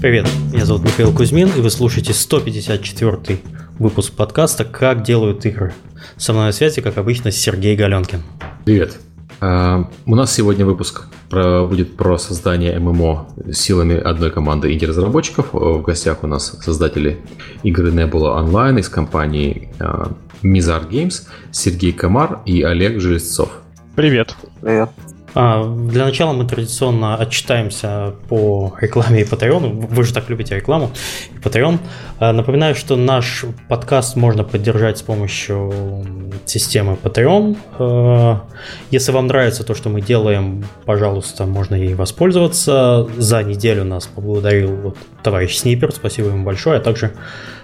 [0.00, 3.38] Привет, меня зовут Михаил Кузьмин, и вы слушаете 154
[3.78, 5.74] выпуск подкаста «Как делают игры».
[6.16, 8.22] Со мной на связи, как обычно, Сергей Галенкин.
[8.64, 8.96] Привет.
[9.40, 15.52] Uh, у нас сегодня выпуск про, будет про создание ММО силами одной команды инди-разработчиков.
[15.52, 17.18] В гостях у нас создатели
[17.62, 23.50] игры Nebula Online из компании uh, Mizar Games, Сергей Комар и Олег Железцов.
[23.96, 24.34] Привет.
[24.62, 24.88] Привет.
[25.34, 29.86] А, для начала мы традиционно отчитаемся по рекламе и Patreon.
[29.88, 30.90] Вы же так любите рекламу
[31.32, 31.78] и Patreon.
[32.18, 36.04] А, напоминаю, что наш подкаст можно поддержать с помощью
[36.46, 37.56] системы Patreon.
[37.78, 38.42] А,
[38.90, 43.08] если вам нравится то, что мы делаем, пожалуйста, можно ей воспользоваться.
[43.16, 47.12] За неделю нас поблагодарил товарищ Снипер, спасибо ему большое, а также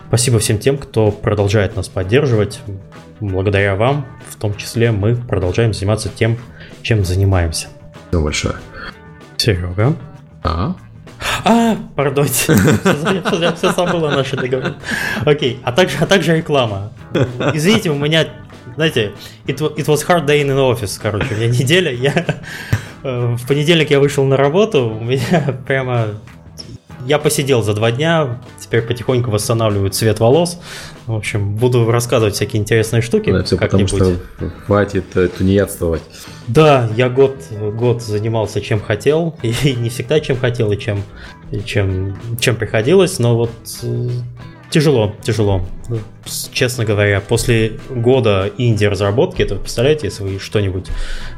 [0.08, 2.60] спасибо всем тем, кто продолжает нас поддерживать.
[3.18, 6.36] Благодаря вам, в том числе, мы продолжаем заниматься тем,
[6.86, 7.66] чем занимаемся.
[8.08, 8.54] Спасибо большое.
[9.36, 9.96] Серега.
[10.44, 10.76] А?
[11.44, 12.54] А, пардон, все
[13.72, 14.74] забыл о нашей договоре.
[15.24, 16.92] Окей, а также, а также реклама.
[17.52, 18.28] Извините, у меня,
[18.76, 19.14] знаете,
[19.46, 22.24] it, it was hard day in the office, короче, у меня неделя, я
[23.02, 26.10] в понедельник я вышел на работу, у меня прямо
[27.04, 30.58] я посидел за два дня, теперь потихоньку восстанавливаю цвет волос.
[31.06, 33.30] В общем, буду рассказывать всякие интересные штуки.
[33.30, 34.16] Да, все потому что
[34.66, 36.02] хватит э, тунеядствовать.
[36.48, 37.36] Да, я год,
[37.74, 41.02] год занимался чем хотел, и не всегда чем хотел, и чем,
[41.50, 43.50] и чем, чем приходилось, но вот
[43.82, 44.08] э,
[44.70, 45.64] Тяжело, тяжело.
[46.52, 50.86] Честно говоря, после года инди-разработки, это представляете, если вы что-нибудь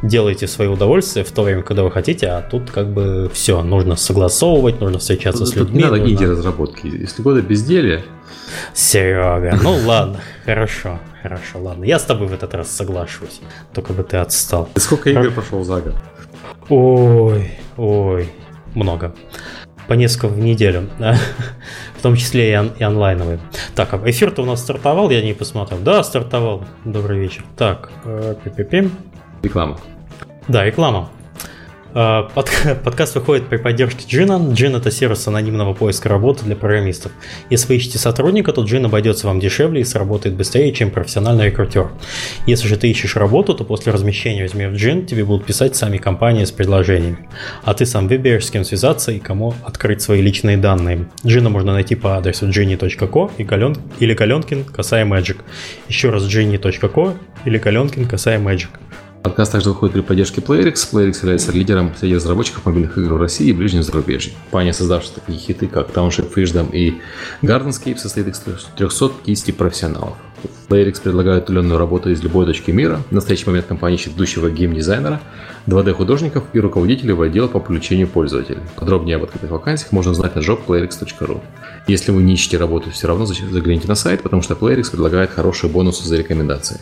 [0.03, 3.63] делаете в свое удовольствие в то время, когда вы хотите, а тут как бы все,
[3.63, 5.79] нужно согласовывать, нужно встречаться тут, с людьми.
[5.79, 6.87] Не надо инди-разработки.
[6.87, 8.03] Если года безделия...
[8.73, 11.85] Серега, ну ладно, хорошо, хорошо, ладно.
[11.85, 13.41] Я с тобой в этот раз соглашусь,
[13.75, 14.71] только бы ты отстал.
[14.77, 15.95] Сколько игр прошел за год?
[16.71, 18.31] Ой, ой,
[18.75, 19.15] много
[19.89, 20.89] по несколько в неделю,
[21.97, 23.41] в том числе и, он, и онлайновые.
[23.75, 25.81] Так, а эфир-то у нас стартовал, я не посмотрел.
[25.81, 26.65] Да, стартовал.
[26.85, 27.45] Добрый вечер.
[27.57, 28.91] Так, э, пи
[29.43, 29.79] Реклама.
[30.47, 31.11] Да, реклама.
[32.01, 32.49] А, под,
[32.85, 34.53] подкаст выходит при поддержке Джина.
[34.53, 37.11] Джин это сервис анонимного поиска работы для программистов.
[37.51, 41.89] Если вы ищете сотрудника, то Джин обойдется вам дешевле и сработает быстрее, чем профессиональный рекрутер.
[42.47, 45.97] Если же ты ищешь работу, то после размещения возьми в Джин тебе будут писать сами
[45.97, 47.29] компании с предложениями.
[47.65, 51.09] А ты сам выберешь, с кем связаться и кому открыть свои личные данные.
[51.27, 53.77] Джина можно найти по адресу gini.co и гален...
[53.99, 55.39] или галенкин касая magic.
[55.89, 58.69] Еще раз gini.co или галенкин касая magic.
[59.29, 60.91] Подкаст также выходит при поддержке PlayerX.
[60.91, 64.33] PlayerX является лидером среди разработчиков мобильных игр в России и ближнем зарубежье.
[64.45, 66.95] Компания, создавшая такие хиты, как Township Freedom и
[67.43, 70.17] Gardenscape, состоит из 350 профессионалов.
[70.71, 73.03] PlayerX предлагает удаленную работу из любой точки мира.
[73.11, 75.21] В настоящий момент компания ищет идущего геймдизайнера,
[75.67, 78.61] 2D-художников и руководителей в отдела по привлечению пользователей.
[78.77, 81.43] Подробнее об открытых вакансиях можно узнать на jobplayerx.ru.
[81.87, 85.71] Если вы не ищете работу, все равно загляните на сайт, потому что PlayerX предлагает хорошие
[85.71, 86.81] бонусы за рекомендации.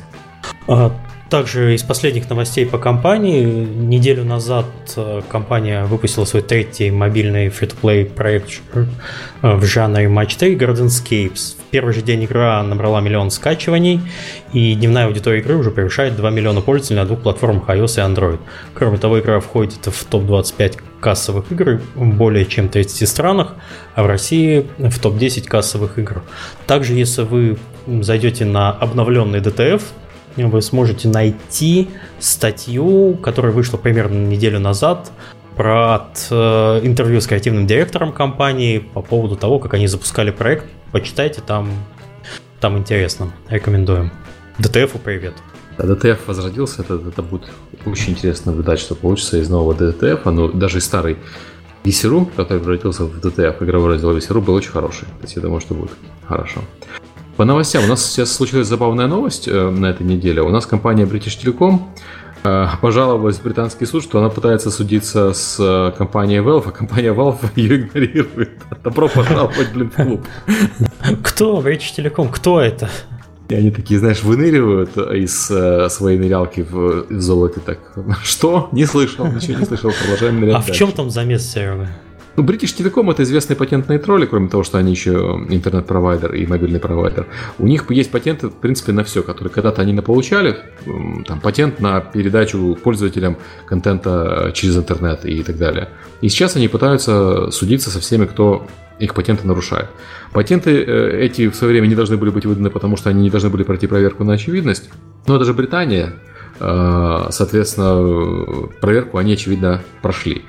[0.69, 0.93] А,
[1.29, 3.45] также из последних новостей по компании.
[3.45, 4.67] Неделю назад
[4.97, 8.87] э, компания выпустила свой третий мобильный free-to-play проект э,
[9.43, 11.57] в жанре Match 3 Gardenscapes.
[11.59, 14.01] В первый же день игра набрала миллион скачиваний,
[14.53, 18.39] и дневная аудитория игры уже превышает 2 миллиона пользователей на двух платформах iOS и Android.
[18.75, 23.55] Кроме того, игра входит в топ-25 кассовых игр в более чем 30 странах,
[23.95, 26.23] а в России в топ-10 кассовых игр.
[26.67, 29.83] Также, если вы зайдете на обновленный DTF,
[30.37, 31.89] вы сможете найти
[32.19, 35.11] статью, которая вышла примерно неделю назад,
[35.57, 40.67] про э, интервью с креативным директором компании по поводу того, как они запускали проект.
[40.93, 41.71] Почитайте, там,
[42.61, 43.33] там интересно.
[43.49, 44.13] Рекомендуем.
[44.59, 45.35] ДТФу привет.
[45.79, 47.51] Да, DTF возродился, это, это будет
[47.85, 50.31] очень интересно наблюдать, что получится из нового DTF.
[50.31, 51.19] Ну, даже из старый
[51.85, 55.05] VCRU, который превратился в DTF, игровой раздел VCRU, был очень хороший.
[55.05, 55.93] То есть я думаю, что будет
[56.27, 56.61] хорошо.
[57.37, 57.85] По новостям.
[57.85, 60.41] У нас сейчас случилась забавная новость э, на этой неделе.
[60.41, 61.81] У нас компания British Telecom
[62.45, 67.13] э, пожаловалась в британский суд, что она пытается судиться с э, компанией Valve, а компания
[67.13, 68.53] Valve ее игнорирует.
[68.83, 70.27] Добро пожаловать, блин, в клуб.
[71.23, 71.61] Кто?
[71.61, 72.31] British Telecom?
[72.33, 72.89] Кто это?
[73.51, 77.79] И они такие, знаешь, выныривают из э, своей нырялки в, в золоте так.
[78.25, 78.71] Что?
[78.73, 80.73] Не слышал, ничего не слышал, продолжаем нырять А дальше.
[80.73, 81.91] в чем там замес, Серега?
[82.37, 86.81] Ну, British Telecom это известные патентные тролли, кроме того, что они еще интернет-провайдер и мобильный
[86.81, 87.27] провайдер.
[87.59, 90.57] У них есть патенты, в принципе, на все, которые когда-то они получали.
[91.27, 95.89] Там патент на передачу пользователям контента через интернет и так далее.
[96.21, 98.67] И сейчас они пытаются судиться со всеми, кто
[98.99, 99.89] их патенты нарушает.
[100.33, 103.31] Патенты э, эти в свое время не должны были быть выданы, потому что они не
[103.31, 104.91] должны были пройти проверку на очевидность.
[105.27, 106.15] Но даже Британия,
[106.61, 110.45] э, соответственно, проверку они, очевидно, прошли.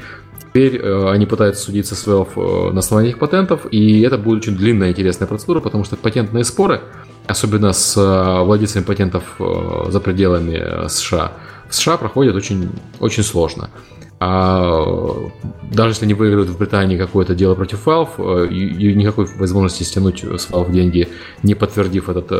[0.47, 4.39] Теперь э, они пытаются судиться с Valve э, на основании их патентов, и это будет
[4.39, 6.81] очень длинная интересная процедура, потому что патентные споры,
[7.27, 11.33] особенно с э, владельцами патентов э, за пределами э, США,
[11.69, 13.69] в США проходят очень, очень сложно.
[14.19, 14.83] А
[15.71, 20.23] даже если они выиграют в Британии какое-то дело против Valve, и, и никакой возможности стянуть
[20.23, 21.09] с Valve деньги,
[21.43, 22.31] не подтвердив этот,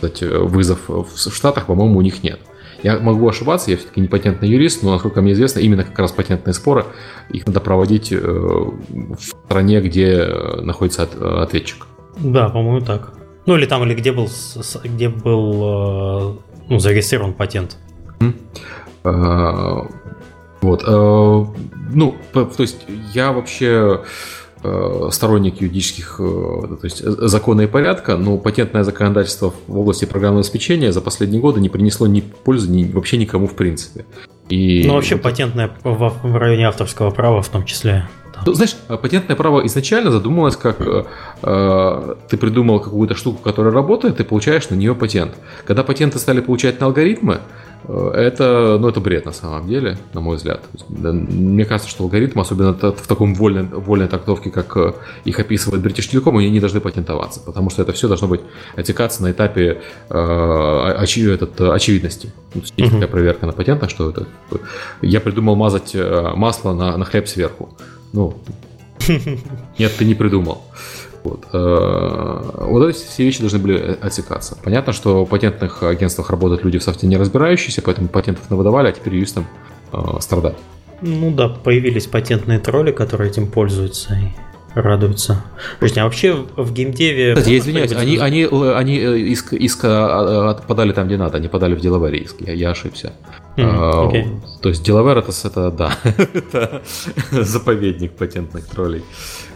[0.00, 2.38] этот вызов в Штатах, по-моему, у них нет.
[2.82, 6.12] Я могу ошибаться, я все-таки не патентный юрист, но, насколько мне известно, именно как раз
[6.12, 6.84] патентные споры,
[7.30, 10.26] их надо проводить в стране, где
[10.60, 11.08] находится
[11.42, 11.86] ответчик.
[12.18, 13.14] Да, по-моему, так.
[13.46, 14.28] Ну или там, или где был,
[14.84, 17.76] где был ну, зарегистрирован патент.
[20.62, 20.84] Вот.
[20.86, 24.02] Ну, то есть я вообще
[25.10, 31.00] сторонник юридических, то есть закона и порядка, но патентное законодательство в области программного обеспечения за
[31.00, 34.04] последние годы не принесло ни пользы ни, вообще никому в принципе.
[34.48, 35.22] И ну, вообще вот...
[35.22, 38.06] патентное в, в районе авторского права в том числе.
[38.44, 41.04] Ну, знаешь, патентное право изначально задумывалось как э,
[41.42, 45.34] э, ты придумал какую-то штуку, которая работает, ты получаешь на нее патент.
[45.64, 47.38] Когда патенты стали получать на алгоритмы, э,
[47.88, 50.62] это, ну, это бред на самом деле, на мой взгляд.
[50.88, 54.92] Мне кажется, что алгоритм, особенно в таком вольной, вольной трактовке, как э,
[55.24, 58.40] их описывает British Telecom, они не должны патентоваться, потому что это все должно быть
[58.76, 62.32] отекаться на этапе э, очи, этот, очевидности.
[62.54, 63.06] Есть uh-huh.
[63.08, 64.26] проверка на патентах, что это.
[65.00, 67.70] Я придумал мазать э, масло на, на хлеб сверху.
[68.12, 68.34] Ну,
[69.78, 70.62] нет, ты не придумал.
[71.24, 71.46] Вот.
[71.52, 74.56] Э, вот эти все вещи должны были отсекаться.
[74.62, 78.92] Понятно, что в патентных агентствах работают люди в софте не разбирающиеся, поэтому патентов навыдавали, а
[78.92, 79.46] теперь юристам
[79.92, 80.56] э, страдать.
[81.00, 85.44] Ну да, появились патентные тролли, которые этим пользуются и радуются.
[85.78, 87.34] Подожди, а вообще в геймдеве...
[87.34, 91.74] Кстати, я извиняюсь, они, они, они э, иск, иск подали там, где надо, они подали
[91.74, 93.12] в деловой иск, я, я ошибся.
[93.56, 94.40] Mm, okay.
[94.62, 96.82] То есть Делавер это, это да, это
[97.30, 99.04] заповедник патентных троллей,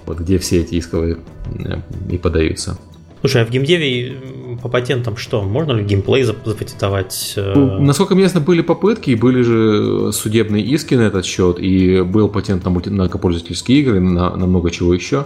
[0.06, 1.18] вот где все эти исковые
[1.58, 1.80] э,
[2.10, 2.78] и подаются.
[3.20, 4.16] Слушай, а в геймдеве
[4.62, 5.42] по патентам что?
[5.42, 7.34] Можно ли геймплей запатентовать?
[7.36, 7.54] Э?
[7.56, 12.28] Ну, насколько мне ясно, были попытки, были же судебные иски на этот счет, и был
[12.28, 15.24] патент на многопользовательские игры, на, на много чего еще.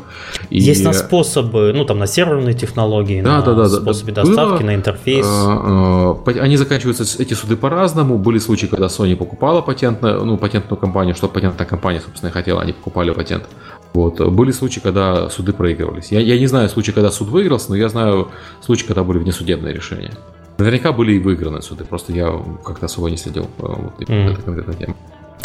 [0.51, 0.61] И...
[0.61, 4.63] Есть на способы, ну там на серверные технологии, да, на да, да, способы да, доставки,
[4.63, 5.27] было, на интерфейс.
[5.29, 8.19] А, а, они заканчиваются, эти суды по-разному.
[8.19, 12.73] Были случаи, когда Sony покупала патент, ну, патентную компанию, что патентная компания, собственно, хотела, они
[12.73, 13.45] покупали патент.
[13.93, 14.21] Вот.
[14.21, 16.13] Были случаи, когда суды проигрывались.
[16.13, 19.75] Я, я не знаю случаи, когда суд выигрался, но я знаю случаи, когда были внесудебные
[19.75, 20.13] решения.
[20.59, 22.31] Наверняка были и выиграны суды, просто я
[22.65, 24.33] как-то особо не следил э, вот, mm.
[24.33, 24.95] этой конкретной теме.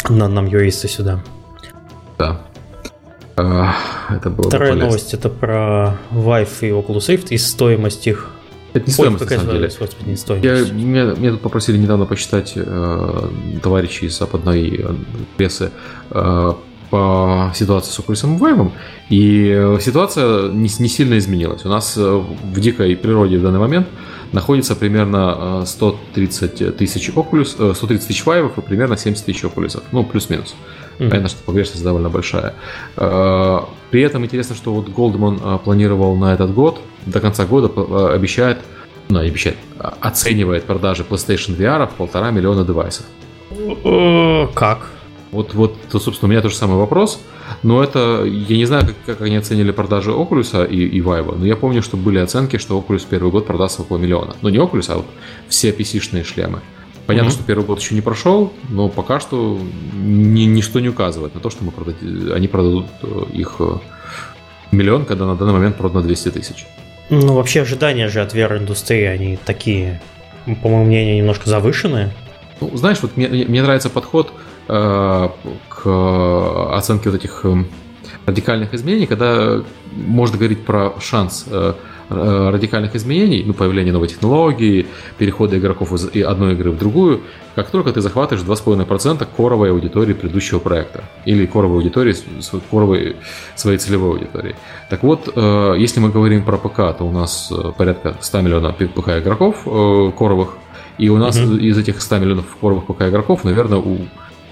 [0.08, 1.22] Надо нам юристы сюда.
[2.18, 2.42] Да.
[3.36, 3.74] А,
[4.10, 4.86] это было Вторая полезно.
[4.86, 8.30] новость это про Vive и Oculus Rift и стоимость их.
[8.72, 9.70] Это не стоимость, Ой, на самом деле.
[9.78, 10.68] Господи, не стоимость.
[10.68, 13.28] Я, меня, меня тут попросили недавно посчитать э,
[13.62, 14.94] товарищи из западной э,
[15.36, 15.70] прессы
[16.10, 16.52] э,
[16.90, 18.70] по ситуации с Oculus Vive,
[19.08, 21.64] и э, ситуация не, не сильно изменилась.
[21.64, 23.86] У нас э, в дикой природе в данный момент
[24.32, 29.82] находится примерно 130 э, тысяч Oculus, 130 тысяч Vive и примерно 70 тысяч Oculus.
[29.92, 30.54] Ну, плюс-минус.
[30.98, 31.08] Mm-hmm.
[31.08, 32.54] Понятно, что погрешность довольно большая.
[32.94, 37.68] При этом интересно, что вот Goldman планировал на этот год, до конца года
[38.14, 38.58] обещает,
[39.10, 43.04] ну, обещает, оценивает продажи PlayStation VR в полтора миллиона девайсов.
[44.54, 44.95] Как?
[45.36, 47.20] Вот, вот, собственно, у меня тоже самый вопрос.
[47.62, 51.44] Но это, я не знаю, как, как они оценили продажи Oculus и, и Vive, но
[51.44, 54.34] я помню, что были оценки, что Oculus первый год продастся около миллиона.
[54.40, 55.06] Ну, не Oculus, а вот
[55.48, 56.60] все PC-шные шлемы.
[57.06, 57.32] Понятно, mm-hmm.
[57.32, 59.60] что первый год еще не прошел, но пока что
[59.92, 63.74] ни, ничто не указывает на то, что мы продадим, они продадут э, их э,
[64.72, 66.66] миллион, когда на данный момент продано 200 тысяч.
[67.10, 70.00] Ну, вообще ожидания же от VR-индустрии, они такие,
[70.46, 72.12] по моему мнению, немножко завышенные.
[72.60, 74.32] Ну, знаешь, вот мне, мне нравится подход–
[74.66, 77.66] к оценке вот этих эм,
[78.26, 81.74] радикальных изменений, когда можно говорить про шанс э,
[82.10, 87.22] э, радикальных изменений, ну, появления новой технологии, перехода игроков из одной игры в другую,
[87.54, 92.14] как только ты захватываешь 2,5% коровой аудитории предыдущего проекта или коровой аудитории,
[92.70, 93.16] коровой
[93.54, 94.56] своей целевой аудитории.
[94.90, 95.28] Так вот,
[95.78, 100.58] если мы говорим про ПК, то у нас порядка 100 миллионов ПК игроков коровых,
[100.98, 101.60] и у нас mm-hmm.
[101.60, 104.00] из этих 100 миллионов коровых ПК игроков, наверное, у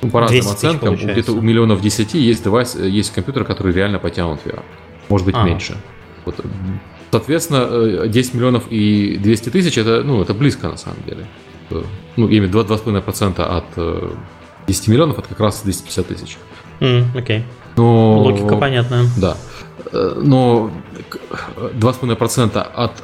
[0.04, 4.40] ну, по разным оценкам, где-то у миллионов 10 есть девайс, есть компьютер, который реально потянут
[4.44, 4.62] VR.
[5.08, 5.44] Может быть, а.
[5.44, 5.76] меньше.
[6.24, 6.36] Вот.
[7.10, 11.26] Соответственно, 10 э, миллионов и 200 тысяч это, ну, это близко на самом деле.
[11.70, 11.82] Э,
[12.16, 13.64] ну, именно 2,5% от
[14.66, 16.38] 10 э, миллионов это как раз 250 тысяч.
[16.80, 17.38] Mm, окей.
[17.38, 17.42] Okay.
[17.76, 18.18] Но...
[18.18, 19.06] Логика понятная.
[19.16, 19.36] Да.
[19.92, 20.72] Но
[21.56, 23.02] 2,5% от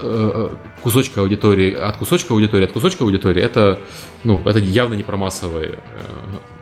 [0.82, 3.78] кусочка аудитории, от кусочка аудитории, от кусочка аудитории, это,
[4.24, 5.78] ну, это явно не про массовое,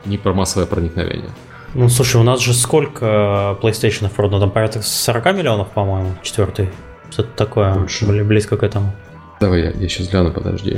[0.09, 1.29] не про массовое проникновение.
[1.75, 4.39] Ну, слушай, у нас же сколько PlayStation продано?
[4.39, 6.69] Там порядка 40 миллионов, по-моему, четвертый.
[7.11, 8.05] Что-то такое, Больше.
[8.05, 8.93] Бли- близко к этому.
[9.39, 10.77] Давай я, я сейчас гляну, подожди.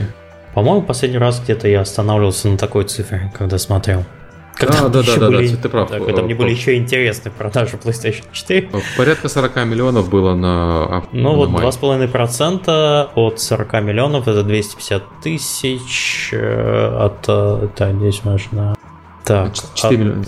[0.53, 4.03] По-моему, последний раз где-то я останавливался на такой цифре, когда смотрел.
[4.59, 5.89] Да, да, еще да, да, были- ты прав.
[5.89, 8.69] да, когда мне были еще интересны продажи PlayStation 4.
[8.97, 10.83] Порядка 40 миллионов было на...
[10.97, 11.65] а, Ну на вот май.
[11.65, 17.25] 2,5% от 40 миллионов это 250 тысяч э, от...
[17.27, 18.75] э, Так, здесь можно...
[19.25, 20.25] Так, Ч- 4 от- миллиона.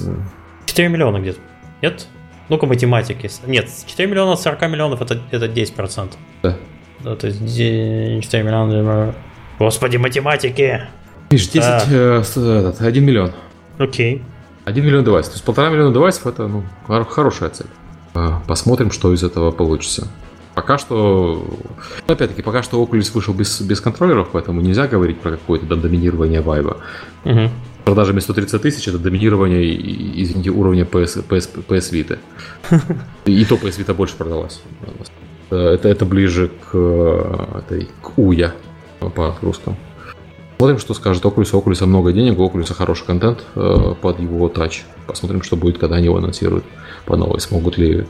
[0.66, 1.40] 4 миллиона где-то.
[1.82, 2.08] Нет?
[2.50, 3.30] Ну-ка, математики.
[3.48, 6.18] Нет, 4 миллиона от 40 миллионов это, это 10%.
[6.44, 6.56] Да.
[7.00, 9.14] Да, то есть де- 4 миллиона...
[9.60, 10.82] Господи, математики!
[11.30, 11.84] Видишь, 10, Так.
[11.92, 13.32] э, с- этот, 1 миллион.
[13.80, 14.22] Окей.
[14.66, 15.34] 1 миллион девайсов.
[15.34, 17.68] То есть полтора миллиона девайсов это ну, хор- хорошая цель.
[18.14, 20.08] А, Посмотрим, что из этого получится.
[20.54, 21.48] Пока что,
[22.08, 26.42] ну, опять-таки, пока что Oculus вышел без, без контроллеров, поэтому нельзя говорить про какое-то доминирование
[26.42, 26.78] вайба.
[27.24, 27.50] Мгм.
[27.86, 29.76] Продажами 130 тысяч это доминирование,
[30.24, 32.18] извините, уровня PS, PS, PS Vita.
[33.26, 34.62] И то PS Vita больше продалась.
[35.50, 38.54] Это, это ближе к, э, этой, к Уя
[39.00, 39.78] по русскому.
[40.58, 41.50] Посмотрим, что скажет Oculus.
[41.54, 44.86] У Oculus много денег, у Oculus хороший контент э, под его тач.
[45.06, 46.64] Посмотрим, что будет, когда они его анонсируют
[47.06, 47.42] по новой.
[47.42, 48.06] Смогут ли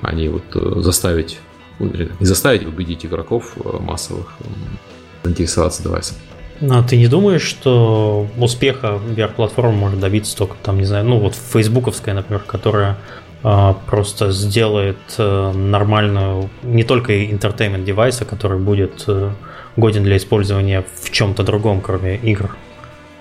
[0.00, 1.38] они вот э, заставить,
[1.78, 4.78] ну, не заставить, убедить игроков э, массовых м,
[5.22, 6.16] заинтересоваться девайсом.
[6.60, 11.18] Ну, А ты не думаешь, что успеха VR-платформа может добиться только там, не знаю, ну
[11.18, 12.96] вот фейсбуковская, например, которая
[13.44, 19.30] а, просто сделает э, нормальную, не только entertainment девайса, который будет э,
[19.76, 22.56] годен для использования в чем-то другом, кроме игр.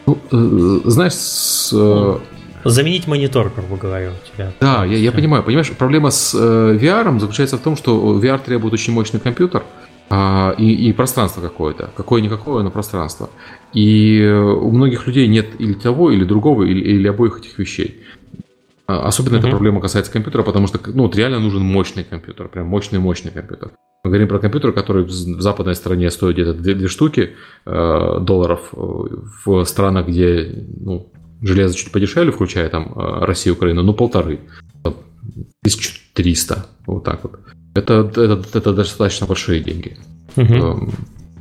[0.08, 2.18] Ну, э, знаешь, с, э,
[2.64, 4.52] Заменить монитор, грубо говоря, у тебя.
[4.60, 5.44] Да, я, я понимаю.
[5.44, 9.64] Понимаешь, проблема с э, VR заключается в том, что VR требует очень мощный компьютер
[10.10, 11.92] а, и, и пространство какое-то.
[11.96, 13.30] Какое-никакое, но пространство.
[13.74, 18.04] И у многих людей нет или того, или другого, или, или обоих этих вещей.
[18.88, 19.52] А, Особенно эта Мгм.
[19.52, 23.72] проблема касается компьютера, потому что ну, вот реально нужен мощный компьютер, прям мощный-мощный компьютер.
[24.04, 27.36] Мы говорим про компьютер, который в западной стране стоит где-то две, две штуки
[27.66, 28.78] э, долларов, э,
[29.46, 31.12] в странах, где ну,
[31.42, 34.40] железо чуть подешевле, включая там э, Россию, Украину, ну полторы.
[34.84, 37.40] 1300, вот так вот.
[37.78, 39.98] Это, это, это достаточно большие деньги.
[40.36, 40.92] Эм,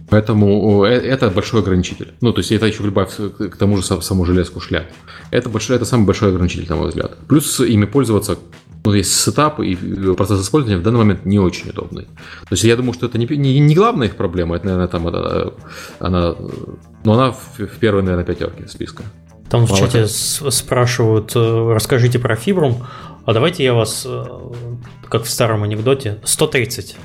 [0.08, 2.14] Поэтому э, это большой ограничитель.
[2.20, 4.86] Ну, то есть это еще прибавь к тому же сам- саму железку шляп.
[5.30, 7.18] Это, большой, это самый большой ограничитель, на мой взгляд.
[7.26, 8.38] Плюс ими пользоваться,
[8.84, 9.74] ну, есть сетап и
[10.16, 12.04] процесс использования в данный момент не очень удобный.
[12.04, 15.08] То есть я думаю, что это не, не, не главная их проблема, это, наверное, там
[15.08, 15.50] это, э,
[15.98, 16.48] она, э,
[17.04, 19.02] но она в, в первой, наверное, пятерке списка.
[19.48, 22.84] Там в Мало чате спрашивают, э, расскажите про фибрум,
[23.24, 24.24] а давайте я вас, э,
[25.08, 26.96] как в старом анекдоте, 130.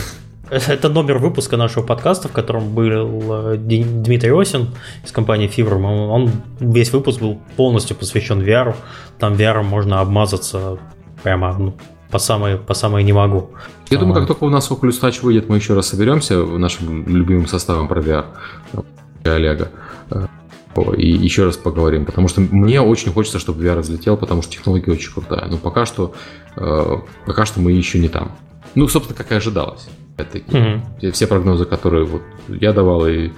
[0.50, 4.68] Это номер выпуска нашего подкаста, в котором был э, Дмитрий Осин
[5.04, 5.84] из компании Fibrum.
[5.84, 8.74] Он, весь выпуск был полностью посвящен VR.
[9.18, 10.78] Там VR можно обмазаться
[11.22, 11.74] прямо ну,
[12.10, 13.50] по самое, по самое не могу.
[13.90, 17.06] Я думаю, как только у нас Oculus Touch выйдет, мы еще раз соберемся в нашим
[17.06, 18.24] любимым составом про VR.
[19.24, 19.70] Олега.
[20.96, 24.92] И еще раз поговорим, потому что мне очень хочется, чтобы VR взлетел, потому что технология
[24.92, 25.46] очень крутая.
[25.48, 26.14] Но пока что,
[26.56, 26.96] э,
[27.26, 28.32] пока что мы еще не там.
[28.76, 29.88] Ну, собственно, как и ожидалось.
[30.16, 30.82] Опять-таки, Мгм.
[31.12, 33.30] все- прогнозы, которые вот я давал и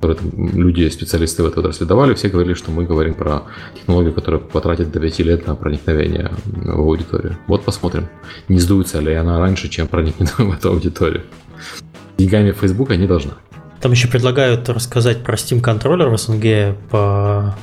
[0.00, 3.42] которые там люди, специалисты в этой отрасли давали, все говорили, что мы говорим про
[3.74, 7.38] технологию, которая потратит до 5 лет на проникновение в аудиторию.
[7.48, 8.08] Вот посмотрим,
[8.48, 11.22] не сдуется ли она раньше, чем проникнет в эту аудиторию.
[12.18, 13.32] Деньгами Фейсбука не должна.
[13.82, 17.54] Там еще предлагают рассказать про Steam контроллер в СНГ по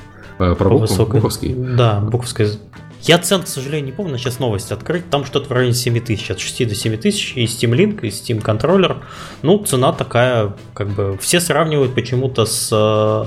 [0.41, 1.53] Э, Про По Буков- высокой- Буковский.
[1.53, 2.49] Да, Буковская.
[3.01, 5.09] Я цен, к сожалению, не помню, сейчас новость открыть.
[5.09, 7.33] Там что-то в районе 7 тысяч, от 6 до 7 тысяч.
[7.35, 8.97] И Steam Link, и Steam контроллер.
[9.41, 13.25] Ну, цена такая, как бы, все сравнивают почему-то с э,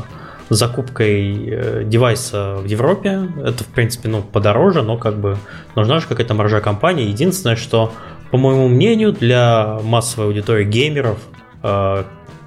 [0.49, 3.29] закупкой э, девайса в Европе.
[3.45, 5.37] Это, в принципе, ну, подороже, но как бы
[5.77, 7.09] нужна же какая-то маржа компании.
[7.09, 7.93] Единственное, что,
[8.31, 11.19] по моему мнению, для массовой аудитории геймеров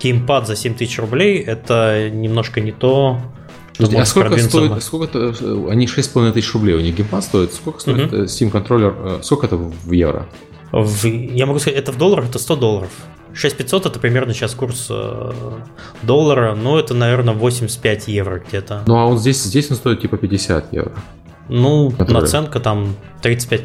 [0.01, 3.19] геймпад за 7 тысяч рублей это немножко не то,
[3.73, 7.53] что Подожди, а сколько стоит, сколько это, они 6,5 тысяч рублей, у них геймпад стоит,
[7.53, 8.21] сколько стоит Мгм.
[8.21, 10.27] э, Steam контроллер, э, сколько это в евро?
[10.71, 12.89] В- я могу сказать, это в долларах, это 100 долларов.
[13.33, 15.31] 6500 это примерно сейчас курс э,
[16.03, 18.83] доллара, ну это, наверное, 85 евро где-то.
[18.87, 20.93] Ну, а он здесь, здесь он стоит типа 50 евро.
[21.49, 22.21] Ну, Который?
[22.21, 23.61] наценка там 35...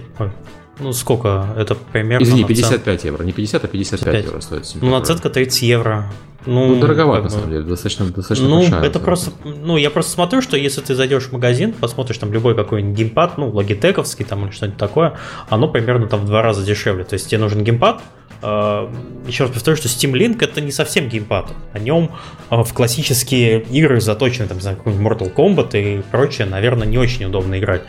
[0.80, 1.46] ну, сколько?
[1.56, 2.25] Это примерно...
[2.25, 3.22] Извини, нацен- 55 евро.
[3.25, 4.25] Не 50, а 55 55.
[4.25, 4.82] евро стоит.
[4.82, 6.10] Ну, наценка 30 евро.
[6.46, 7.62] Ну, Ну, дороговато, как на самом деле.
[7.64, 11.32] Достаточно, достаточно Ну, большая это просто, ну, я просто смотрю, что если ты зайдешь в
[11.32, 15.18] магазин, посмотришь там любой какой-нибудь геймпад, ну, логитековский там или что-нибудь такое,
[15.50, 17.04] оно примерно там в два раза дешевле.
[17.04, 18.00] То есть тебе нужен геймпад,
[18.42, 18.88] э,
[19.26, 21.52] еще раз повторю, что Steam Link это не совсем геймпад.
[21.75, 22.10] На нем
[22.50, 27.26] э, в классические игры заточены, там, не знаю, Mortal Kombat и прочее, наверное, не очень
[27.26, 27.82] удобно играть,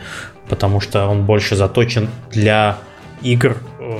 [0.48, 2.78] потому что он больше заточен для
[3.22, 3.98] игр э,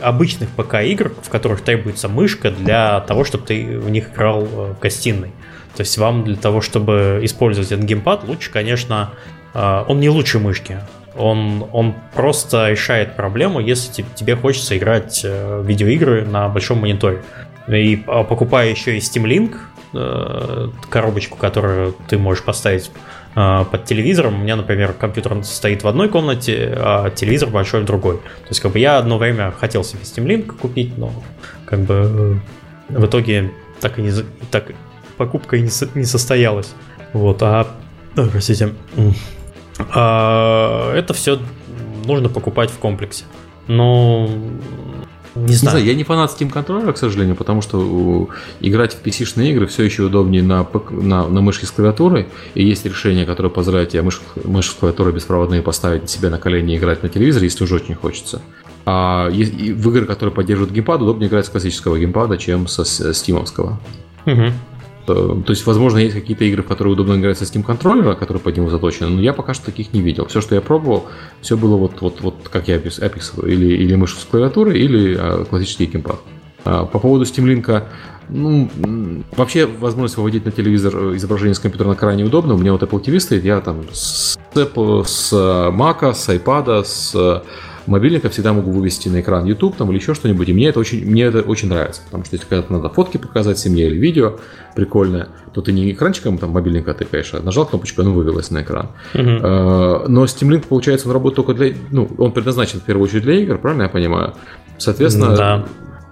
[0.00, 5.32] обычных ПК-игр, в которых требуется мышка для того, чтобы ты в них играл в гостиной.
[5.76, 9.10] То есть вам для того, чтобы использовать этот геймпад, лучше, конечно,
[9.54, 10.80] он не лучше мышки.
[11.16, 17.22] Он, он просто решает проблему, если тебе хочется играть э, в видеоигры на большом мониторе.
[17.68, 22.90] И а, покупая еще и Steam Link, э, коробочку, которую ты можешь поставить
[23.34, 24.36] э, под телевизором.
[24.36, 28.16] У меня, например, компьютер стоит в одной комнате, а телевизор большой в другой.
[28.16, 31.12] То есть, как бы я одно время хотел себе Steam Link купить, но
[31.66, 32.40] как бы
[32.88, 34.12] в итоге так и не
[34.50, 34.72] так
[35.16, 36.74] покупка и не, не состоялась.
[37.12, 37.66] Вот, а
[38.14, 38.70] простите.
[39.94, 41.38] А, это все
[42.04, 43.24] нужно покупать в комплексе.
[43.66, 44.28] Но
[45.34, 45.48] не знаю.
[45.48, 45.84] не знаю.
[45.84, 48.28] Я не фанат Steam контроллера, к сожалению, потому что
[48.60, 52.28] играть в PC-шные игры все еще удобнее на, на, на мышке с клавиатурой.
[52.54, 56.74] И есть решение, которое позволяет тебе мышку, мышку с клавиатурой беспроводные поставить себе на колени
[56.74, 58.42] и играть на телевизоре, если уже очень хочется.
[58.84, 62.84] А в игры, которые поддерживают геймпад, удобнее играть с классического геймпада, чем со
[63.14, 63.78] стимовского.
[64.26, 64.52] Угу.
[65.08, 68.42] Э, то есть, возможно, есть какие-то игры, в которые удобно играть со Steam контроллера, которые
[68.42, 70.26] под него заточены, но я пока что таких не видел.
[70.26, 71.06] Все, что я пробовал,
[71.40, 75.44] все было вот, вот, вот как я описывал, или, или мышь с клавиатурой, или а,
[75.44, 76.20] классический геймпад.
[76.64, 77.84] А, по поводу Steam Link,
[78.28, 78.70] ну,
[79.36, 82.54] вообще возможность выводить на телевизор э, изображение с компьютера крайне удобно.
[82.54, 87.42] У меня вот Apple TV стоит, я там с Apple, с Mac, с iPad, с
[87.86, 91.04] мобильника всегда могу вывести на экран YouTube там, или еще что-нибудь, и мне это, очень,
[91.04, 94.38] мне это очень нравится, потому что если когда-то надо фотки показать семье или видео
[94.74, 98.90] прикольное, то ты не экранчиком там мобильника тыкаешь, а нажал кнопочку, оно вывелось на экран.
[99.14, 100.08] Uh-huh.
[100.08, 101.74] Но Steam Link, получается, он работает только для...
[101.90, 104.34] Ну, он предназначен в первую очередь для игр, правильно я понимаю?
[104.78, 105.66] Соответственно, да.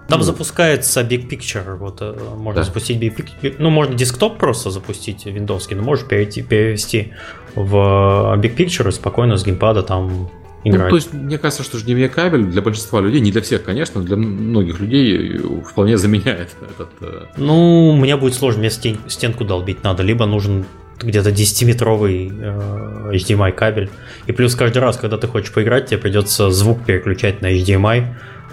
[0.09, 2.67] Там ну, запускается Big Picture, вот э, можно да.
[2.67, 7.13] запустить Big Picture, ну можно десктоп просто запустить виндовский, но можешь перейти, перевести
[7.55, 10.29] в Big Picture и спокойно с геймпада там
[10.65, 10.85] играть.
[10.85, 14.03] Ну, то есть, мне кажется, что HDMI кабель для большинства людей, не для всех, конечно,
[14.03, 16.91] для многих людей вполне заменяет этот...
[17.01, 20.65] Э, ну, мне будет сложно, мне стен, стенку долбить надо, либо нужен
[20.99, 23.91] где-то 10-метровый э, HDMI кабель.
[24.27, 28.07] И плюс каждый раз, когда ты хочешь поиграть, тебе придется звук переключать на HDMI.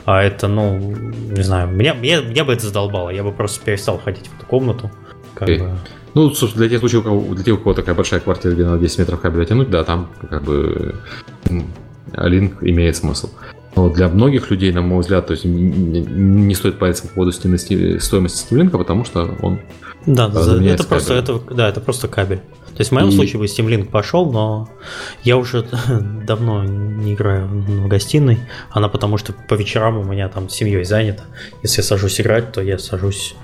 [0.06, 3.10] А это, ну, не знаю, меня, меня, меня бы это задолбало.
[3.10, 4.90] Я бы просто перестал ходить в эту комнату.
[5.34, 5.60] Как okay.
[5.60, 5.78] бы...
[6.14, 8.64] Ну, собственно, для тех случаев, у кого, для тех, у кого такая большая квартира, где
[8.64, 10.96] надо 10 метров кабеля тянуть, да, там как бы
[12.14, 13.30] линк имеет смысл.
[13.76, 17.98] Но для многих людей, на мой взгляд, то есть не стоит париться по поводу стоимости
[17.98, 19.60] Steam Link, потому что он
[20.08, 22.40] да, да, это просто, это, да, это просто кабель.
[22.78, 23.12] То есть в моем и...
[23.12, 24.70] случае бы Steam Link пошел, но
[25.24, 25.68] я уже
[26.26, 28.40] давно не играю в гостиной.
[28.72, 31.24] Она потому что по вечерам у меня там семьей занята.
[31.62, 33.36] Если я сажусь играть, то я сажусь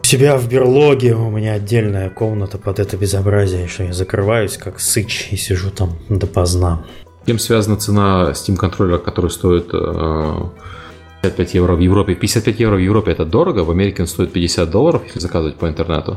[0.00, 1.14] у себя в берлоге.
[1.14, 5.96] У меня отдельная комната под это безобразие, что я закрываюсь как сыч и сижу там
[6.08, 6.84] допоздна
[7.28, 12.14] чем связана цена Steam контроллера, который стоит 55 э, евро в Европе.
[12.14, 15.66] 55 евро в Европе это дорого, в Америке он стоит 50 долларов, если заказывать по
[15.66, 16.12] интернету.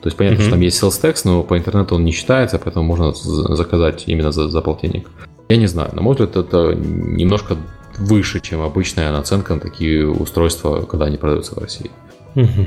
[0.00, 0.42] То есть понятно, mm-hmm.
[0.42, 4.32] что там есть sales tax, но по интернету он не считается, поэтому можно заказать именно
[4.32, 5.08] за, за полтинник.
[5.48, 7.56] Я не знаю, на мой взгляд, это немножко
[7.98, 11.92] выше, чем обычная наценка на такие устройства, когда они продаются в России.
[12.34, 12.66] Угу.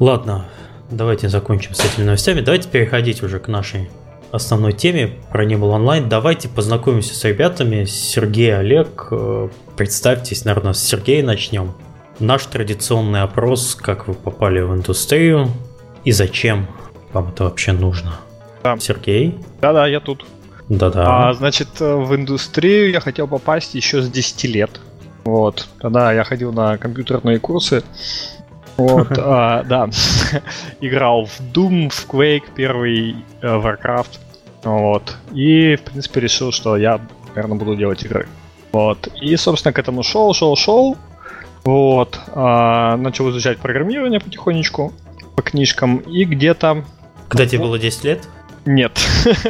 [0.00, 0.44] Ладно,
[0.90, 2.42] давайте закончим с этими новостями.
[2.42, 3.88] Давайте переходить уже к нашей
[4.32, 6.08] основной теме про не был онлайн.
[6.08, 7.84] Давайте познакомимся с ребятами.
[7.84, 11.74] Сергей, Олег, э, представьтесь, наверное, с Сергея начнем.
[12.18, 15.48] Наш традиционный опрос, как вы попали в индустрию
[16.04, 16.66] и зачем
[17.12, 18.16] вам это вообще нужно.
[18.62, 18.76] Да.
[18.78, 19.38] Сергей?
[19.60, 20.26] Да-да, я тут.
[20.68, 21.28] Да-да.
[21.28, 24.80] А, значит, э, в индустрию я хотел попасть еще с 10 лет.
[25.24, 25.68] Вот.
[25.80, 27.82] Тогда я ходил на компьютерные курсы.
[28.78, 29.90] Вот, а, да.
[30.80, 34.18] Играл в Doom, в Quake, первый э, Warcraft.
[34.64, 35.16] Вот.
[35.32, 37.00] И, в принципе, решил, что я,
[37.34, 38.26] наверное, буду делать игры.
[38.72, 39.08] Вот.
[39.20, 40.96] И, собственно, к этому шел, шел, шел.
[41.64, 42.18] Вот.
[42.34, 44.92] А, начал изучать программирование потихонечку
[45.36, 45.98] по книжкам.
[45.98, 46.84] И где-то...
[47.28, 48.28] Когда тебе было 10 лет?
[48.64, 48.98] Нет.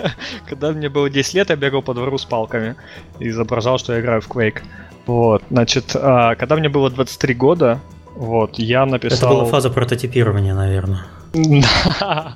[0.49, 2.77] Когда мне было 10 лет, я бегал по двору с палками
[3.19, 4.63] и изображал, что я играю в Quake.
[5.07, 7.81] Вот, значит, а, когда мне было 23 года,
[8.19, 9.31] вот, я написал...
[9.31, 11.07] Это была фаза прототипирования, наверное.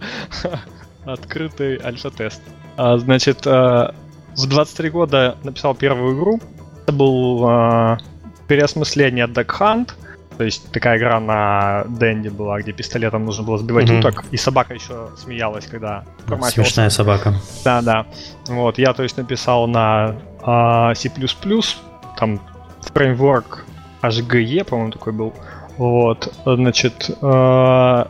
[1.05, 2.41] Открытый альфа-тест.
[2.77, 3.93] А, значит, а,
[4.37, 6.41] в 23 года написал первую игру.
[6.85, 7.99] Это был а,
[8.47, 9.91] переосмысление Duck Hunt.
[10.39, 13.99] То есть такая игра на Дэнди была, где пистолетом нужно было сбивать mm-hmm.
[13.99, 16.05] уток, и собака еще смеялась, когда
[16.49, 17.35] Смешная собака.
[17.65, 18.07] Да, да.
[18.47, 21.11] Вот, я, то есть, написал на а, C++,
[22.17, 22.41] там
[22.83, 23.65] фреймворк
[24.01, 25.35] HGE, по-моему, такой был.
[25.79, 28.05] Вот, значит, э,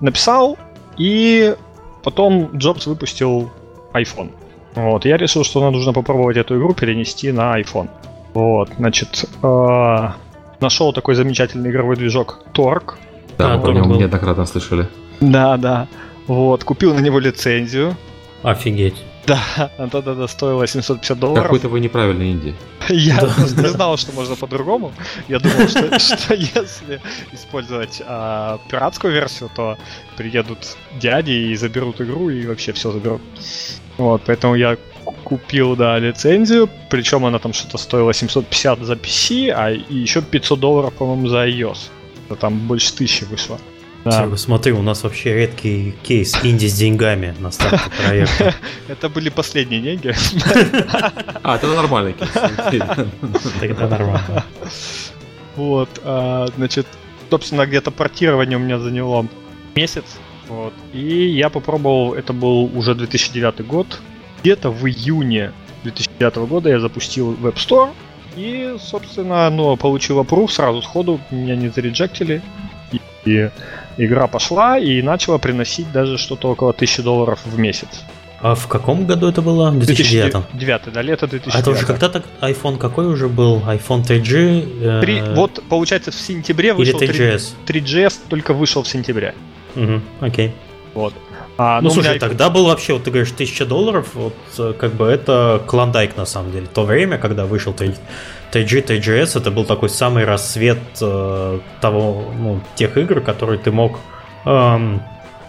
[0.00, 0.56] написал,
[0.96, 1.54] и
[2.02, 3.50] потом Джобс выпустил
[3.92, 4.30] iPhone.
[4.74, 7.88] Вот, я решил, что нам нужно попробовать эту игру перенести на iPhone.
[8.34, 10.08] Вот, значит, э,
[10.60, 12.94] нашел такой замечательный игровой движок Torque.
[13.36, 14.88] Да, А, мы про него неоднократно слышали.
[15.20, 15.88] Да, да.
[16.26, 17.96] Вот, купил на него лицензию.
[18.42, 19.02] Офигеть.
[19.28, 21.44] Да, она тогда стоила 750 долларов.
[21.44, 22.54] Какой-то вы неправильный инди.
[22.88, 24.92] Я Да, не знал, что можно по-другому.
[25.28, 27.00] Я думал, что, что если
[27.32, 29.76] использовать а, пиратскую версию, то
[30.16, 33.20] приедут дяди и заберут игру, и вообще все заберут.
[33.98, 39.50] Вот, поэтому я ку- купил, да, лицензию, причем она там что-то стоила 750 за PC,
[39.50, 41.78] а еще 500 долларов, по-моему, за iOS.
[42.40, 43.58] Там больше тысячи вышло.
[44.10, 44.36] Да.
[44.36, 48.54] Смотри, у нас вообще редкий кейс инди с деньгами на старте проекта.
[48.88, 50.14] Это были последние деньги.
[51.42, 52.30] А, это нормальный кейс.
[53.60, 54.44] Тогда нормально.
[55.56, 56.86] Вот, а, значит,
[57.30, 59.26] собственно, где-то портирование у меня заняло
[59.74, 60.04] месяц.
[60.48, 60.74] Вот.
[60.92, 64.00] И я попробовал, это был уже 2009 год.
[64.42, 65.52] Где-то в июне
[65.84, 67.90] 2009 года я запустил Web Store.
[68.36, 72.40] И, собственно, ну, получил approve сразу сходу, меня не зареджектили.
[72.92, 73.50] И, и
[73.98, 77.88] игра пошла и начала приносить даже что-то около 1000 долларов в месяц.
[78.40, 79.70] А в каком году это было?
[79.70, 80.30] В 2009?
[80.52, 81.54] 2009, да, лето 2009.
[81.54, 83.58] А это уже когда-то iPhone какой уже был?
[83.66, 84.68] iPhone 3G?
[84.80, 87.42] э, Три- вот, получается, в сентябре Или вышел 3 3GS?
[87.66, 89.34] 3GS, только вышел в сентябре.
[89.74, 90.52] Мгм, Окей.
[90.94, 91.14] Вот.
[91.60, 94.72] А, Ну, у слушай, меня- тогда был вообще, вот ты говоришь, 1000 долларов, вот э,
[94.78, 96.68] как бы это клондайк на самом деле.
[96.72, 97.92] То время, когда вышел 3,
[98.52, 103.98] 3G, 3GS, это был такой самый рассвет э, того, ну, тех игр, которые ты мог
[104.44, 105.02] эм,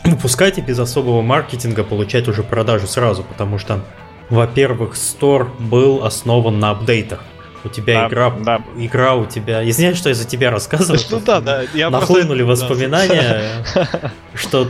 [0.04, 3.82] выпускать и без особого маркетинга получать уже продажу сразу, потому что,
[4.30, 7.24] во-первых, Store был основан на апдейтах.
[7.64, 8.62] У тебя Да, игра, да.
[8.78, 9.68] игра у тебя...
[9.70, 11.00] Извиняюсь, что я за тебя рассказываю.
[11.10, 11.64] Ну да, да.
[11.74, 13.52] Я Нахлынули просто- воспоминания,
[14.34, 14.68] что,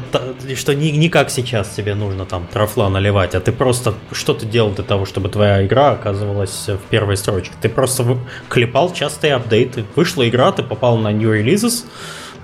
[0.56, 4.71] что не, не как сейчас тебе нужно там трафла наливать, а ты просто что-то делал
[4.71, 7.52] для того, чтобы твоя игра оказывалась в первой строчке.
[7.62, 8.17] Ты просто
[8.49, 9.86] клепал частые апдейты.
[9.95, 11.86] Вышла игра, ты попал на New Releases,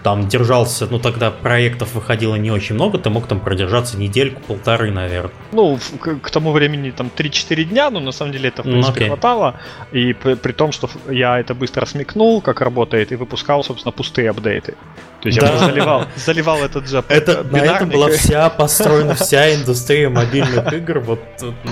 [0.06, 4.92] там держался, ну тогда проектов выходило не очень много, ты мог там продержаться недельку, полторы,
[4.92, 5.32] наверное.
[5.52, 8.74] Ну, к, к тому времени там 3-4 дня, но на самом деле это в Ну,
[8.74, 9.08] принципе окей.
[9.08, 9.56] хватало.
[9.92, 14.30] И при, при том, что я это быстро смекнул, как работает, и выпускал, собственно, пустые
[14.30, 14.76] апдейты.
[15.22, 15.48] То есть я Да.
[15.50, 21.00] просто заливал, заливал этот же Это, на этом была вся построена вся индустрия мобильных игр.
[21.00, 21.20] Вот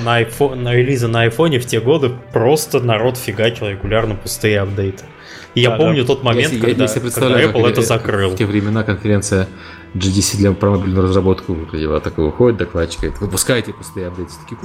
[0.03, 5.03] на, iPhone, на релизы на айфоне в те годы просто народ фигачил регулярно пустые апдейты.
[5.55, 8.31] И я Да, помню тот момент, Если- когда, если когда Apple это закрыл.
[8.31, 9.47] В те времена конференция
[9.93, 11.99] GDC для про мобильную разработку выглядела.
[11.99, 14.33] Такой выходит докладчик, говорит, выпускайте пустые апдейты.
[14.41, 14.59] Такие,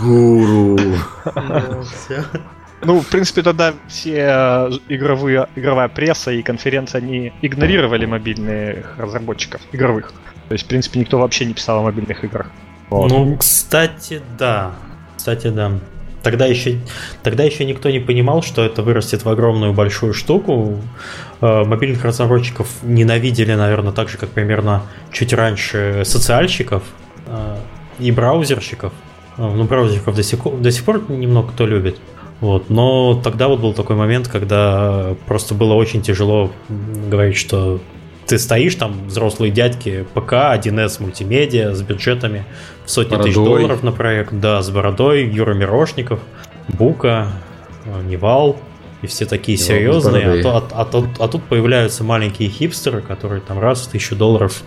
[0.00, 0.78] Гуру.
[2.82, 9.60] Ну, в принципе, тогда все э, игровые, игровая пресса и конференции, они игнорировали мобильных разработчиков
[9.72, 10.14] игровых.
[10.48, 12.46] То есть, в принципе, никто вообще не писал о мобильных играх.
[12.88, 13.10] Вот.
[13.10, 14.72] Ну, кстати, да.
[15.16, 15.72] Кстати, да.
[16.22, 16.78] Тогда еще,
[17.22, 20.78] тогда еще никто не понимал, что это вырастет в огромную большую штуку.
[21.40, 26.82] Э, Мобильных разработчиков ненавидели, наверное, так же, как примерно чуть раньше социальщиков
[27.26, 27.56] э,
[27.98, 28.92] и браузерщиков.
[29.38, 31.98] Э, Ну, браузерщиков до сих, до сих пор немного кто любит.
[32.40, 32.70] Вот.
[32.70, 37.80] Но тогда вот был такой момент, когда просто было очень тяжело говорить, что
[38.26, 42.44] ты стоишь там, взрослые дядьки, ПК, 1С мультимедиа с бюджетами
[42.90, 43.58] в сотни тысяч Бородой.
[43.60, 46.18] долларов на проект, да, с бородой, Юра Мирошников,
[46.66, 47.30] Бука,
[47.84, 48.60] э, Nival,
[49.02, 53.42] и все такие Nival серьезные, а, а- а тут, а тут появляются маленькие хипстеры, которые
[53.42, 54.64] там раз в тысячу долларов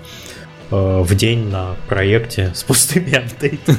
[0.71, 3.77] э, в день на проекте с пустыми апдейтами.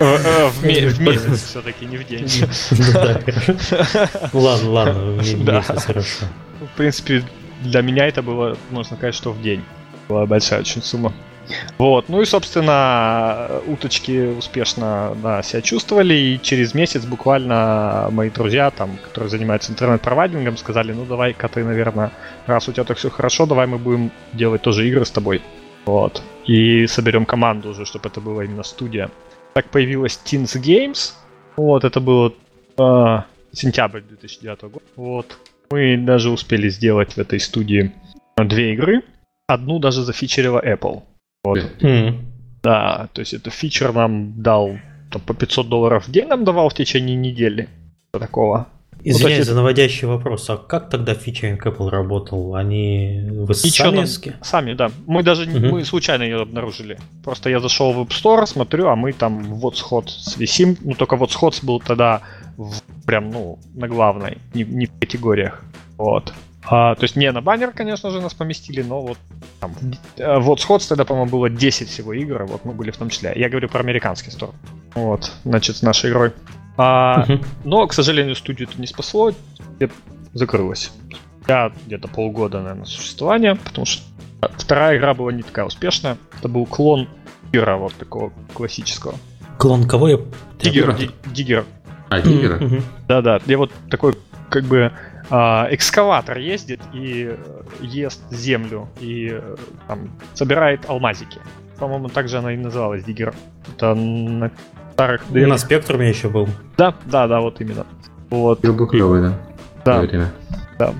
[0.00, 2.26] Э, В ме- в месяц все-таки, не в день.
[4.32, 5.58] Ну ладно, ладно, Да.
[5.58, 6.24] месяц хорошо.
[6.60, 7.22] В принципе,
[7.62, 9.62] для меня это было, можно сказать, что в день.
[10.08, 11.12] Была большая очень сумма.
[11.78, 18.70] Вот, ну и, собственно, уточки успешно да, себя чувствовали, и через месяц буквально мои друзья,
[18.70, 22.10] там, которые занимаются интернет-провайдингом, сказали, ну давай-ка ты, наверное,
[22.46, 25.42] раз у тебя так все хорошо, давай мы будем делать тоже игры с тобой.
[25.84, 26.22] Вот.
[26.46, 29.10] И соберем команду уже, чтобы это была именно студия.
[29.54, 31.14] Так появилась Teens Games.
[31.56, 32.32] Вот, это было
[32.78, 33.18] э,
[33.52, 34.84] сентябрь 2009 года.
[34.96, 35.38] Вот.
[35.70, 37.92] Мы даже успели сделать в этой студии
[38.36, 39.02] две игры.
[39.46, 41.02] Одну даже зафичерила Apple.
[41.44, 41.58] Вот.
[41.80, 42.26] М.
[42.62, 44.76] Да, то есть это фичер нам дал
[45.10, 47.68] там, по 500 долларов в день нам давал в течение недели.
[48.12, 48.66] Такого.
[49.02, 52.54] Извиняюсь есть за наводящий вопрос, а как тогда фичеринг Apple работал?
[52.54, 54.90] Они вы Ничего сами нам- Сами, да.
[55.06, 55.70] Мы даже не- Мгм.
[55.70, 56.98] мы случайно ее обнаружили.
[57.24, 60.04] Просто я зашел в App Store, смотрю, а мы там в WhatShot
[60.36, 60.76] висим.
[60.82, 62.20] Ну, только WhatShot был тогда
[62.58, 62.74] в,
[63.06, 65.64] прям, ну, на главной, не, не в категориях.
[65.96, 66.34] Вот.
[66.70, 69.18] А, то есть не на баннер, конечно же, нас поместили, но вот
[69.58, 69.74] там,
[70.16, 73.32] э, вот сход тогда, по-моему, было 10 всего игр, вот мы были в том числе.
[73.34, 74.50] Я говорю про американский стор.
[74.94, 76.32] Вот, значит, с нашей игрой.
[76.76, 77.26] А.
[77.64, 79.32] Но, к сожалению, студию это не спасло,
[80.32, 80.92] закрылась.
[81.48, 84.04] Я где-то полгода, наверное, существования, потому что
[84.56, 86.18] вторая игра была не такая успешная.
[86.38, 87.08] Это был клон
[87.50, 89.14] Диггера, вот такого классического.
[89.58, 90.20] Клон кого я?
[90.60, 90.96] Диггера.
[91.26, 91.64] Диггера.
[92.08, 92.60] А, Диггера?
[93.08, 94.14] Да-да, я вот такой,
[94.48, 94.92] как бы, а,
[95.30, 97.36] экскаватор ездит и э,
[97.80, 101.38] ест землю и э, там, собирает алмазики.
[101.78, 103.34] По-моему, также она и называлась Диггер.
[103.76, 104.50] Это на
[104.92, 105.30] старых...
[105.30, 106.48] На спектруме еще был.
[106.76, 107.86] Да, да, да, вот именно.
[108.28, 108.60] Вот.
[108.60, 109.38] Был клевый, да?
[109.84, 110.30] Да.
[110.78, 110.94] Да.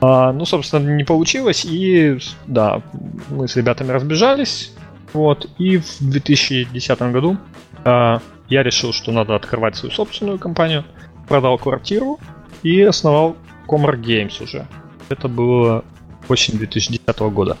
[0.00, 2.82] А, ну, собственно, не получилось, и да,
[3.30, 4.74] мы с ребятами разбежались.
[5.12, 7.36] Вот, и в 2010 году
[7.84, 10.84] а, я решил, что надо открывать свою собственную компанию.
[11.28, 12.18] Продал квартиру
[12.62, 14.66] и основал Comar Games уже.
[15.08, 15.84] Это было
[16.28, 17.56] осень 2010 года.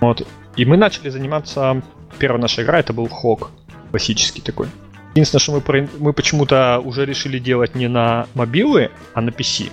[0.00, 0.26] Вот.
[0.56, 1.82] И мы начали заниматься...
[2.18, 3.50] Первая наша игра это был Хок.
[3.90, 4.68] Классический такой.
[5.14, 9.70] Единственное, что мы, мы почему-то уже решили делать не на мобилы, а на PC.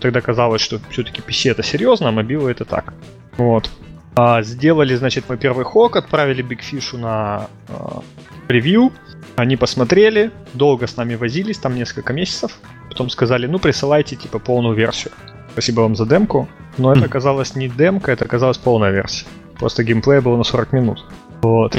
[0.00, 2.94] Тогда казалось, что все-таки PC это серьезно, а мобилы это так.
[3.36, 3.70] Вот.
[4.14, 8.02] А, сделали, значит, мы первый хок, отправили Fish на а,
[8.48, 8.92] превью.
[9.36, 12.58] Они посмотрели, долго с нами возились, там несколько месяцев.
[12.88, 15.12] Потом сказали, ну присылайте типа полную версию.
[15.52, 16.48] Спасибо вам за демку.
[16.76, 19.26] Но это оказалось не демка, это оказалась полная версия.
[19.58, 21.04] Просто геймплей был на 40 минут.
[21.42, 21.76] Вот.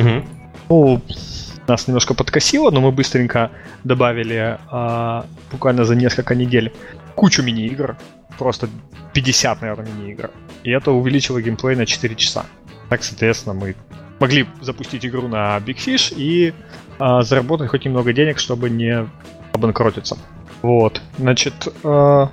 [0.70, 1.02] Ну,
[1.68, 3.52] нас немножко подкосило, но мы быстренько
[3.84, 6.74] добавили а, буквально за несколько недель
[7.16, 7.96] кучу мини-игр.
[8.38, 8.70] Просто
[9.14, 10.32] 50, наверное, мини-игр.
[10.64, 12.46] И это увеличило геймплей на 4 часа.
[12.90, 13.76] Так, соответственно, мы
[14.20, 16.54] могли запустить игру на Big Fish и
[17.00, 19.08] а, заработать хоть немного денег, чтобы не
[19.54, 20.18] обанкротиться.
[20.62, 21.68] Вот, значит...
[21.84, 22.28] Э...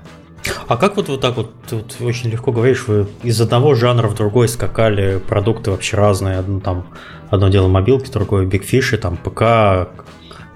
[0.68, 4.14] А как вот вот так вот, вот очень легко говоришь, вы из одного жанра в
[4.14, 6.86] другой скакали, продукты вообще разные, одно, там,
[7.30, 9.88] одно дело мобилки, другое Fish, там ПК,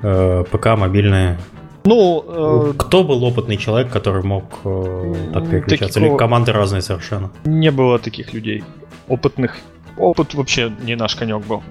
[0.02, 1.38] э, ПК мобильные.
[1.84, 2.72] Ну, э...
[2.76, 5.94] кто был опытный человек, который мог э, так переключаться?
[5.94, 6.12] Такого...
[6.12, 7.30] Или команды разные совершенно?
[7.44, 8.64] Не было таких людей.
[9.08, 9.56] Опытных.
[9.96, 11.62] Опыт вообще не наш конек был.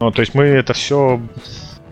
[0.00, 1.20] Ну, то есть мы это все,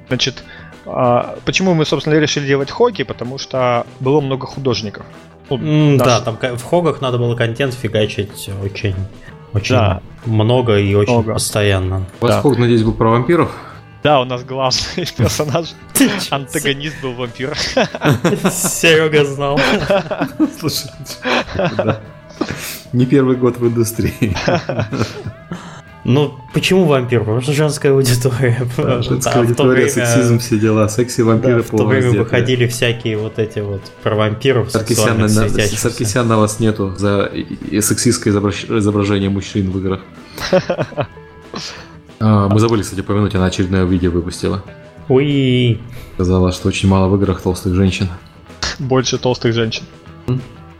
[0.09, 0.45] значит,
[0.87, 3.03] а, почему мы, собственно, решили делать хоки?
[3.05, 5.07] Потому что было много художников.
[5.51, 8.95] Ну, mm, Да, там в хогах надо было контент фигачить очень,
[9.53, 10.03] очень да.
[10.27, 11.35] много и очень много.
[11.35, 12.07] постоянно.
[12.21, 12.41] У вас да.
[12.43, 13.51] хог, надеюсь, был про вампиров?
[14.03, 15.73] Да, у нас главный персонаж,
[16.31, 17.57] антагонист был вампир.
[18.53, 19.59] Серега знал.
[20.61, 20.91] Слушай,
[22.93, 24.37] не первый год в индустрии.
[26.05, 27.21] Ну, почему вампир?
[27.21, 28.67] Потому что женская аудитория.
[28.77, 30.89] Да, женская да, аудитория, время, сексизм, все дела.
[30.89, 34.71] Секси, вампиры, да, В то время выходили всякие вот эти вот про вампиров.
[34.71, 37.33] Саркисян, на, Саркисян на вас нету за
[37.81, 40.01] сексистское изображение мужчин в играх.
[42.21, 44.63] А, мы забыли, кстати, упомянуть, она очередное видео выпустила.
[45.09, 45.79] Уи.
[46.15, 48.09] Сказала, что очень мало в играх толстых женщин.
[48.79, 49.83] Больше толстых женщин.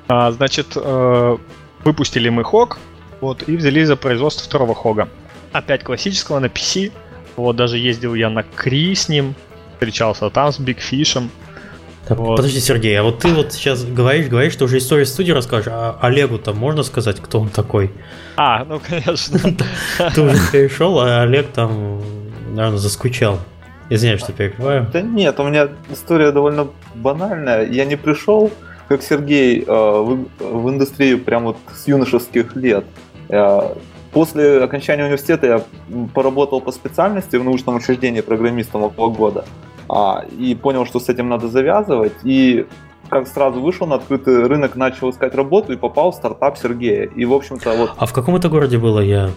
[0.09, 1.37] А, значит, э,
[1.85, 2.79] выпустили мы Хок,
[3.25, 5.09] вот, и взялись за производство второго Хога.
[5.53, 6.93] Опять классического на PC.
[7.37, 9.35] Вот, даже ездил я на Кри с ним,
[9.73, 11.31] встречался там с Биг Фишем.
[12.07, 12.37] Так, вот.
[12.37, 15.99] Подожди, Сергей, а вот ты вот сейчас говоришь, говоришь, что уже историю студии расскажешь, а
[16.03, 17.91] Олегу-то можно сказать, кто он такой?
[18.37, 19.39] А, ну конечно.
[20.15, 22.03] Ты уже перешел, а Олег там,
[22.51, 23.41] наверное, заскучал.
[23.89, 24.87] Извиняюсь, что перебиваю.
[24.93, 27.67] Да нет, у меня история довольно банальная.
[27.67, 28.53] Я не пришел,
[28.89, 32.85] как Сергей, э, в индустрию прямо вот с юношеских лет.
[33.29, 33.75] Э,
[34.13, 35.63] после окончания университета я
[36.15, 39.45] поработал по специальности в научном учреждении программистом около года.
[39.89, 42.15] А, и понял, что с этим надо завязывать.
[42.23, 42.67] И
[43.09, 47.05] как сразу вышел на открытый рынок, начал искать работу и попал в стартап Сергея.
[47.05, 47.91] И, в общем-то, вот...
[47.97, 49.31] А в каком это городе было, я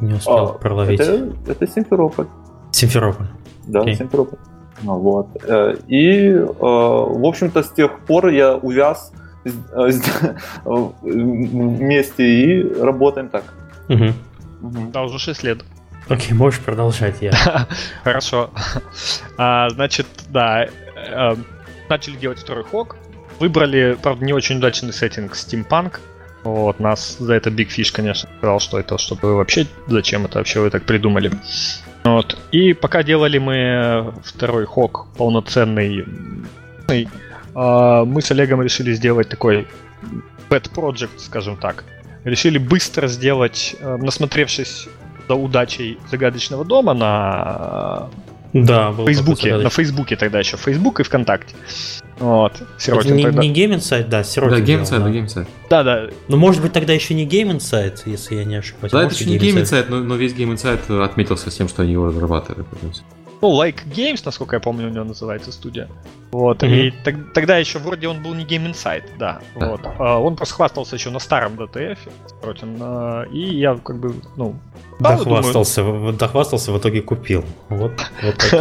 [0.00, 1.00] не успел а, проловить?
[1.00, 2.26] Это, это Симферополь.
[2.70, 3.26] Симферополь.
[3.66, 3.94] Да, okay.
[3.94, 4.38] Симферополь.
[4.82, 5.28] Ну, вот.
[5.44, 9.12] Э, и, э, в общем-то, с тех пор я увяз
[11.02, 13.44] вместе и работаем так.
[13.88, 14.12] Угу.
[14.62, 14.90] Угу.
[14.92, 15.64] Да, уже 6 лет.
[16.08, 17.32] Окей, можешь продолжать я.
[18.04, 18.50] Хорошо.
[19.38, 21.36] А, значит, да, э,
[21.88, 22.96] начали делать второй хок.
[23.40, 26.00] Выбрали, правда, не очень удачный сеттинг Steampunk.
[26.44, 30.38] Вот, нас за это Big Fish, конечно, сказал, что это, чтобы вы вообще, зачем это
[30.38, 31.30] вообще вы так придумали.
[32.04, 32.38] Вот.
[32.52, 36.04] И пока делали мы второй хок полноценный,
[37.54, 39.66] мы с Олегом решили сделать такой
[40.48, 41.84] pet project, скажем так.
[42.24, 44.88] Решили быстро сделать, э, насмотревшись
[45.28, 48.08] за удачей загадочного дома на
[48.52, 49.68] Да, был Фейсбуке, на.
[49.68, 51.54] Фейсбуке тогда еще, Фейсбук и ВКонтакте.
[52.18, 53.42] Вот, Это Сиротин не, тогда.
[53.42, 55.10] не Game Insight, да, Сиротин Да, Game Insight, да.
[55.10, 55.46] Game Insight.
[55.68, 56.06] Да, да.
[56.28, 58.92] Ну, может быть, тогда еще не Game Insight, если я не ошибаюсь.
[58.92, 61.68] Да, это Может, еще не Game Insight, но, но весь Game Insight отметился с тем,
[61.68, 62.64] что они его разрабатывали.
[63.42, 65.88] Ну, Like Games, насколько я помню, у него называется студия.
[66.32, 66.62] Вот.
[66.62, 66.72] Мгм.
[66.72, 69.40] И тог- тогда еще вроде он был не Game Insight, да.
[69.54, 69.80] Вот.
[69.98, 71.98] А он просто хвастался еще на старом DTF,
[72.40, 72.76] Сиротин.
[72.80, 74.54] а, И я как бы, ну.
[74.98, 77.44] думаю, Дохвастался, в- дохвастался, в итоге купил.
[77.68, 77.92] Вот,
[78.22, 78.52] вот так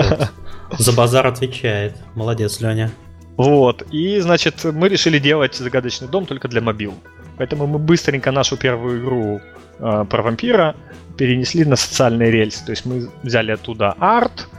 [0.71, 0.79] вот.
[0.79, 1.95] За базар отвечает.
[2.15, 2.89] Молодец, Леня.
[3.37, 3.83] Вот.
[3.91, 6.93] И, значит, мы решили делать загадочный дом только для мобил.
[7.37, 9.41] Поэтому мы быстренько нашу первую игру
[9.79, 10.75] э, про вампира
[11.17, 12.63] перенесли на социальные рельсы.
[12.65, 14.57] То есть мы взяли оттуда арт, э,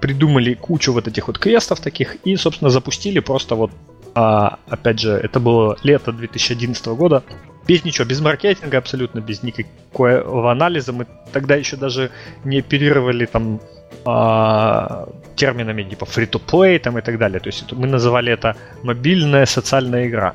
[0.00, 3.70] придумали кучу вот этих вот квестов таких и, собственно, запустили просто вот,
[4.14, 7.22] а, опять же, это было лето 2011 года.
[7.66, 10.92] Без ничего, без маркетинга абсолютно, без никакого анализа.
[10.92, 12.10] Мы тогда еще даже
[12.44, 13.60] не оперировали там
[14.04, 17.40] а, терминами типа free-to-play там и так далее.
[17.40, 20.34] То есть мы называли это мобильная социальная игра.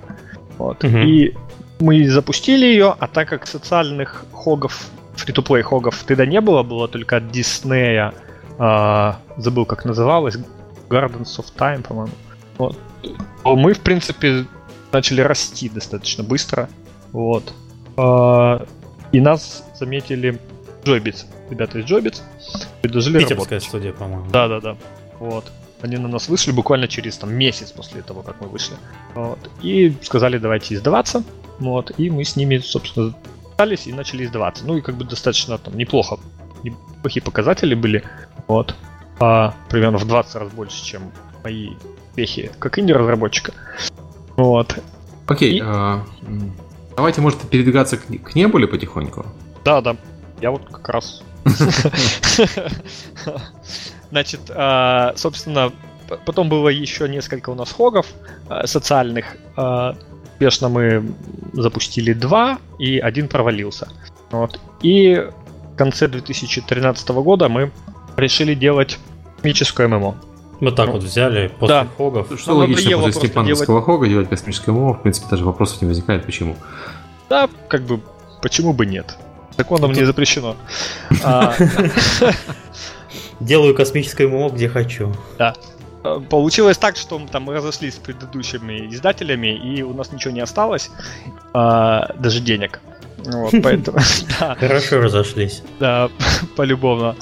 [0.58, 0.84] Вот.
[0.84, 0.98] Мгм.
[1.08, 1.34] И
[1.80, 7.18] мы запустили ее, а так как социальных хогов, free-to-play хогов тогда не было, было только
[7.18, 8.14] от Диснея,
[8.58, 10.38] забыл как называлось,
[10.90, 12.14] Gardens of Time, по-моему.
[12.58, 12.78] Вот.
[13.44, 14.46] Мы, в принципе,
[14.92, 16.70] начали расти достаточно быстро.
[17.12, 17.54] Вот.
[17.98, 18.66] А,
[19.12, 20.40] и нас заметили
[20.84, 21.26] Joybits.
[21.50, 22.22] Ребята из Joybits
[22.82, 23.64] предложили Питерская работать.
[23.64, 24.30] студия, по-моему.
[24.32, 24.78] Да, да, да.
[25.20, 25.52] Вот.
[25.82, 28.76] Они на нас вышли буквально через там месяц после того, как мы вышли.
[29.14, 29.40] Вот.
[29.62, 31.24] И сказали, давайте издаваться.
[31.60, 31.92] Вот.
[31.98, 33.14] И мы с ними, собственно,
[33.50, 34.66] остались и начали издаваться.
[34.66, 36.18] Ну и как бы достаточно там неплохо.
[36.72, 38.04] Неплохие показатели были.
[38.48, 38.76] Вот.
[39.20, 41.12] А, примерно в 20 раз больше, чем
[41.44, 41.72] мои
[42.10, 43.54] успехи как инди-разработчика.
[44.36, 44.78] Вот.
[45.28, 46.04] Окей, И- а,
[46.96, 49.26] давайте, может, передвигаться к, к небуле потихоньку.
[49.64, 49.96] Да, да.
[50.42, 51.24] Я вот как раз.
[54.12, 55.72] Значит, а, собственно,
[56.26, 58.08] потом было еще несколько у нас хогов
[58.50, 59.36] а, социальных.
[59.56, 59.96] А,
[60.36, 61.14] Успешно мы
[61.54, 63.88] запустили два, и один провалился.
[64.32, 64.60] Вот.
[64.82, 65.30] И
[65.76, 67.70] в конце 2013 года мы
[68.16, 68.98] решили делать
[69.36, 70.16] космическое ММО.
[70.62, 71.88] Вот так Ну, вот взяли после да.
[71.98, 72.28] хогов.
[72.40, 76.26] Что Нам логично, после степановского хога делать космическое МО, в принципе, даже вопросов не возникает,
[76.26, 76.56] почему.
[77.30, 78.00] Да, как бы,
[78.42, 79.18] почему бы нет?
[79.58, 80.56] Законом не запрещено.
[81.24, 81.54] А,
[83.42, 85.12] Делаю космическое ММО, где хочу.
[85.40, 85.52] Э,
[86.30, 90.90] Получилось так, что мы там разошлись с предыдущими издателями, и у нас ничего не осталось,
[91.54, 92.80] а, даже денег.
[93.26, 93.98] Вот, поэтому,
[94.40, 95.62] да, Хорошо разошлись.
[95.80, 96.10] да,
[96.56, 97.16] полюбовно.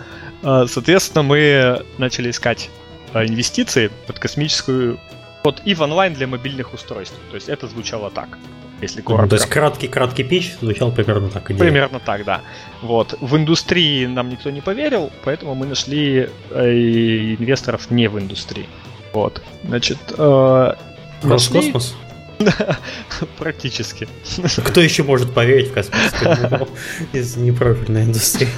[0.43, 2.69] А, Соответственно, мы начали искать
[3.13, 4.99] а, инвестиции под космическую,
[5.43, 7.15] под EVE Online для мобильных устройств.
[7.29, 8.37] То есть это звучало так,
[8.81, 9.29] если Ну, коротко.
[9.29, 11.49] То есть краткий-краткий пич звучал примерно так.
[11.51, 11.59] идея.
[11.59, 12.41] Примерно так, да.
[12.81, 13.15] Вот.
[13.21, 16.69] В индустрии нам никто не поверил, поэтому мы нашли э,
[17.39, 18.67] инвесторов не в индустрии.
[19.13, 19.41] Вот.
[19.63, 20.73] Значит, э,
[21.23, 21.95] нашли- Роскосмос?
[23.39, 24.08] Практически.
[24.65, 26.67] Кто еще может поверить в космическое ММО
[27.13, 28.49] из непрофильной индустрии?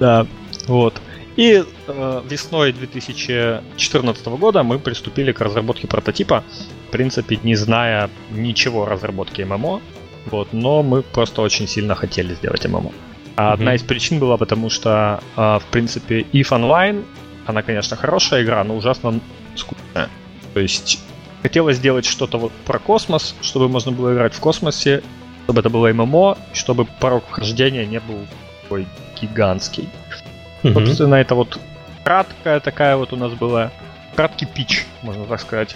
[0.00, 0.26] Да.
[0.66, 1.00] Вот.
[1.36, 6.44] И э, весной 2014 года мы приступили к разработке прототипа.
[6.88, 9.80] В принципе, не зная ничего о разработке ММО.
[10.26, 12.92] Вот, но мы просто очень сильно хотели сделать ММО.
[13.36, 17.04] А одна из причин была потому, что, а, в принципе, EVE Online,
[17.46, 19.20] она, конечно, хорошая игра, но ужасно
[19.56, 20.08] скучная.
[20.54, 21.00] То есть
[21.42, 25.02] хотелось сделать что-то вот про космос, чтобы можно было играть в космосе,
[25.44, 28.26] чтобы это было ММО, чтобы порог вхождения не был
[28.62, 28.86] такой
[29.20, 29.88] гигантский.
[30.62, 30.74] Мгм.
[30.86, 31.58] Собственно, это вот
[32.04, 33.70] краткая такая вот у нас была.
[34.14, 35.74] Краткий пич, можно так сказать.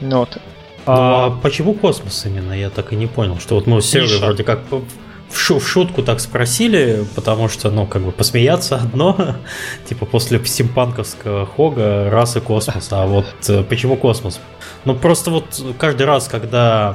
[0.00, 0.38] Вот.
[0.86, 2.52] Ну, а А, почему космос именно?
[2.52, 4.18] Я так и не понял, что вот мы с Ниша.
[4.18, 4.60] вроде как
[5.30, 9.36] в шу- в шутку так спросили, потому что, ну, как бы посмеяться одно,
[9.88, 14.40] типа после симпанковского хога раз и космос, а вот э, почему космос?
[14.84, 15.44] Ну, просто вот
[15.78, 16.94] каждый раз, когда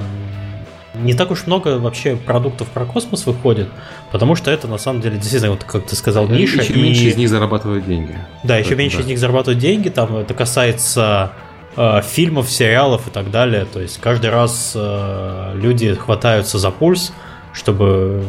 [0.96, 3.67] не так уж много вообще продуктов про космос выходит,
[4.12, 6.62] потому что это на самом деле действительно, вот как ты сказал, ниша.
[6.62, 8.15] Еще и- меньше из них зарабатывают деньги.
[8.43, 9.04] да, еще меньше да.
[9.04, 11.32] из них зарабатывают деньги, там это касается
[11.76, 13.65] э, фильмов, сериалов и так далее.
[13.65, 17.12] То есть каждый раз э, люди хватаются за пульс,
[17.54, 18.23] чтобы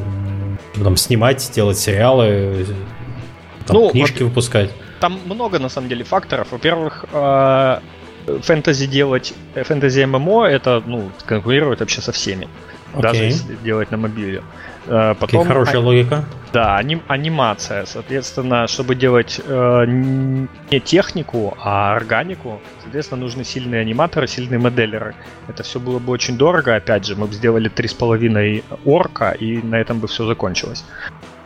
[0.76, 2.66] м, там, снимать, делать сериалы,
[3.66, 4.70] там, Ну, книжки выпускать.
[5.00, 6.48] Там много, на самом деле, факторов.
[6.52, 7.78] Во-первых, э,
[8.42, 12.48] фэнтези делать, э, фэнтези ММО, это, ну, конкурирует вообще со всеми.
[12.94, 13.30] Даже Окей.
[13.32, 14.38] если делать на мобиле.
[14.38, 14.42] Э,
[14.86, 16.24] Окей, Потом, хорошая а- логика.
[16.52, 17.84] да, аним- анимация.
[17.86, 25.14] Соответственно, чтобы делать э, не технику, а органику, соответственно, нужны сильные аниматоры, сильные моделеры.
[25.48, 26.74] Это все было бы очень дорого.
[26.76, 30.84] Опять же, мы бы сделали 3,5 орка, и на этом бы все закончилось.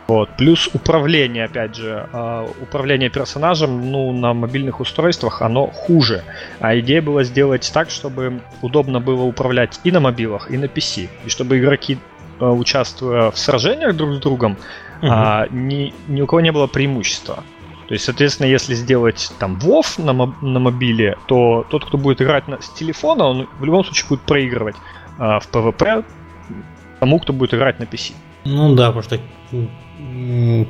[0.07, 0.29] Вот.
[0.37, 6.23] Плюс управление, опять же, э, управление персонажем, ну, на мобильных устройствах оно хуже.
[6.59, 11.09] А идея была сделать так, чтобы удобно было управлять и на мобилах, и на PC.
[11.25, 14.57] И чтобы игроки, э, участвуя в сражениях друг с другом,
[15.01, 15.11] угу.
[15.11, 17.43] а, ни, ни у кого не было преимущества.
[17.87, 22.21] То есть, соответственно, если сделать там WoW на, моб- на мобиле, то тот, кто будет
[22.21, 24.75] играть на, с телефона, он в любом случае будет проигрывать
[25.17, 26.05] а, в PvP
[26.99, 28.13] тому, кто будет играть на PC.
[28.45, 29.19] Ну да, потому что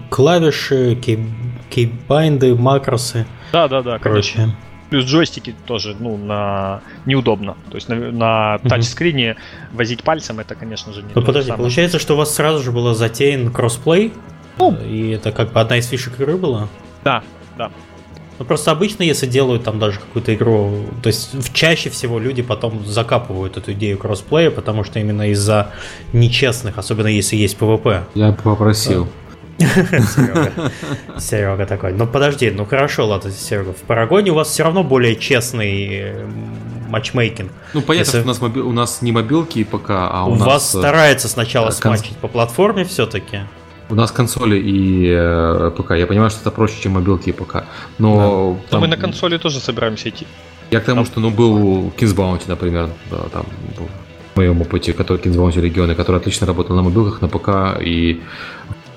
[0.10, 1.28] клавиши, key-
[1.70, 3.26] keybind ы, макросы.
[3.52, 4.56] Да, да, да, короче.
[4.90, 7.56] Плюс джойстики тоже, ну, на неудобно.
[7.70, 8.70] То есть на, на mm-hmm.
[8.70, 9.36] тачскрине
[9.72, 11.10] возить пальцем это, конечно же, не.
[11.14, 11.64] Ну подожди, самое.
[11.64, 14.14] получается, что у вас сразу же было затеян кроссплей,
[14.58, 16.68] ну, и это как бы одна из фишек игры была?
[17.04, 17.24] Да,
[17.58, 17.72] да.
[18.40, 22.86] Ну просто обычно, если делают там даже какую-то игру, то есть чаще всего люди потом
[22.86, 25.72] закапывают эту идею кроссплея, потому что именно из-за
[26.14, 28.04] нечестных, особенно если есть PvP.
[28.16, 29.10] Я попросил.
[29.60, 30.72] Серега.
[31.18, 31.94] Серега такой.
[31.94, 33.74] Ну подожди, ну хорошо, ладно, Серега.
[33.74, 36.14] В Парагоне у вас все равно более честный
[36.90, 37.52] матчмейкинг.
[37.74, 38.20] Ну понятно, Если...
[38.20, 38.62] что у нас, моби...
[38.62, 40.48] у нас не мобилки пока, а у, у нас...
[40.48, 41.98] вас э, старается сначала кон...
[41.98, 43.42] смачить по платформе все-таки.
[43.90, 45.92] У нас консоли и э, ПК.
[45.92, 47.66] Я понимаю, что это проще, чем мобилки и ПК.
[47.98, 48.70] Но, да.
[48.70, 48.80] там...
[48.82, 50.28] но мы на консоли тоже собираемся идти.
[50.72, 51.06] Я к тому, там...
[51.06, 53.46] что ну, был Kings Bounty, например, да, там
[54.34, 58.22] в моем опыте, который Kings Bounty регионы, который отлично работал на мобилках, на ПК и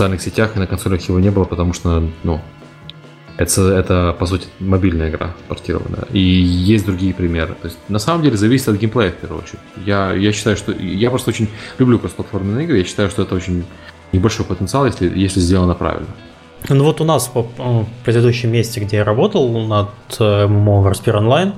[0.03, 2.41] социальных сетях, и на консолях его не было, потому что, ну,
[3.37, 6.07] это, это, по сути, мобильная игра портированная.
[6.13, 7.55] И есть другие примеры.
[7.63, 9.61] То есть, на самом деле, зависит от геймплея, в первую очередь.
[9.87, 10.73] Я, я считаю, что...
[10.73, 11.49] Я просто очень
[11.79, 12.79] люблю кроссплатформенные игры.
[12.79, 13.65] Я считаю, что это очень
[14.13, 16.09] небольшой потенциал, если, если сделано правильно.
[16.69, 19.89] Ну вот у нас в предыдущем месте, где я работал над
[20.19, 21.53] MMO Warsphere Online,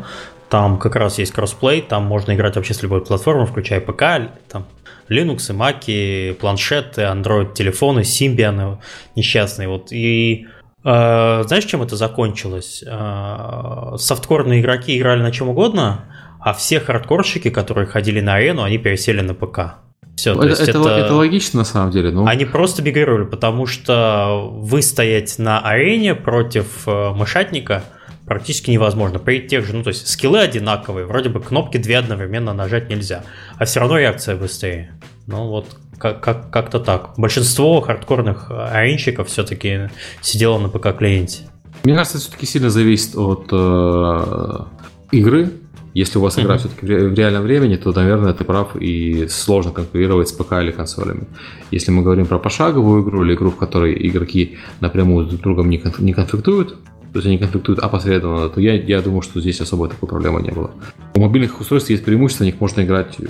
[0.51, 4.67] там как раз есть кроссплей, там можно играть вообще с любой платформой, включая ПК, там
[5.09, 8.79] Linux, Mac, планшеты, Android телефоны, Symbian
[9.17, 9.69] несчастные.
[9.69, 9.93] Вот.
[9.93, 10.47] И
[10.85, 12.85] э, знаешь, чем это закончилось?
[12.87, 16.07] Э, софткорные игроки играли на чем угодно,
[16.41, 19.77] а все хардкорщики, которые ходили на арену, они пересели на ПК.
[20.17, 22.11] Все, это, есть это, это, логично на самом деле.
[22.11, 22.27] Но...
[22.27, 27.83] Они просто мигрировали, потому что выстоять на арене против э, мышатника
[28.27, 29.19] практически невозможно.
[29.19, 33.25] При тех же, ну то есть скиллы одинаковые, вроде бы кнопки две одновременно нажать нельзя,
[33.59, 34.99] а все равно реакция быстрее.
[35.27, 35.67] Ну вот
[35.99, 37.15] как- как- как-то так.
[37.17, 41.43] Большинство хардкорных аренщиков все-таки сидело на ПК-клиенте.
[41.85, 44.65] Мне кажется, это все-таки сильно зависит от э,
[45.13, 45.51] игры,
[45.95, 46.59] если у вас игра mm-hmm.
[46.59, 51.29] все-таки в реальном времени, то, наверное, ты прав и сложно конкурировать с ПК или консолями.
[51.71, 55.71] Если мы говорим про пошаговую игру или игру, в которой игроки напрямую друг с другом
[55.71, 56.77] не, конф- не конфликтуют,
[57.15, 60.51] то есть они конфликтуют опосредованно, то я, я думаю, что здесь особо такой проблемы не
[60.51, 60.73] было.
[61.15, 63.27] У мобильных устройств есть преимущество, на них можно играть э,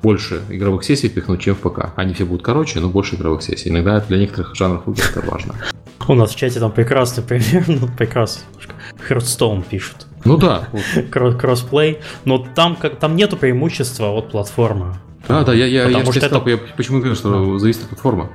[0.00, 1.92] больше игровых сессий впихнуть, чем в ПК.
[1.96, 3.70] Они все будут короче, но больше игровых сессий.
[3.70, 5.56] Иногда для некоторых жанров игр это важно.
[6.06, 8.44] У нас в чате там прекрасный пример, ну прекрасный.
[9.08, 10.06] Hearthstone пишут.
[10.24, 10.68] Ну да.
[11.10, 11.98] Кроссплей.
[12.24, 14.94] Но там, как, там нету преимущества от платформы.
[15.26, 16.48] А, да, я, я, я, что это...
[16.48, 18.28] я почему говорю, что зависит от платформы.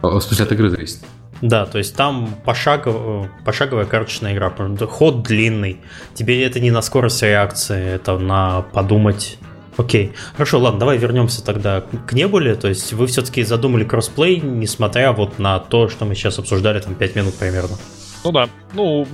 [0.00, 1.00] В смысле, от игры зависит.
[1.44, 4.50] Да, то есть там пошагов, пошаговая карточная игра.
[4.88, 5.78] Ход длинный.
[6.14, 9.36] Тебе это не на скорость реакции, это на подумать.
[9.76, 10.14] Окей.
[10.32, 12.54] Хорошо, ладно, давай вернемся тогда к небуле.
[12.54, 16.94] То есть вы все-таки задумали кроссплей, несмотря вот на то, что мы сейчас обсуждали там
[16.94, 17.76] 5 минут примерно.
[18.24, 18.48] Ну да.
[18.72, 19.06] Ну,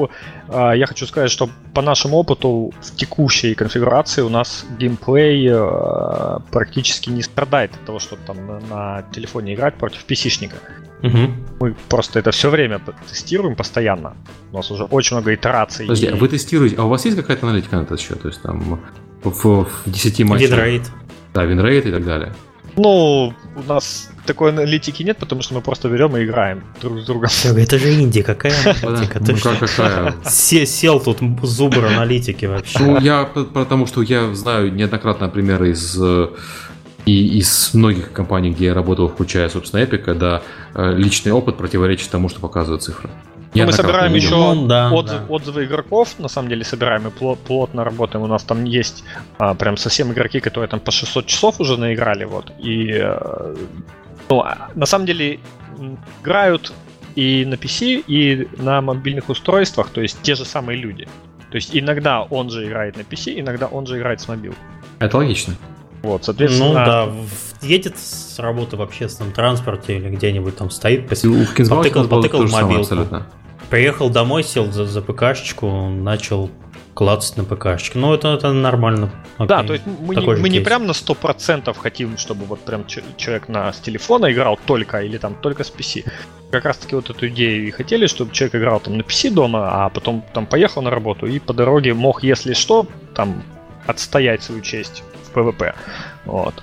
[0.46, 6.38] а, я хочу сказать, что по нашему опыту в текущей конфигурации у нас геймплей э,
[6.52, 10.54] практически не страдает от того, чтобы там на телефоне играть против PC-шника.
[11.02, 11.30] Угу.
[11.60, 14.16] Мы просто это все время тестируем постоянно.
[14.52, 15.86] У нас уже очень много итераций.
[15.86, 16.10] Подожди, и...
[16.10, 18.20] а вы тестируете, а у вас есть какая-то аналитика на этот счет?
[18.22, 18.80] То есть там
[19.22, 20.50] в, в 10 матчах?
[20.50, 20.82] Winrate.
[21.34, 22.32] Да, winrate и так далее.
[22.76, 27.04] Ну, у нас такой аналитики нет, потому что мы просто берем и играем друг с
[27.04, 27.28] другом.
[27.44, 29.20] Это же инди, какая аналитика?
[29.20, 30.14] Ну, какая?
[30.66, 32.78] Сел тут зубр аналитики вообще.
[32.78, 36.28] Ну, я потому что я знаю неоднократно примеры из э,
[37.06, 40.42] и из многих компаний, где я работал, включая, собственно, Epic, когда
[40.74, 43.10] э, личный опыт противоречит тому, что показывают цифры.
[43.54, 45.34] Ну, мы собираем еще ну, да, отзыв, да.
[45.34, 48.24] отзывы игроков, на самом деле собираем и плот, плотно работаем.
[48.24, 49.02] У нас там есть
[49.38, 52.52] а, прям совсем игроки, которые там по 600 часов уже наиграли, вот.
[52.60, 53.56] И э,
[54.28, 55.40] ну, а, на самом деле
[56.22, 56.72] играют
[57.16, 61.08] и на PC, и на мобильных устройствах, то есть те же самые люди.
[61.50, 64.54] То есть иногда он же играет на PC, иногда он же играет с мобил.
[65.00, 65.56] Это логично.
[66.02, 66.68] Вот, соответственно...
[66.68, 67.08] Ну да,
[67.62, 71.22] едет с работы в общественном транспорте или где-нибудь там стоит, пос...
[71.68, 72.80] потыкал, потыкал мобилку.
[72.80, 73.26] Абсолютно.
[73.68, 76.50] Приехал домой, сел за, за ПКшечку, начал
[76.94, 77.98] клацать на ПКшечке.
[77.98, 79.10] Ну, это, это нормально.
[79.36, 79.48] Окей.
[79.48, 83.48] Да, то есть мы, не, мы не прям на 100% хотим, чтобы вот прям человек
[83.48, 86.04] на, с телефона играл только или там только с PC.
[86.50, 89.84] Как раз таки вот эту идею и хотели, чтобы человек играл там на PC дома,
[89.84, 93.44] а потом там поехал на работу и по дороге мог, если что, там
[93.86, 95.74] отстоять свою честь PvP.
[96.24, 96.54] Вот.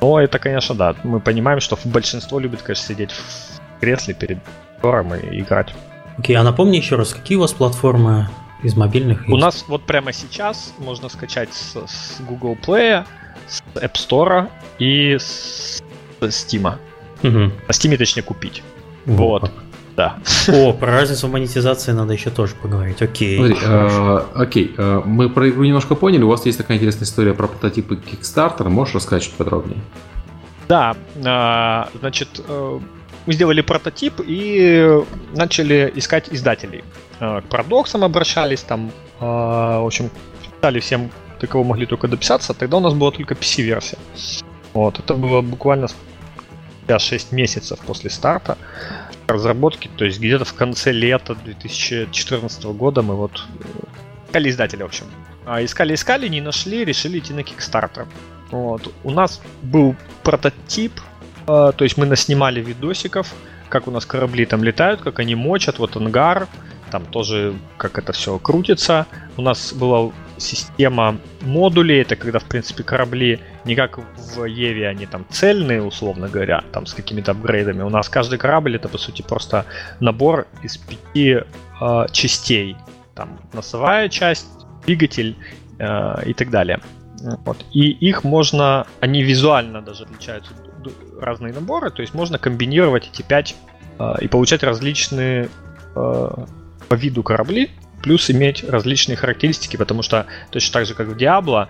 [0.00, 4.38] Но это, конечно, да, мы понимаем, что большинство любит, конечно, сидеть в кресле перед
[4.84, 5.74] монитором и играть.
[6.18, 8.28] Окей, okay, а напомни еще раз, какие у вас платформы
[8.62, 9.26] из мобильных?
[9.26, 9.42] У есть?
[9.42, 13.04] нас вот прямо сейчас можно скачать с, с Google Play,
[13.48, 14.48] с App Store
[14.78, 15.82] и с
[16.20, 16.78] Steam.
[17.22, 17.30] Угу.
[17.30, 18.62] На Steam точнее купить.
[19.06, 19.42] Вот.
[19.42, 19.52] вот.
[19.96, 20.16] Да.
[20.48, 23.00] О, про разницу в монетизации надо еще тоже поговорить.
[23.00, 23.36] Окей.
[23.36, 26.22] Смотри, э, окей, э, мы про игру немножко поняли.
[26.22, 28.68] У вас есть такая интересная история про прототипы Kickstarter.
[28.68, 29.78] Можешь рассказать чуть подробнее?
[30.68, 32.80] Да, э, значит, э,
[33.26, 35.00] мы сделали прототип и
[35.34, 36.82] начали искать издателей.
[37.20, 38.90] Э, к парадоксам обращались, там,
[39.20, 40.10] э, в общем,
[40.60, 42.54] писали всем, до кого могли только дописаться.
[42.54, 43.98] Тогда у нас была только PC-версия.
[44.72, 45.88] Вот, это было буквально
[46.98, 48.58] 6 месяцев после старта
[49.26, 53.64] разработки, то есть где-то в конце лета 2014 года мы вот э,
[54.26, 55.06] искали издателя, в общем.
[55.46, 58.06] А искали, искали, не нашли, решили идти на Kickstarter.
[58.50, 58.92] Вот.
[59.02, 60.92] У нас был прототип,
[61.46, 63.32] э, то есть мы наснимали видосиков,
[63.68, 66.48] как у нас корабли там летают, как они мочат, вот ангар,
[66.90, 69.06] там тоже как это все крутится.
[69.36, 75.06] У нас была система модулей, это когда, в принципе, корабли не как в Еве, они
[75.06, 77.82] там цельные, условно говоря, там с какими-то апгрейдами.
[77.82, 79.64] У нас каждый корабль это, по сути, просто
[80.00, 81.40] набор из пяти
[81.80, 82.76] э, частей.
[83.14, 84.46] Там носовая часть,
[84.84, 85.36] двигатель
[85.78, 86.80] э, и так далее.
[87.44, 87.64] Вот.
[87.72, 90.52] И их можно, они визуально даже отличаются
[91.20, 93.56] разные наборы, то есть можно комбинировать эти пять
[93.98, 95.48] э, и получать различные
[95.94, 96.30] э,
[96.88, 97.70] по виду корабли,
[98.04, 101.68] плюс иметь различные характеристики, потому что точно так же, как в Diablo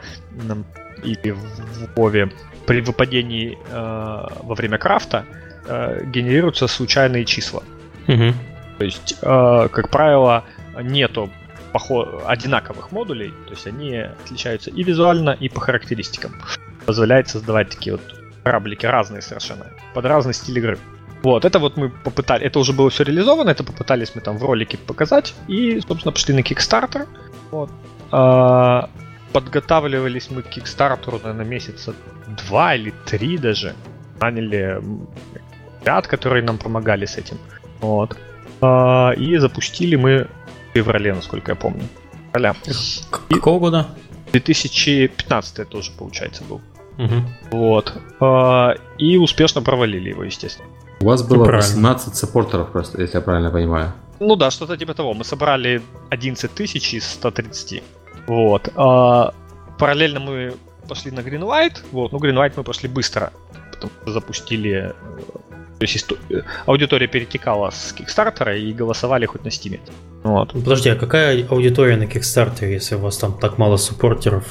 [1.04, 2.32] или в Вове,
[2.66, 5.24] при выпадении э, во время крафта
[5.68, 7.62] э, генерируются случайные числа.
[8.08, 8.32] Угу.
[8.78, 10.42] То есть, э, как правило,
[10.82, 11.30] нету
[11.72, 16.32] похо- одинаковых модулей, то есть они отличаются и визуально, и по характеристикам.
[16.84, 18.02] Позволяет создавать такие вот
[18.42, 20.78] кораблики разные совершенно, под разный стиль игры.
[21.24, 24.44] Вот, это вот мы попытали, это уже было все реализовано, это попытались мы там в
[24.44, 27.06] ролике показать, и, собственно, пошли на Kickstarter.
[27.50, 27.70] Вот.
[28.12, 28.90] А,
[29.32, 31.94] подготавливались мы к Kickstarter, наверное, месяца
[32.46, 33.74] два или три даже.
[34.20, 34.82] Наняли
[35.80, 37.38] ребят, которые нам помогали с этим.
[37.80, 38.18] Вот.
[38.60, 41.84] А, и запустили мы в феврале, насколько я помню.
[42.34, 42.54] Февраля.
[43.30, 43.86] Какого года?
[44.32, 46.60] 2015 тоже, получается, был.
[46.98, 47.14] Угу.
[47.50, 47.94] Вот.
[48.20, 50.68] А, и успешно провалили его, естественно.
[51.00, 53.92] У вас было ну, 18 саппортеров просто, если я правильно понимаю.
[54.20, 55.14] Ну да, что-то типа того.
[55.14, 57.82] Мы собрали 11 тысяч из 130.
[58.26, 58.68] Вот.
[58.76, 59.34] А,
[59.78, 60.54] параллельно мы
[60.88, 61.78] пошли на Greenlight.
[61.92, 63.32] Вот, ну Greenlight мы пошли быстро.
[63.72, 64.70] Потому что запустили...
[64.70, 64.92] Э,
[65.78, 69.80] то есть э, аудитория перетекала с Кикстартера и голосовали хоть на Steam.
[70.22, 70.52] Вот.
[70.52, 74.44] Подожди, а какая аудитория на Kickstarter, если у вас там так мало суппортеров?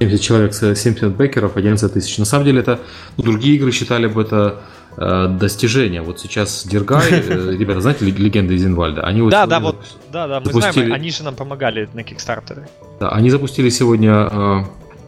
[0.00, 2.18] 70 человек, 70 бекеров, 11 тысяч.
[2.18, 2.80] На самом деле это
[3.16, 6.02] ну, другие игры считали бы это Э, достижения.
[6.02, 9.02] Вот сейчас Дергай, э, ребята, знаете легенды из Инвальда?
[9.02, 9.76] Они вот да, да, вот,
[10.12, 10.86] да, да, мы запустили...
[10.86, 12.68] знаем, они же нам помогали на Кикстартере.
[13.00, 14.64] Да, они запустили сегодня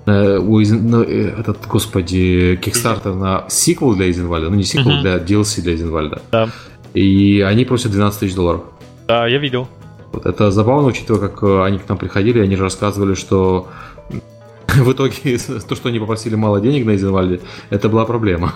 [0.07, 5.03] э, у ну, этот, господи, Кикстартер на сиквел для Изенвальда, ну не сиквел, угу.
[5.03, 6.23] для DLC для Изенвальда.
[6.33, 6.49] Да.
[6.95, 8.63] И они просят 12 тысяч долларов.
[9.07, 9.69] Да, я видел.
[10.13, 13.69] Вот это забавно, учитывая, как они к нам приходили, они же рассказывали, что
[14.69, 18.55] в итоге то, что они попросили мало денег на Изенвальде, это была проблема.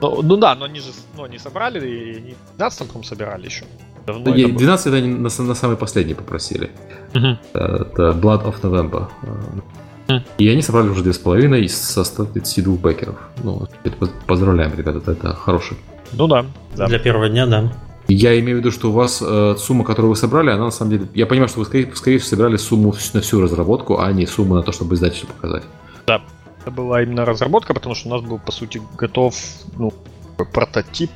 [0.00, 3.64] Ну, ну да, но они же ну, не собрали, и не 12 по собирали еще.
[4.06, 6.70] Давно 12 это они на, на самый последний попросили.
[7.14, 7.36] Uh-huh.
[7.52, 9.08] Это Blood of November.
[10.08, 10.22] Uh-huh.
[10.38, 13.16] И они собрали уже 2,5 из со 132 бекеров.
[13.42, 13.66] Ну,
[14.26, 15.78] поздравляем, ребята, это хороший.
[16.12, 16.44] Ну да,
[16.76, 16.86] да.
[16.86, 17.72] Для первого дня, да.
[18.06, 20.90] Я имею в виду, что у вас э, сумма, которую вы собрали, она на самом
[20.90, 21.06] деле...
[21.14, 24.56] Я понимаю, что вы, скорее, скорее всего, собирали сумму на всю разработку, а не сумму
[24.56, 25.62] на то, чтобы издательству показать.
[26.06, 26.20] Да,
[26.64, 29.36] это была именно разработка, потому что у нас был, по сути, готов
[29.76, 29.92] ну,
[30.36, 31.10] прототип,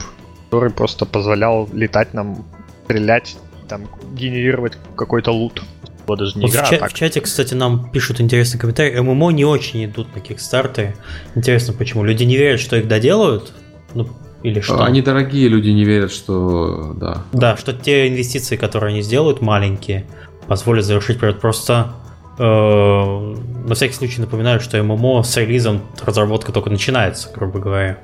[0.44, 2.44] который просто позволял летать нам,
[2.84, 3.36] стрелять,
[3.66, 5.62] там, генерировать какой-то лут.
[6.06, 6.90] Вот даже не вот игра, в, ча- а так.
[6.90, 9.00] в чате, кстати, нам пишут интересный комментарий.
[9.00, 10.94] ММО не очень идут на кикстарты.
[11.34, 12.04] Интересно, почему?
[12.04, 13.52] Люди не верят, что их доделают?
[13.94, 14.08] Ну,
[14.42, 14.84] или что?
[14.84, 16.94] Они дорогие, люди не верят, что...
[16.94, 17.24] Да.
[17.32, 20.06] Да, что те инвестиции, которые они сделают, маленькие,
[20.46, 21.40] позволят завершить проект.
[21.40, 21.94] Просто
[22.38, 27.98] на всякий случай напоминаю, что ММО с релизом разработка только начинается, грубо говоря.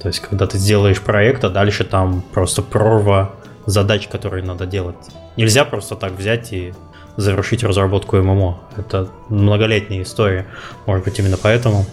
[0.00, 3.32] То есть, когда ты сделаешь проект, а дальше там просто прорва
[3.66, 4.96] задач, которые надо делать.
[5.36, 6.72] Нельзя просто так взять и
[7.16, 8.60] завершить разработку ММО.
[8.76, 10.46] Это многолетняя история.
[10.86, 11.84] Может быть, именно поэтому.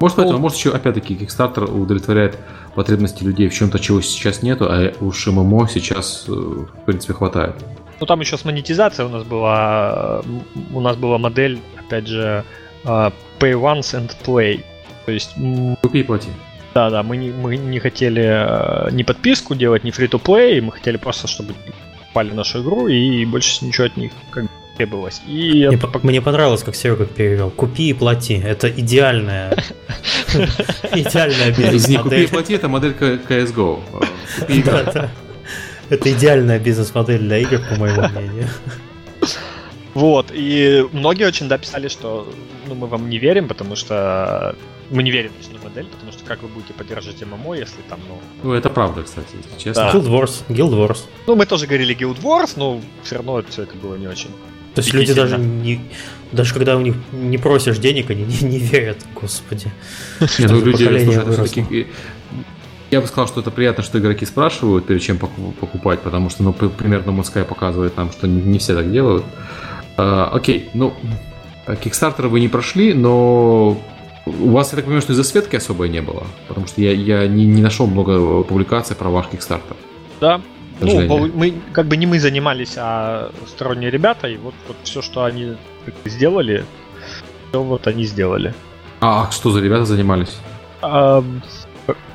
[0.00, 2.36] Может, поэтому, может, еще, опять-таки, Kickstarter удовлетворяет
[2.74, 7.54] потребности людей в чем-то, чего сейчас нету, а уж ММО сейчас, э, в принципе, хватает.
[8.02, 10.22] Ну, там еще с монетизацией у нас была,
[10.74, 12.42] у нас была модель, опять же,
[12.84, 14.64] а, pay once and play.
[15.06, 15.36] То есть...
[15.82, 16.28] Купи и плати.
[16.74, 20.96] Да, да, мы не, мы не хотели э, ни подписку делать, ни free-to-play, мы хотели
[20.96, 21.54] просто, чтобы
[21.96, 24.46] покупали нашу игру и больше ничего от них как
[24.76, 25.22] требовалось.
[25.28, 26.00] И мне, это...
[26.02, 27.50] мне понравилось, как Серега перевел.
[27.50, 28.34] Купи и плати.
[28.34, 29.56] Это идеальная
[30.92, 32.02] идеальная бизнес-модель.
[32.02, 32.94] Купи и плати это модель
[33.28, 33.78] CSGO.
[35.90, 38.48] Это идеальная бизнес-модель для игр, по моему мнению.
[39.94, 42.26] Вот, и многие очень да, писали, что
[42.66, 44.56] ну, мы вам не верим, потому что
[44.90, 48.00] мы не верим в точнее модель, потому что как вы будете поддерживать ММО, если там,
[48.08, 48.18] ну...
[48.42, 49.90] Ну, это правда, кстати, если честно.
[49.92, 49.98] Да.
[49.98, 51.00] Guild Wars, Guild Wars.
[51.26, 54.30] Ну, мы тоже говорили Guild Wars, но все равно все это было не очень.
[54.74, 55.80] То есть люди даже не...
[56.30, 59.70] Даже когда у них не просишь денег, они не, не верят, господи.
[60.20, 60.88] Нет, ну люди,
[61.36, 61.86] слушай,
[62.92, 66.52] я бы сказал, что это приятно, что игроки спрашивают перед чем покупать, потому что, ну,
[66.52, 69.24] примерно Mosky показывает нам, что не, все так делают.
[69.96, 70.92] А, окей, ну,
[71.66, 73.78] Kickstarter вы не прошли, но
[74.26, 77.26] у вас, я так понимаю, что и засветки особой не было, потому что я, я
[77.26, 79.74] не, не нашел много публикаций про ваш Kickstarter.
[80.20, 80.42] Да,
[80.80, 85.24] ну, мы, как бы не мы занимались, а сторонние ребята, и вот, вот все, что
[85.24, 85.56] они
[86.04, 86.66] сделали,
[87.48, 88.54] все вот они сделали.
[89.00, 90.36] А что за ребята занимались?
[90.82, 91.24] А,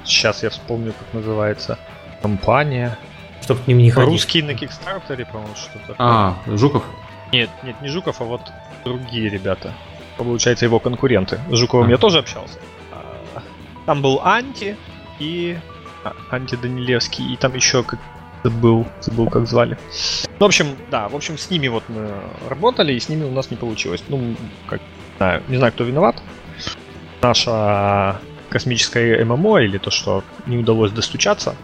[0.08, 1.78] сейчас я вспомню, как называется.
[2.22, 2.98] Компания.
[3.42, 4.10] Чтобы к ним не ходить.
[4.10, 5.96] Русские на Кикстартере, по-моему, что-то.
[5.98, 6.84] А, Жуков?
[7.32, 8.42] Нет, нет, не Жуков, а вот
[8.84, 9.74] другие ребята.
[10.18, 11.40] Получается, его конкуренты.
[11.50, 11.92] С Жуковым а.
[11.92, 12.60] я тоже общался.
[12.92, 13.42] А,
[13.86, 14.76] там был Анти
[15.20, 15.58] и...
[16.04, 18.00] А, Анти Данилевский, и там еще как
[18.44, 19.78] забыл, забыл, как звали.
[20.40, 22.12] Ну, в общем, да, в общем, с ними вот мы
[22.50, 24.04] работали, и с ними у нас не получилось.
[24.08, 24.36] Ну,
[24.68, 26.22] как, не знаю, не знаю, кто виноват.
[27.22, 28.20] Наша
[28.50, 31.56] космическая MMO или то, что не удалось достучаться.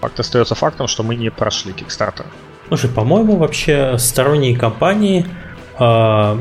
[0.00, 2.26] Факт остается фактом, что мы не прошли Kickstarter.
[2.68, 5.26] Слушай, по-моему, вообще сторонние компании,
[5.78, 6.38] э,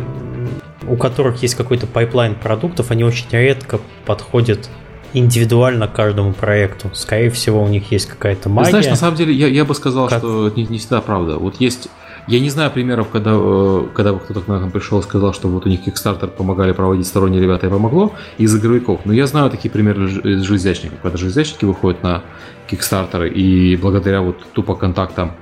[0.88, 4.70] у которых есть какой-то pipeline продуктов, они очень редко подходят
[5.14, 6.90] индивидуально каждому проекту.
[6.94, 8.66] Скорее всего, у них есть какая-то магия.
[8.66, 10.20] Ты знаешь, на самом деле, я, я бы сказал, как...
[10.20, 11.38] что это не, не всегда правда.
[11.38, 11.90] Вот есть
[12.28, 15.66] я не знаю примеров, когда, э, когда кто-то к нам пришел и сказал, что вот
[15.66, 19.02] у них Kickstarter помогали проводить сторонние ребята и помогло из игровиков.
[19.06, 22.24] Но я знаю такие примеры из железячников, когда железячники выходят на
[22.70, 25.34] Kickstarter и благодаря вот тупо контактам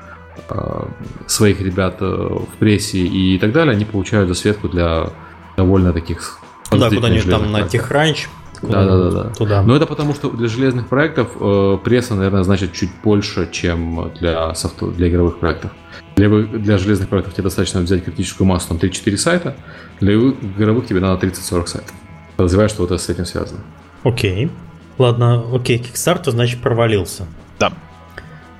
[0.50, 0.86] э,
[1.28, 5.10] своих ребят э, в прессе и так далее, они получают засветку для
[5.58, 6.40] довольно таких
[6.72, 8.28] да, куда-нибудь там на TechCrunch
[8.62, 9.30] да, да, да, да.
[9.30, 9.62] Туда.
[9.62, 14.54] Но это потому, что для железных проектов э, пресса, наверное, значит чуть больше, чем для,
[14.54, 14.84] софт...
[14.96, 15.72] для игровых проектов.
[16.16, 19.56] Для, для железных проектов тебе достаточно взять критическую массу, там 3-4 сайта,
[20.00, 21.94] для игровых тебе надо 30-40 сайтов.
[22.36, 23.62] Подозреваю, что вот это с этим связано.
[24.04, 24.52] Окей.
[24.98, 27.26] Ладно, окей, Kickstarter, значит, провалился.
[27.58, 27.72] Да.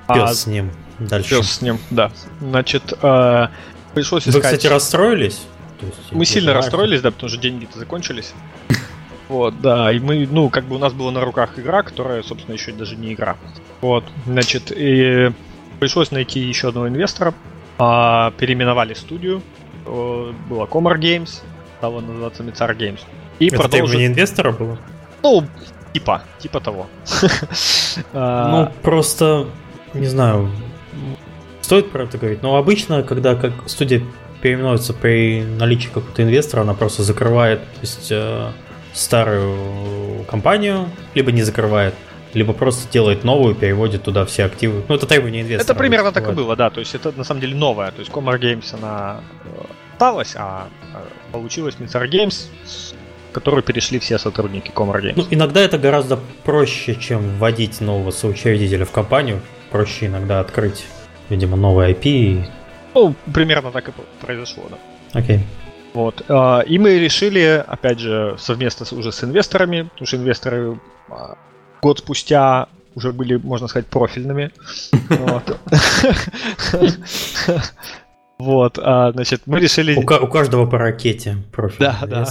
[0.08, 0.70] Пес а, с ним.
[0.98, 1.36] Дальше.
[1.36, 2.10] Пес с ним, да.
[2.40, 3.48] Значит, э,
[3.94, 4.34] пришлось искать...
[4.34, 5.42] Вы, кстати, расстроились?
[6.12, 8.32] Мы сильно расстроились, да, потому что деньги-то закончились.
[9.30, 12.54] Вот, да, и мы, ну, как бы у нас была на руках игра, которая, собственно,
[12.54, 13.36] еще даже не игра.
[13.80, 15.30] Вот, значит, и
[15.78, 17.32] пришлось найти еще одного инвестора,
[17.78, 19.40] а, переименовали студию,
[19.86, 21.42] было Comar Games,
[21.78, 22.98] стало называться Mitsar Games.
[23.38, 24.04] И Это продолжили...
[24.04, 24.76] инвестора было?
[25.22, 25.44] Ну,
[25.94, 26.88] типа, типа того.
[28.12, 29.46] А, ну, просто,
[29.94, 30.50] не знаю,
[31.60, 34.02] стоит про это говорить, но обычно, когда как студия
[34.42, 38.50] переименуется при наличии какого-то инвестора, она просто закрывает, то есть э,
[38.92, 41.94] старую компанию, либо не закрывает,
[42.34, 44.82] либо просто делает новую, переводит туда все активы.
[44.88, 45.64] Ну, это требование инвестора.
[45.64, 46.70] Это примерно так и было, да.
[46.70, 47.90] То есть это на самом деле новое.
[47.90, 49.62] То есть Comar Games, она э,
[49.92, 50.68] осталась, а
[51.32, 52.48] получилась Mitsar Games,
[53.30, 55.12] в которую перешли все сотрудники Comar Games.
[55.16, 59.40] Ну, иногда это гораздо проще, чем вводить нового соучредителя в компанию.
[59.70, 60.84] Проще иногда открыть,
[61.28, 62.46] видимо, новый IP.
[62.94, 64.78] Ну, примерно так и произошло, да.
[65.12, 65.36] Окей.
[65.36, 65.40] Okay.
[65.94, 66.24] Вот.
[66.28, 71.36] А, и мы решили, опять же, совместно уже с инвесторами, потому что инвесторы а,
[71.82, 74.52] год спустя уже были, можно сказать, профильными.
[78.38, 78.78] Вот.
[78.78, 79.94] А, значит, мы решили...
[79.94, 81.80] У, каждого по ракете профиль.
[81.80, 82.26] Да, да.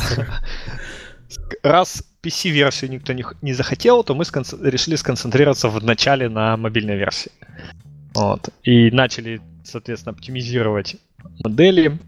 [1.61, 7.31] Раз PC-версию никто не, захотел, то мы решили сконцентрироваться в начале на мобильной версии.
[8.15, 8.49] Вот.
[8.63, 10.95] И начали, соответственно, оптимизировать
[11.43, 11.99] модели,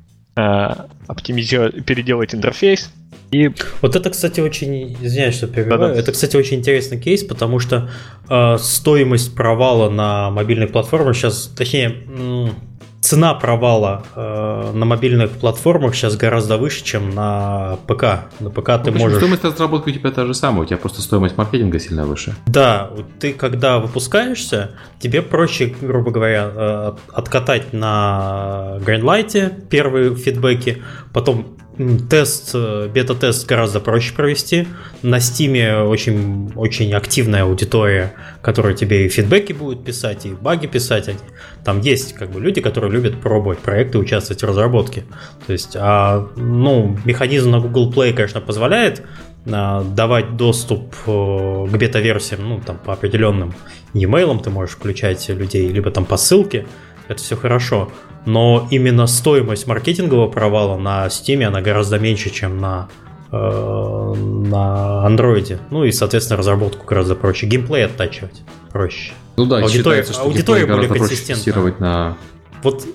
[1.08, 2.92] оптимизировать, переделать интерфейс.
[3.32, 3.50] И...
[3.82, 7.90] Вот это, кстати, очень, извиняюсь, что перебиваю, это, кстати, очень интересный кейс, потому что
[8.30, 12.06] э, стоимость провала на мобильной платформе сейчас, точнее,
[13.02, 18.30] цена провала э, на мобильных платформах сейчас гораздо выше, чем на ПК.
[18.40, 19.18] На ПК ты Ну, можешь...
[19.18, 22.36] Стоимость разработки у тебя та же самая, у тебя просто стоимость маркетинга сильно выше.
[22.46, 31.58] Да, ты когда выпускаешься, тебе проще, грубо говоря, э, откатать на Grandlight первые фидбэки, потом
[32.10, 34.68] тест, э, бета-тест гораздо проще провести.
[35.02, 41.10] На Steam очень, очень активная аудитория, которая тебе и фидбэки будет писать, и баги писать.
[41.64, 45.04] Там есть как бы люди, которые любят пробовать проекты, участвовать в разработке.
[45.48, 49.04] То есть, а, ну, механизм на Google Play, конечно, позволяет
[49.50, 53.54] а, давать доступ э, к бета-версиям, ну, там, по определенным
[53.94, 56.66] e-mail ты можешь включать людей, либо там по ссылке,
[57.12, 57.92] это все хорошо.
[58.26, 62.90] Но именно стоимость маркетингового провала на Steam, она гораздо меньше, чем на
[63.32, 65.60] э, на андроиде.
[65.70, 67.48] Ну и, соответственно, разработку гораздо проще.
[67.48, 68.42] Геймплей оттачивать
[68.72, 69.14] проще.
[69.38, 71.76] Ну да, Аудитория- считается, что аудитория более консистентна.
[71.80, 72.18] на...
[72.64, 72.86] Вот,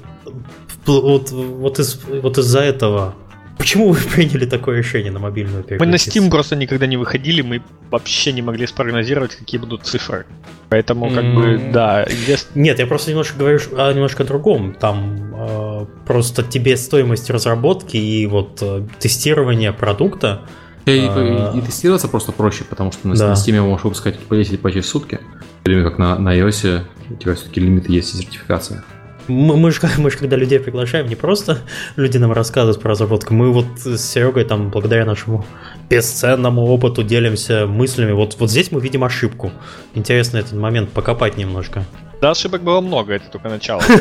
[0.86, 3.14] вот, вот, из, вот из-за этого...
[3.58, 5.94] Почему вы приняли такое решение на мобильную Мы на?
[5.96, 10.26] Steam просто никогда не выходили, мы вообще не могли спрогнозировать, какие будут цифры.
[10.68, 11.34] Поэтому, как М.
[11.36, 12.48] бы, да, инвест...
[12.54, 14.74] Нет, я просто немножко говорю о немножко другом.
[14.74, 20.42] Там э, просто тебе стоимость разработки и вот э, тестирования продукта.
[20.86, 21.52] И, А.
[21.54, 23.28] и- и тестироваться просто проще, потому что на, Да.
[23.28, 25.16] на Steam можешь выпускать по 10 патчей в сутки.
[25.60, 28.84] В то время как на, на iOS у тебя все-таки лимиты есть и сертификация.
[29.28, 31.58] Мы, мы же мы ж когда людей приглашаем, не просто
[31.96, 35.44] люди нам рассказывают про разработку, мы вот с Серегой там благодаря нашему
[35.90, 38.12] бесценному опыту делимся мыслями.
[38.12, 39.52] Вот, вот здесь мы видим ошибку.
[39.94, 41.84] Интересно этот момент покопать немножко.
[42.20, 43.82] Да, ошибок было много, это только начало.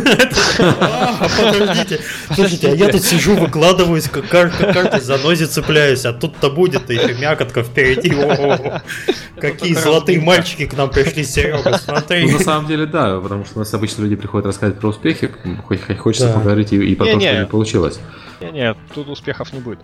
[0.57, 1.99] А, Подождите,
[2.33, 6.89] слушайте, а я тут сижу, выкладываюсь, как кар- как каждой занозе цепляюсь, а тут-то будет
[6.89, 8.13] еще мякотка впереди.
[9.39, 12.25] Какие золотые мальчики к нам пришли, Серега, смотри.
[12.25, 15.29] Ну, на самом деле, да, потому что у нас обычно люди приходят рассказывать про успехи,
[15.67, 17.99] хоть, хоть хочется поговорить и, и про то, что не получилось.
[18.39, 19.79] Не-не, тут успехов не будет.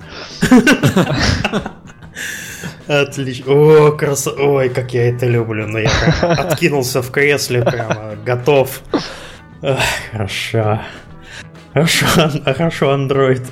[2.88, 3.46] Отлично.
[3.54, 4.32] О, красо...
[4.38, 5.68] Ой, как я это люблю.
[5.68, 5.90] Но я
[6.22, 8.82] откинулся в кресле, прямо готов.
[9.64, 9.80] Ах,
[10.12, 10.80] Хорошо.
[11.74, 13.46] Хорошо, ан- хорошо, Android.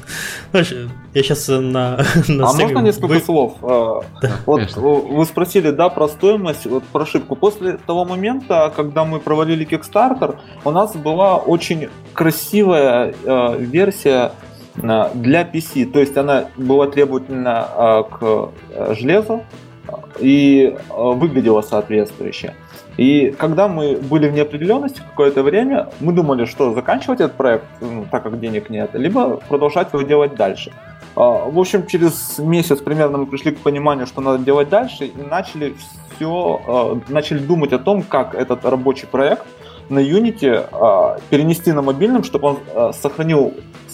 [0.51, 0.73] Знаешь,
[1.13, 3.53] я сейчас на, на А можно несколько вы- слов?
[3.61, 4.81] А, Да, Вот конечно.
[4.81, 7.37] вы спросили, да, про стоимость, вот про ошибку.
[7.37, 10.35] После того момента, когда мы провалили Kickstarter,
[10.65, 14.33] у нас была очень красивая э, версия
[14.81, 15.85] для PC.
[15.91, 19.43] То есть она была требовательна э, к э, железу
[19.87, 22.53] э, и э, выглядела соответствующе.
[22.97, 28.05] И когда мы были в неопределенности какое-то время, мы думали, что заканчивать этот проект, ну,
[28.11, 30.71] так как денег нет, либо продолжать его делать дальше.
[31.15, 35.75] В общем, через месяц примерно мы пришли к пониманию, что надо делать дальше, и начали
[36.15, 39.45] все, начали думать о том, как этот рабочий проект
[39.89, 43.53] на Unity перенести на мобильном, чтобы он сохранил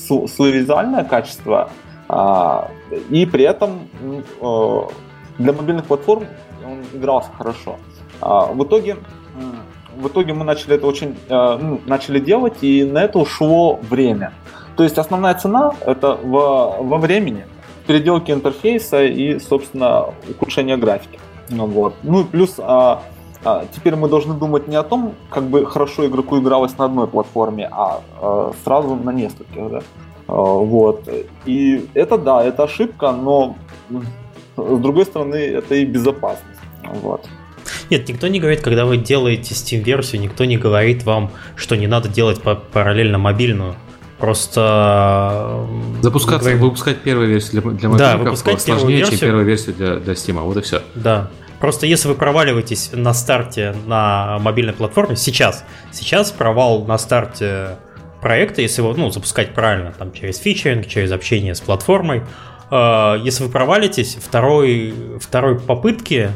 [0.09, 1.69] визуальное качество,
[2.07, 2.69] а,
[3.09, 3.87] и при этом
[4.41, 4.81] э,
[5.39, 6.25] для мобильных платформ
[6.65, 7.77] он игрался хорошо.
[8.21, 8.97] А, В итоге,
[9.95, 14.33] в итоге мы начали это очень э, ну, начали делать, и на это ушло время.
[14.75, 17.45] То есть основная цена это во, во времени
[17.87, 21.19] переделки интерфейса и, собственно, ухудшение графики.
[21.49, 21.95] Ну, вот.
[22.03, 23.03] ну и плюс а,
[23.75, 27.67] теперь мы должны думать не о том, как бы хорошо игроку игралось на одной платформе,
[27.71, 29.69] а, а, сразу на нескольких.
[29.69, 29.81] Да?
[30.27, 31.07] А, вот.
[31.45, 33.55] И это да, это ошибка, но
[34.57, 36.59] с другой стороны это и безопасность.
[37.01, 37.25] Вот.
[37.89, 42.09] Нет, никто не говорит, когда вы делаете Steam-версию, никто не говорит вам, что не надо
[42.09, 43.75] делать па- параллельно мобильную.
[44.17, 45.65] Просто...
[46.01, 49.27] Запускаться, говорим- выпускать первую версию для, для Да, мобильников выпускать первую сложнее, чем версию.
[49.29, 50.41] первую версию для, для Steam.
[50.41, 50.81] Вот и все.
[50.95, 51.29] Да.
[51.65, 57.77] Просто если вы проваливаетесь на старте на мобильной платформе, сейчас, сейчас провал на старте
[58.21, 62.21] проекта, если его ну, запускать правильно, там через фичеринг, через общение с платформой,
[62.69, 66.29] э, если вы провалитесь, второй, второй попытки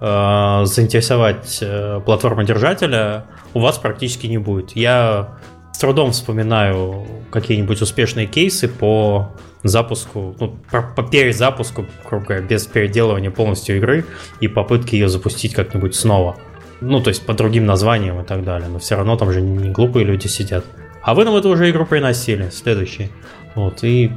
[0.00, 4.74] э, заинтересовать э, платформодержателя у вас практически не будет.
[4.74, 5.38] Я
[5.82, 9.32] трудом вспоминаю какие-нибудь успешные кейсы по
[9.64, 14.04] запуску, ну, по, по перезапуску, грубо говоря, без переделывания полностью игры
[14.38, 16.36] и попытки ее запустить как-нибудь снова.
[16.80, 18.68] Ну, то есть по другим названиям и так далее.
[18.68, 20.64] Но все равно там же не глупые люди сидят.
[21.02, 23.10] А вы нам эту уже игру приносили, следующий.
[23.56, 24.12] Вот, и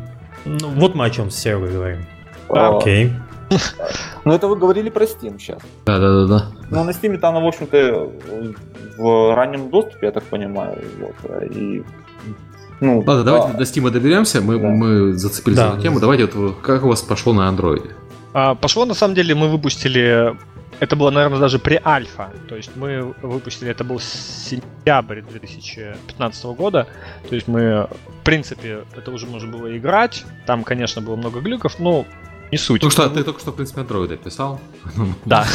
[0.45, 2.05] ну, вот мы о чем с Серегой говорим.
[2.47, 3.11] Окей.
[4.25, 5.59] Но это вы говорили про Steam сейчас.
[5.85, 6.45] Да, да, да, да.
[6.71, 8.11] Но на Steam она, в общем-то,
[8.97, 10.83] в раннем доступе, я так понимаю.
[10.99, 11.83] Вот, и,
[12.79, 14.41] ну, Ладно, давайте а, до Steam доберемся.
[14.41, 14.67] Мы, Да.
[14.67, 15.67] мы зацепились Да.
[15.69, 15.99] за эту тему.
[15.99, 17.89] Давайте вот как у вас пошло на андроиде?
[18.33, 20.35] А, Пошло, на самом деле, мы выпустили
[20.79, 22.29] это было, наверное, даже pre-альфа.
[22.49, 26.87] То есть мы выпустили, это был сентябрь 2015 года.
[27.29, 27.87] То есть мы,
[28.21, 30.25] в принципе, это уже можно было играть.
[30.45, 32.05] Там, конечно, было много глюков, но
[32.51, 32.83] не суть.
[32.83, 34.59] Ну что, ты только что, в принципе, Android писал.
[35.25, 35.45] Да.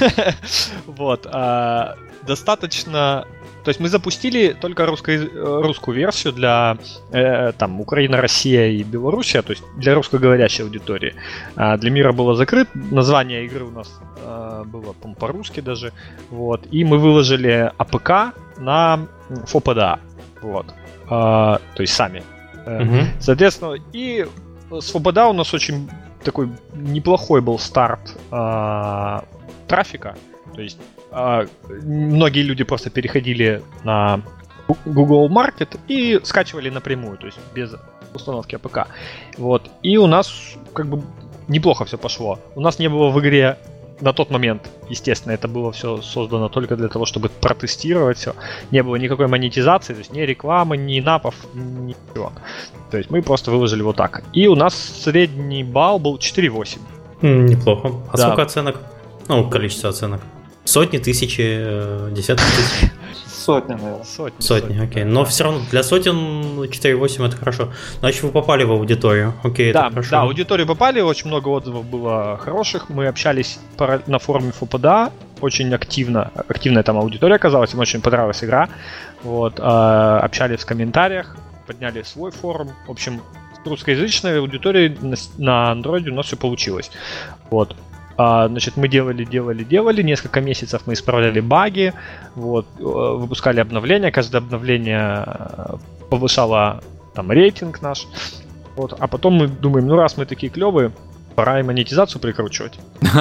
[0.86, 1.26] Вот.
[1.30, 1.96] А,
[2.26, 3.26] достаточно
[3.64, 6.76] то есть мы запустили только русско- русскую версию для
[7.12, 11.14] э, там Украина, Россия и Белоруссия, то есть для русскоговорящей аудитории.
[11.54, 12.68] А для мира было закрыт.
[12.74, 15.92] Название игры у нас э, было по-русски даже.
[16.30, 16.66] Вот.
[16.72, 20.00] И мы выложили APK на 4PDA.
[20.40, 20.66] Вот.
[21.08, 22.24] А, то есть сами.
[22.66, 23.06] Угу.
[23.20, 24.26] Соответственно, и
[24.80, 25.88] с 4PDA у нас очень
[26.24, 29.24] такой неплохой был старт а,
[29.68, 30.16] трафика.
[30.54, 30.78] То есть
[31.10, 31.46] а,
[31.82, 34.22] многие люди просто переходили на
[34.84, 37.74] Google Market и скачивали напрямую, то есть без
[38.14, 38.88] установки APK.
[39.38, 39.70] Вот.
[39.82, 40.32] И у нас
[40.72, 41.02] как бы
[41.48, 42.38] неплохо все пошло.
[42.54, 43.58] У нас не было в игре
[44.02, 48.34] на тот момент, естественно, это было все создано только для того, чтобы протестировать все.
[48.72, 52.32] Не было никакой монетизации, то есть ни рекламы, ни напов, ничего.
[52.90, 54.24] То есть мы просто выложили вот так.
[54.32, 56.78] И у нас средний балл был 4,8.
[57.22, 57.92] Неплохо.
[58.12, 58.22] А да.
[58.24, 58.80] сколько оценок?
[59.28, 60.20] Ну, количество оценок.
[60.64, 62.90] Сотни, тысячи, э, десятки тысяч?
[63.14, 64.04] Сотни, наверное.
[64.04, 65.04] Сотни, сотни, окей.
[65.04, 67.72] Но все равно для сотен 4,8 это хорошо.
[68.00, 69.34] Значит, вы попали в аудиторию.
[69.42, 70.10] Окей, да, это хорошо.
[70.10, 72.88] Да, аудиторию попали, очень много отзывов было хороших.
[72.88, 73.58] Мы общались
[74.06, 76.30] на форуме ФПДА очень активно.
[76.48, 78.68] Активная там аудитория оказалась, им очень понравилась игра.
[79.22, 81.36] Вот, а, общались в комментариях,
[81.66, 82.70] подняли свой форум.
[82.86, 83.20] В общем,
[83.62, 84.96] с русскоязычной аудиторией
[85.38, 86.90] на Android у нас все получилось.
[87.50, 87.76] Вот.
[88.22, 91.92] А, значит, мы делали, делали, делали, несколько месяцев мы исправляли баги,
[92.36, 95.76] вот, э, выпускали обновления, каждое обновление э,
[96.08, 98.06] повышало там рейтинг наш,
[98.76, 100.92] вот, а потом мы думаем, ну раз мы такие клевые,
[101.34, 102.78] пора и монетизацию прикручивать.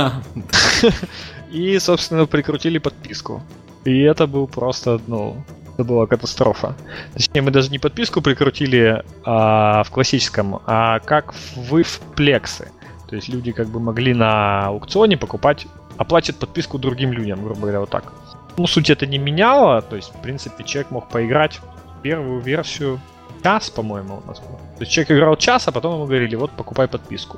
[1.52, 3.42] И, собственно, прикрутили подписку.
[3.86, 5.44] И это был просто, ну,
[5.74, 6.76] это была катастрофа.
[7.14, 12.72] Точнее, мы даже не подписку прикрутили а, в классическом, а как вы в плексы.
[13.12, 17.82] То есть люди как бы могли на аукционе покупать, оплатить подписку другим людям, грубо говоря,
[17.82, 18.14] вот так.
[18.56, 21.60] Ну, суть это не меняло, то есть, в принципе, человек мог поиграть
[22.04, 23.02] первую версию
[23.44, 24.58] час, по-моему, у нас было.
[24.78, 27.38] То есть человек играл час, а потом ему говорили, вот, покупай подписку.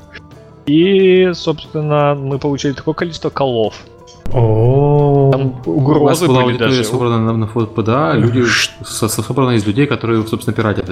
[0.67, 3.83] И, собственно, мы получили такое количество колов,
[4.31, 8.43] о, Там угрозы У нас была аудитория собрана на, на ФПДА, люди
[8.83, 10.87] со, собрана из людей, которые, собственно, пиратят,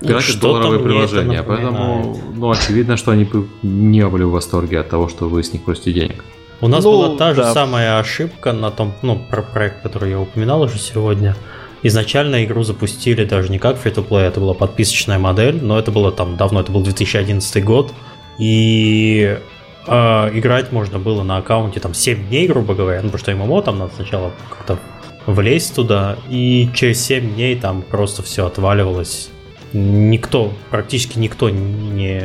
[0.00, 1.42] пиратят долларовые приложения.
[1.42, 3.28] Поэтому, ну, очевидно, что они
[3.62, 6.24] не были в восторге от того, что вы с них просите денег.
[6.60, 7.34] У нас ну, была та да.
[7.34, 11.36] же самая ошибка на том, ну, про проект, который я упоминал уже сегодня.
[11.82, 16.36] Изначально игру запустили даже не как free-to-play, это была подписочная модель, но это было там
[16.36, 17.92] давно, это был 2011 год.
[18.38, 19.38] И
[19.86, 23.62] э, играть можно было на аккаунте там 7 дней, грубо говоря, ну, потому что ММО
[23.62, 24.78] там надо сначала как-то
[25.26, 29.30] влезть туда, и через 7 дней там просто все отваливалось.
[29.72, 32.22] Никто, практически никто не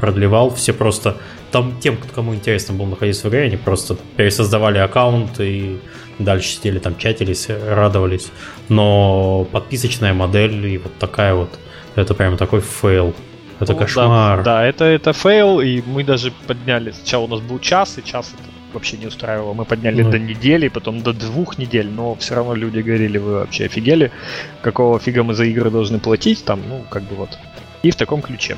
[0.00, 1.16] продлевал, все просто
[1.50, 5.78] там тем, кому интересно было находиться в игре, они просто пересоздавали аккаунт и
[6.18, 8.28] дальше сидели там, чатились, радовались.
[8.68, 11.50] Но подписочная модель и вот такая вот,
[11.94, 13.14] это прям такой фейл.
[13.60, 14.38] Это ну, кошмар.
[14.38, 16.90] Да, да, это, это фейл, и мы даже подняли.
[16.90, 18.42] Сначала у нас был час, и час это
[18.72, 19.54] вообще не устраивало.
[19.54, 20.10] Мы подняли ну.
[20.10, 24.12] до недели, потом до двух недель, но все равно люди говорили, вы вообще офигели,
[24.60, 27.38] какого фига мы за игры должны платить, там, ну, как бы вот.
[27.82, 28.56] И в таком ключе.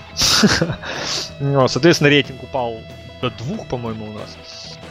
[1.41, 2.75] ну, соответственно, рейтинг упал
[3.23, 4.37] до двух, по-моему, у нас.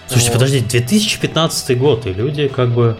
[0.07, 2.97] Слушайте, подожди, 2015 год, и люди как бы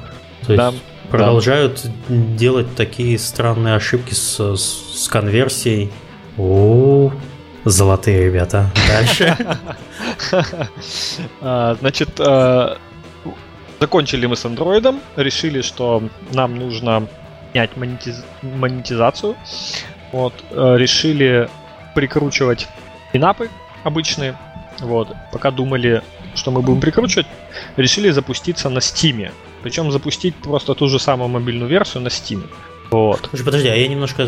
[0.48, 0.74] да,
[1.10, 2.16] продолжают да.
[2.36, 5.92] делать такие странные ошибки с, с конверсией.
[6.38, 7.12] О,
[7.66, 8.70] золотые ребята.
[8.88, 9.38] Дальше.
[11.42, 12.78] А, значит, а,
[13.80, 17.08] закончили мы с андроидом, решили, что нам нужно
[17.52, 19.36] снять монетизацию.
[20.12, 21.50] Вот, а, решили
[21.96, 22.68] прикручивать
[23.12, 23.50] пинапы
[23.84, 24.38] обычные.
[24.80, 26.02] Вот, пока думали,
[26.36, 27.28] что мы будем прикручивать,
[27.78, 29.32] решили запуститься на Steam.
[29.64, 32.44] Причем запустить просто ту же самую мобильную версию на Steam.
[32.92, 33.28] Вот.
[33.30, 34.28] Слушай, подожди, а я немножко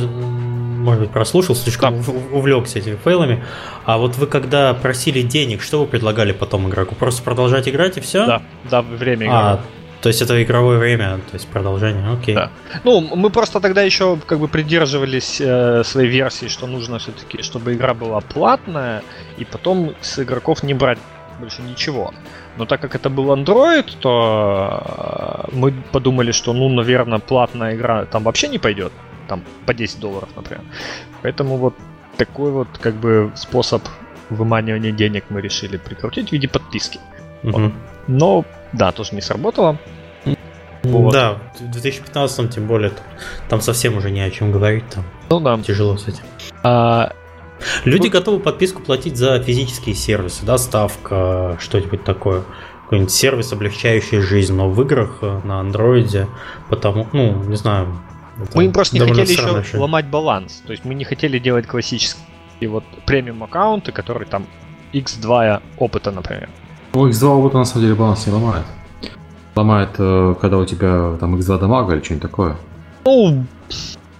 [0.79, 2.11] может быть, прослушал, слишком да.
[2.31, 3.43] увлекся этими фейлами.
[3.85, 6.95] А вот вы когда просили денег, что вы предлагали потом игроку?
[6.95, 8.25] Просто продолжать играть и все?
[8.25, 9.37] Да, да, время игры.
[9.37, 9.59] А,
[10.01, 12.35] то есть это игровое время, то есть продолжение, окей.
[12.35, 12.49] Да.
[12.83, 17.73] Ну, мы просто тогда еще как бы придерживались э, своей версии, что нужно все-таки, чтобы
[17.73, 19.03] игра была платная,
[19.37, 20.99] и потом с игроков не брать
[21.39, 22.13] больше ничего.
[22.57, 28.05] Но так как это был Android, то э, мы подумали, что, ну, наверное, платная игра
[28.05, 28.93] там вообще не пойдет
[29.29, 30.63] там по 10 долларов, например.
[31.21, 31.75] Поэтому вот
[32.17, 33.81] такой вот как бы способ
[34.29, 36.99] выманивания денег мы решили прикрутить в виде подписки.
[37.43, 37.71] Угу.
[38.07, 39.77] Но да, тоже не сработало.
[40.83, 41.11] Вот.
[41.13, 43.05] Да, в 2015 тем более там,
[43.49, 45.59] там совсем уже не о чем говорить, там ну, да.
[45.59, 46.23] тяжело с этим.
[46.63, 47.11] А,
[47.83, 52.43] Люди ну, готовы подписку платить за физические сервисы, доставка, что-нибудь такое.
[52.83, 56.27] Какой-нибудь сервис, облегчающий жизнь, но в играх э, на андроиде,
[56.69, 57.99] потому, ну, не знаю.
[58.53, 59.81] Мы им просто не хотели еще решение.
[59.81, 60.63] ломать баланс.
[60.65, 64.45] То есть мы не хотели делать классические вот премиум аккаунты, которые там
[64.93, 66.49] X2 опыта, например.
[66.93, 68.65] У X2 опыта на самом деле баланс не ломает.
[69.55, 72.55] Ломает, э, когда у тебя там X2 дамага или что-нибудь такое.
[73.05, 73.45] Ну,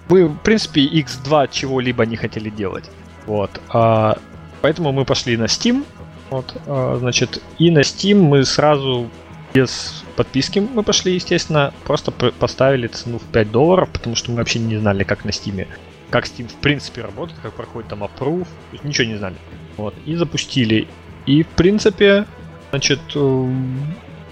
[0.10, 2.90] мы, в принципе, X2 чего-либо не хотели делать.
[3.26, 3.52] Вот.
[3.70, 4.18] А,
[4.62, 5.86] поэтому мы пошли на Steam.
[6.30, 9.08] Вот, а, значит, и на Steam мы сразу
[9.54, 14.60] без подписки мы пошли, естественно, просто поставили цену в 5 долларов, потому что мы вообще
[14.60, 15.68] не знали, как на Steam,
[16.10, 18.48] как Steam в принципе работает, как проходит там approve,
[18.84, 19.36] ничего не знали.
[19.78, 20.88] Вот, и запустили.
[21.26, 22.26] И в принципе,
[22.72, 23.54] значит, э,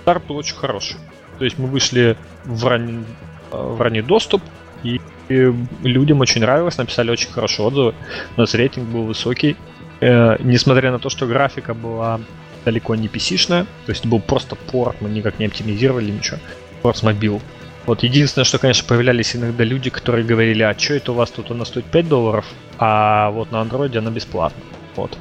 [0.01, 0.97] старт был очень хороший.
[1.37, 3.03] То есть мы вышли в ранний,
[3.51, 4.41] э, в ранний доступ,
[4.83, 4.99] и
[5.29, 7.93] людям очень нравилось, написали очень хорошие отзывы.
[8.37, 9.57] У нас рейтинг был высокий.
[9.99, 12.21] Э, несмотря на то, что графика была
[12.67, 16.37] далеко не PC-шная, то есть был просто порт, мы никак не оптимизировали ничего.
[16.81, 17.41] Порт мобил.
[17.85, 21.49] Вот единственное, что, конечно, появлялись иногда люди, которые говорили, а что это у вас тут
[21.49, 22.45] она стоит 5 долларов,
[22.77, 24.61] а вот на андроиде она бесплатна.
[24.97, 25.17] Вот.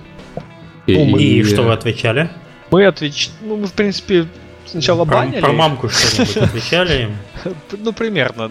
[0.86, 1.22] И, ну, мы...
[1.22, 2.30] и что вы отвечали?
[2.72, 4.26] Мы отвечали, ну, мы, в принципе,
[4.64, 5.40] сначала про, банили.
[5.40, 7.16] Про мамку что-нибудь отвечали им?
[7.78, 8.50] Ну, примерно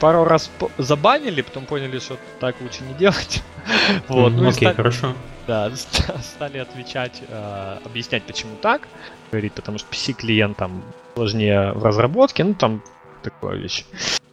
[0.00, 3.42] пару раз забанили, потом поняли, что так лучше не делать.
[4.08, 5.14] вот, ну, окей, хорошо.
[5.46, 5.70] Да,
[6.22, 8.88] стали отвечать, э, объяснять, почему так.
[9.30, 10.82] Говорит, потому что PC-клиентам
[11.14, 12.82] сложнее в разработке, ну там
[13.22, 13.84] такая вещь.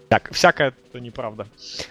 [0.10, 1.48] Так, всякое то неправда.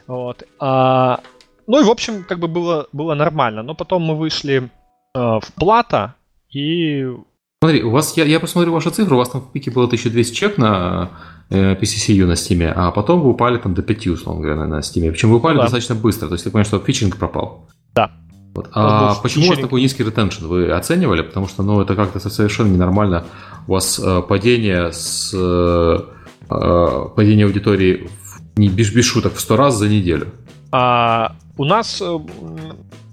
[0.06, 0.44] Вот.
[0.58, 1.20] А,
[1.66, 3.62] ну и, в общем, как бы было, было нормально.
[3.62, 4.70] Но потом мы вышли
[5.14, 6.14] э, в плата,
[6.50, 7.06] и
[7.62, 10.34] Смотри, у вас, я, я посмотрю ваши цифры, у вас там в пике было 1200
[10.34, 11.10] чек на
[11.50, 15.10] PCCU на Steam, а потом вы упали там до 5, условно говоря, на Steam.
[15.10, 15.62] Причем вы упали да.
[15.62, 17.68] достаточно быстро, то есть ты понимаешь, что фичинг пропал.
[17.94, 18.10] Да.
[18.56, 18.68] Вот.
[18.72, 20.46] А почему у вас такой низкий ретеншн?
[20.46, 21.22] Вы оценивали?
[21.22, 23.24] Потому что ну, это как-то совершенно ненормально.
[23.66, 25.98] У вас э, падение с э,
[26.50, 30.28] э, падение аудитории в, не без, без шуток в 100 раз за неделю.
[30.72, 32.18] А, у нас э,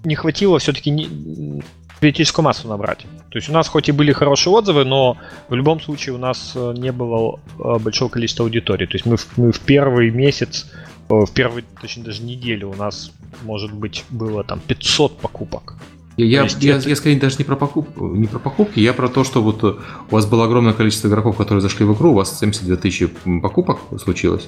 [0.04, 1.62] не хватило все-таки не,
[2.04, 3.06] критическую массу набрать.
[3.30, 5.16] То есть у нас хоть и были хорошие отзывы, но
[5.48, 8.84] в любом случае у нас э, не было э, большого количества аудитории.
[8.84, 10.70] То есть мы в, мы в первый месяц,
[11.08, 13.10] э, в первый, точнее даже неделю у нас,
[13.42, 15.76] может быть, было там 500 покупок.
[16.18, 16.90] Я, есть, я, это...
[16.90, 19.78] я скорее даже не про, покуп, не про покупки, я про то, что вот у
[20.10, 23.06] вас было огромное количество игроков, которые зашли в игру, у вас 72 тысячи
[23.40, 24.46] покупок случилось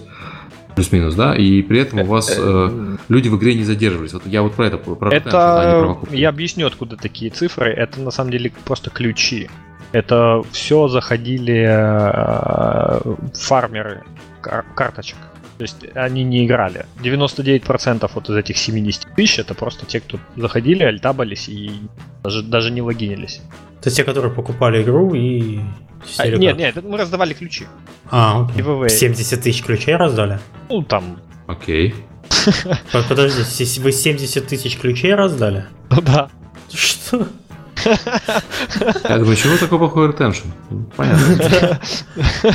[0.76, 4.12] плюс-минус, да, и при этом у вас э, э, люди в игре не задерживались.
[4.12, 7.72] Вот я вот про это про это а я объясню, откуда такие цифры.
[7.72, 9.48] Это на самом деле просто ключи.
[9.92, 14.04] Это все заходили э, фармеры
[14.42, 15.16] кар- карточек.
[15.58, 16.86] То есть они не играли.
[17.02, 21.72] 99% вот из этих 70 тысяч это просто те, кто заходили, альтабались и
[22.22, 23.40] даже, даже не логинились.
[23.80, 25.60] Это те, которые покупали игру и
[26.18, 27.66] а, нет, нет, мы раздавали ключи.
[28.10, 28.62] А, окей.
[28.62, 28.88] Giveaway.
[28.88, 30.38] 70 тысяч ключей раздали?
[30.68, 31.20] Ну, там...
[31.46, 31.94] Окей.
[33.08, 33.42] Подожди,
[33.80, 35.66] вы 70 тысяч ключей раздали?
[35.90, 36.28] Ну да.
[36.72, 37.26] Что?
[37.84, 40.48] Я думаю, чего такой плохой ретеншн?
[40.96, 41.80] Понятно.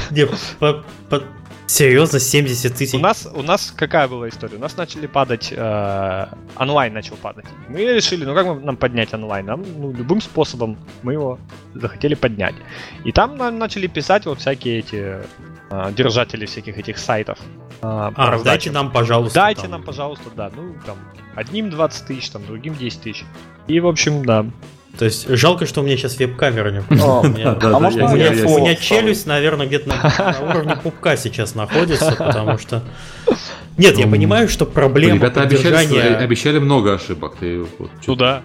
[1.72, 2.93] Серьезно, 70 тысяч?
[2.93, 4.57] У нас, у нас какая была история?
[4.57, 6.26] У нас начали падать, э,
[6.57, 7.45] онлайн начал падать.
[7.69, 9.45] Мы решили, ну как мы, нам поднять онлайн?
[9.45, 11.39] Нам, ну, любым способом мы его
[11.74, 12.55] захотели поднять.
[13.05, 15.22] И там нам начали писать вот всякие эти
[15.69, 17.39] э, держатели всяких этих сайтов.
[17.82, 19.39] Э, а, дайте нам, пожалуйста.
[19.39, 19.72] Дайте там.
[19.72, 20.51] нам, пожалуйста, да.
[20.53, 20.97] Ну, там,
[21.36, 23.24] одним 20 тысяч, там, другим 10 тысяч.
[23.67, 24.45] И, в общем, да.
[24.97, 26.79] То есть жалко, что у меня сейчас веб-камера не
[28.45, 32.83] у меня челюсть, наверное, где-то на уровне пупка сейчас находится, потому что...
[33.77, 36.17] Нет, я понимаю, что проблема Ребята поддержания...
[36.17, 37.35] обещали много ошибок.
[37.41, 38.43] Ну да.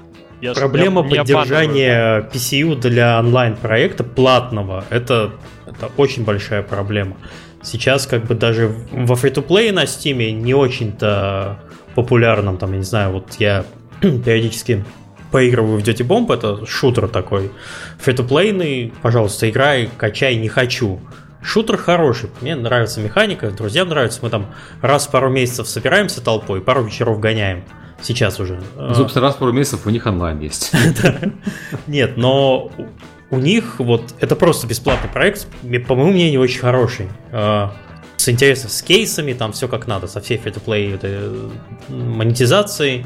[0.54, 5.32] Проблема поддержания PCU для онлайн-проекта платного это,
[5.66, 7.16] это очень большая проблема.
[7.62, 11.58] Сейчас как бы даже во фри-то-плей на Steam не очень-то
[11.94, 13.64] популярном, там, я не знаю, вот я
[14.00, 14.84] периодически
[15.36, 17.50] поигрываю в Dirty Bomb, это шутер такой.
[17.98, 20.98] Фри-то-плейный, пожалуйста, играй, качай, не хочу.
[21.42, 24.46] Шутер хороший, мне нравится механика, друзьям нравится, мы там
[24.80, 27.64] раз в пару месяцев собираемся толпой, пару вечеров гоняем.
[28.00, 28.62] Сейчас уже.
[28.76, 30.72] Ну, собственно, раз в пару месяцев у них онлайн есть.
[31.86, 32.72] Нет, но
[33.28, 35.46] у них вот это просто бесплатный проект,
[35.86, 37.08] по моему мнению, очень хороший.
[37.30, 37.74] А,
[38.16, 40.98] с интересом, с кейсами, там все как надо, со всей фри-то-плей
[41.90, 43.04] монетизацией,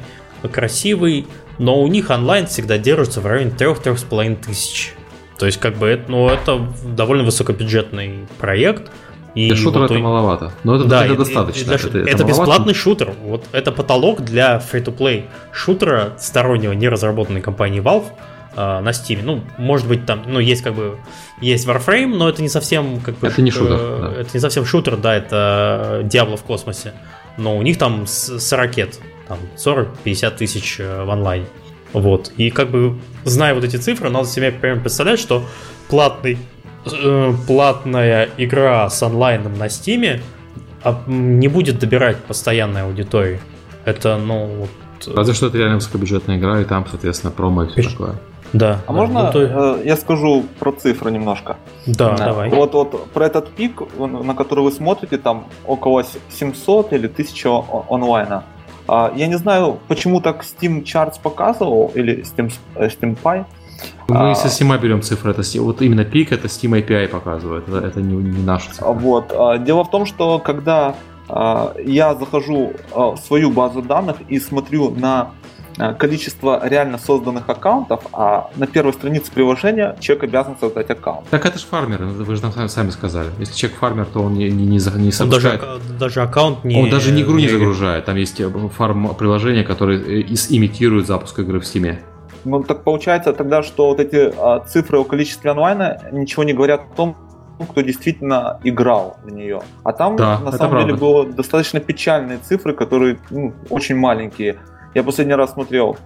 [0.53, 1.27] красивый,
[1.61, 4.95] но у них онлайн всегда держится в районе 3-3,5 тысяч.
[5.39, 8.91] То есть, как бы, это, ну, это довольно высокобюджетный проект.
[9.35, 10.53] И для шутера вот, это маловато.
[10.65, 11.67] Но это, да, это достаточно.
[11.67, 13.13] Для, это, это, это бесплатный шутер.
[13.23, 18.07] Вот это потолок для free-to-play шутера стороннего, не разработанной компанией Valve
[18.57, 19.21] э, на Steam.
[19.23, 20.97] Ну, может быть, там, ну, есть как бы
[21.43, 23.29] есть Warframe, но это не совсем как бы.
[23.29, 23.77] Это не шутер.
[23.79, 24.21] Э, да.
[24.23, 26.95] Это не совсем шутер, да, это Диабло в космосе.
[27.37, 28.99] Но у них там с, с ракет
[29.31, 31.47] там 40-50 тысяч э, в онлайн.
[31.93, 32.33] Вот.
[32.37, 35.45] И как бы, зная вот эти цифры, надо себе прямо представлять, что
[35.89, 36.39] платный,
[36.85, 40.21] э, платная игра с онлайном на Стиме
[41.07, 43.41] не будет добирать постоянной аудитории.
[43.85, 45.17] Это, ну, вот...
[45.17, 48.15] Разве что это реально высокобюджетная игра, и там, соответственно, промо и все такое.
[48.53, 48.81] Да.
[48.87, 49.79] А да, можно ну, то...
[49.79, 51.57] э, я скажу про цифры немножко?
[51.87, 52.51] Да, да, давай.
[52.51, 57.49] Вот, вот про этот пик, на который вы смотрите, там около 700 или 1000
[57.89, 58.45] онлайна.
[58.93, 63.45] А, я не знаю, почему так Steam Charts показывал, или Steam, э, Steam Pie.
[64.09, 67.87] Мы а, со Steam берем цифры, это вот именно пик, это Steam API показывает, это,
[67.87, 68.91] это не, не наша цифра.
[68.91, 69.33] Вот.
[69.33, 70.95] А, дело в том, что когда
[71.85, 75.31] я захожу в свою базу данных и смотрю на
[75.99, 81.29] количество реально созданных аккаунтов, а на первой странице приложения человек обязан создать аккаунт.
[81.31, 83.31] Так это же фармер, вы же нам сами сказали.
[83.39, 85.63] Если человек фармер, то он не, не, не, не запускает.
[85.63, 86.83] Он даже, даже аккаунт не...
[86.83, 88.05] Он даже игру не, не загружает.
[88.05, 91.99] Там есть э, фарм приложения, которые э, имитируют запуск игры в Steam.
[92.45, 96.81] Ну, так получается тогда, что вот эти а, цифры о количестве онлайна ничего не говорят
[96.93, 97.17] о том,
[97.69, 99.61] кто действительно играл в нее.
[99.85, 100.87] А там, да, на самом правда.
[100.87, 104.57] деле, было достаточно печальные цифры, которые ну, очень маленькие.
[104.95, 105.97] Я последний раз смотрел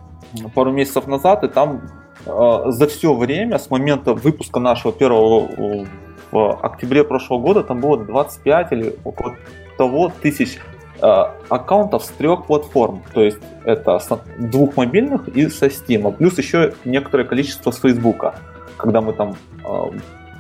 [0.55, 1.83] пару месяцев назад, и там
[2.27, 5.87] э, за все время, с момента выпуска нашего первого
[6.31, 9.37] в октябре прошлого года, там было 25 или около
[9.79, 10.59] того тысяч
[11.01, 11.07] э,
[11.49, 13.03] аккаунтов с трех платформ.
[13.13, 14.09] То есть это с
[14.39, 16.13] двух мобильных и со Steam.
[16.13, 18.35] Плюс еще некоторое количество с Фейсбука,
[18.77, 19.99] когда мы там э,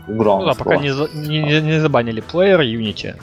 [0.09, 0.40] играем.
[0.40, 0.90] Ну да, пока не,
[1.28, 3.14] не, не забанили плеер Unity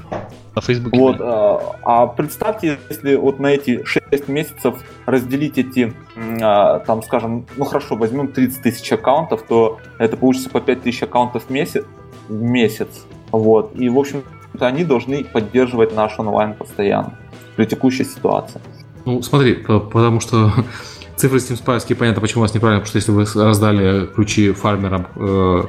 [0.55, 0.97] на Фейсбуке.
[0.97, 4.75] Вот, а, а представьте, если вот на эти 6 месяцев
[5.05, 5.93] разделить эти,
[6.41, 11.03] а, там, скажем, ну хорошо, возьмем 30 тысяч аккаунтов, то это получится по 5 тысяч
[11.03, 11.85] аккаунтов в месяц.
[12.27, 13.05] В месяц.
[13.31, 13.71] Вот.
[13.75, 17.17] И, в общем-то, они должны поддерживать наш онлайн постоянно
[17.55, 18.61] при текущей ситуации.
[19.05, 20.51] Ну, смотри, потому что
[21.15, 25.07] цифры Steam Spy, понятно, почему у вас неправильно, потому что если вы раздали ключи фармерам
[25.15, 25.63] Э,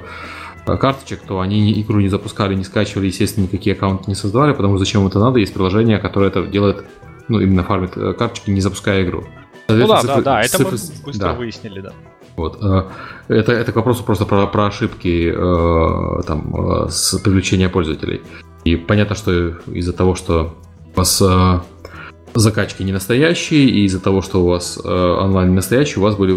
[0.64, 4.84] карточек, то они игру не запускали, не скачивали, естественно, никакие аккаунты не создавали, потому что
[4.84, 6.84] зачем это надо, есть приложение, которое это делает,
[7.28, 9.24] ну, именно фармит э, карточки, не запуская игру.
[9.68, 11.32] Ну да, цифры, да, да, это цифры, мы быстро да.
[11.34, 11.92] выяснили, да.
[12.36, 12.58] Вот.
[12.62, 12.84] Э,
[13.28, 15.32] это, это к вопросу просто про, про ошибки
[16.26, 18.22] там, с привлечения пользователей.
[18.64, 20.56] И понятно, что из-за того, что
[20.94, 21.22] у вас
[22.34, 26.16] закачки не настоящие, и из-за того, что у вас э, онлайн не настоящий, у вас
[26.16, 26.32] были,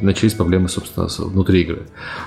[0.00, 1.82] начались проблемы, собственно, внутри игры.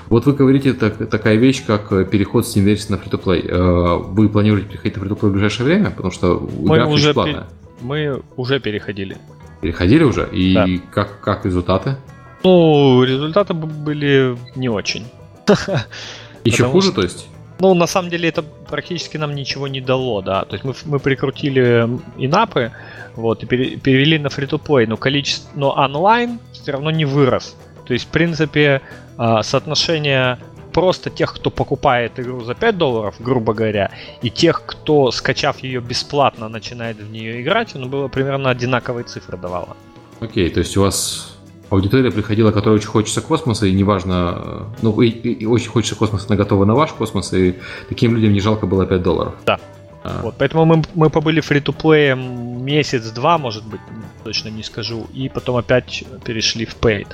[0.08, 3.48] Вот вы говорите так, такая вещь, как переход с Steam на free-to-play.
[3.48, 5.90] Э, вы планируете переходить на free-to-play в ближайшее время?
[5.90, 7.34] Потому что мы игра уже платная.
[7.34, 7.46] Пер...
[7.80, 9.18] Мы уже переходили.
[9.60, 10.28] Переходили уже?
[10.32, 10.66] И да.
[10.92, 11.96] как, как результаты?
[12.42, 15.06] Ну, результаты были не очень.
[16.44, 17.28] Еще хуже, то есть?
[17.60, 20.44] Ну, на самом деле, это практически нам ничего не дало, да.
[20.44, 21.88] То есть мы, мы прикрутили
[22.18, 22.72] инапы,
[23.14, 27.56] вот, и перевели на free-to-play, но количество, но онлайн все равно не вырос.
[27.86, 28.82] То есть, в принципе,
[29.16, 30.38] а, соотношение
[30.72, 33.90] просто тех, кто покупает игру за 5 долларов, грубо говоря,
[34.22, 39.38] и тех, кто, скачав ее бесплатно, начинает в нее играть, оно было примерно одинаковые цифры
[39.38, 39.76] давало.
[40.20, 41.33] Окей, то есть у вас
[41.70, 46.36] аудитория приходила, которая очень хочется космоса, и неважно, ну, и, и очень хочется космоса, она
[46.36, 47.56] готова на ваш космос, и
[47.88, 49.34] таким людям не жалко было 5 долларов.
[49.46, 49.58] Да.
[50.04, 50.20] А.
[50.22, 53.80] Вот, поэтому мы, мы побыли фри-то-плеем месяц-два, может быть,
[54.22, 57.08] точно не скажу, и потом опять перешли в paid.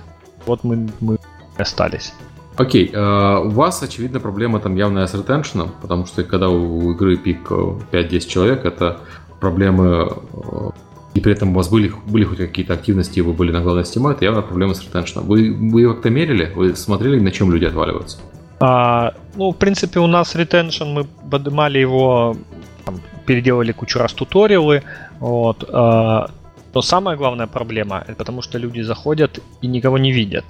[0.44, 1.18] Вот мы, мы
[1.56, 2.12] остались.
[2.56, 7.16] Окей, uh, у вас, очевидно, проблема там явная с ретеншеном, потому что когда у игры
[7.16, 9.00] пик 5-10 человек, это
[9.40, 10.70] проблемы э,
[11.14, 14.12] и при этом у вас были, были хоть какие-то активности, вы были на главной стиме,
[14.12, 15.26] это явно проблема с ретеншеном.
[15.26, 16.52] Вы, вы как-то мерили?
[16.54, 18.18] Вы смотрели, на чем люди отваливаются?
[18.60, 22.36] А, ну, в принципе, у нас ретеншн, мы поднимали его,
[22.84, 24.82] там, переделали кучу раз туториалы,
[25.18, 26.30] вот, а,
[26.74, 30.44] но самая главная проблема, это потому что люди заходят и никого не видят.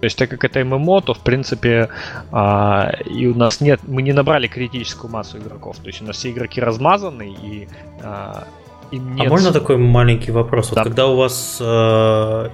[0.00, 1.88] То есть, так как это ММО, то в принципе
[2.30, 5.78] а, и у нас нет, мы не набрали критическую массу игроков.
[5.78, 7.68] То есть у нас все игроки размазаны и
[8.02, 8.46] а,
[8.90, 9.26] им а нет...
[9.26, 10.70] А можно такой маленький вопрос?
[10.70, 10.76] Да.
[10.76, 11.64] Вот когда у вас э,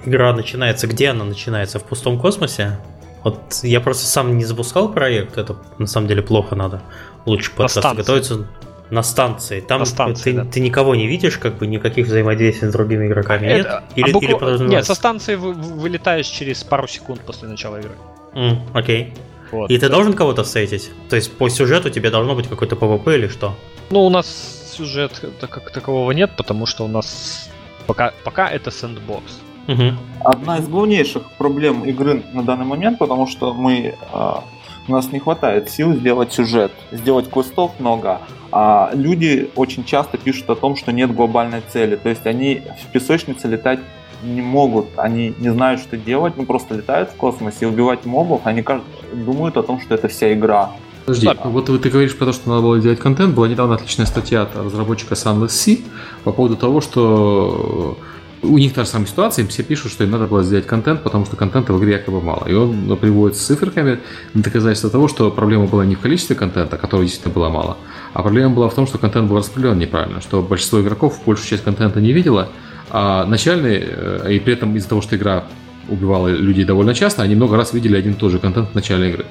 [0.07, 1.79] игра начинается, где она начинается?
[1.79, 2.79] В пустом космосе?
[3.23, 6.83] Вот я просто сам не запускал проект, это на самом деле плохо надо.
[7.27, 8.47] Лучше подкаст готовиться
[8.91, 9.61] на станции.
[9.61, 10.45] Там на станции, ты, да.
[10.45, 13.67] ты никого не видишь, как бы никаких взаимодействий с другими игроками это, нет?
[13.67, 14.27] А или, а букв...
[14.27, 17.93] или Нет, со станции вы, вылетаешь через пару секунд после начала игры.
[18.35, 19.15] Mm, окей.
[19.53, 19.71] Вот.
[19.71, 20.91] И ты должен кого-то встретить?
[21.09, 23.55] То есть по сюжету тебе должно быть какой-то PvP или что?
[23.91, 27.51] Ну, у нас сюжет как такового нет, потому что у нас
[27.87, 29.41] пока, пока это сэндбокс.
[29.69, 29.83] Угу.
[30.25, 34.43] Одна из главнейших проблем игры на данный момент, потому что мы а,
[34.89, 38.21] у нас не хватает сил сделать сюжет, сделать квестов много,
[38.51, 41.97] а люди очень часто пишут о том, что нет глобальной цели.
[41.97, 43.81] То есть они в песочнице летать
[44.23, 48.43] не могут, они не знают, что делать, ну просто летают в космосе и убивать мобов,
[48.45, 48.65] они
[49.13, 50.71] думают о том, что это вся игра.
[51.11, 51.49] Подожди, да.
[51.49, 53.35] вот ты говоришь про то, что надо было делать контент.
[53.35, 55.81] Была недавно отличная статья от разработчика Sunless Sea
[56.23, 57.99] по поводу того, что
[58.43, 61.03] у них та же самая ситуация, им все пишут, что им надо было сделать контент,
[61.03, 62.47] потому что контента в игре якобы мало.
[62.47, 63.99] И он приводит с циферками
[64.35, 67.77] доказательство того, что проблема была не в количестве контента, которого действительно было мало,
[68.15, 71.65] а проблема была в том, что контент был распределен неправильно, что большинство игроков большую часть
[71.65, 72.51] контента не видела,
[72.89, 75.45] а начальный, э, и при этом из-за того, что игра
[75.89, 79.11] убивала людей довольно часто, они много раз видели один и тот же контент в начале
[79.11, 79.27] игры.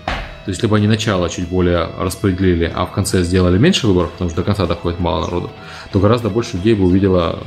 [0.49, 4.31] То есть, либо они начало чуть более распределили, а в конце сделали меньше выборов, потому
[4.31, 5.51] что до конца доходит мало народу,
[5.91, 7.39] то гораздо больше людей бы увидела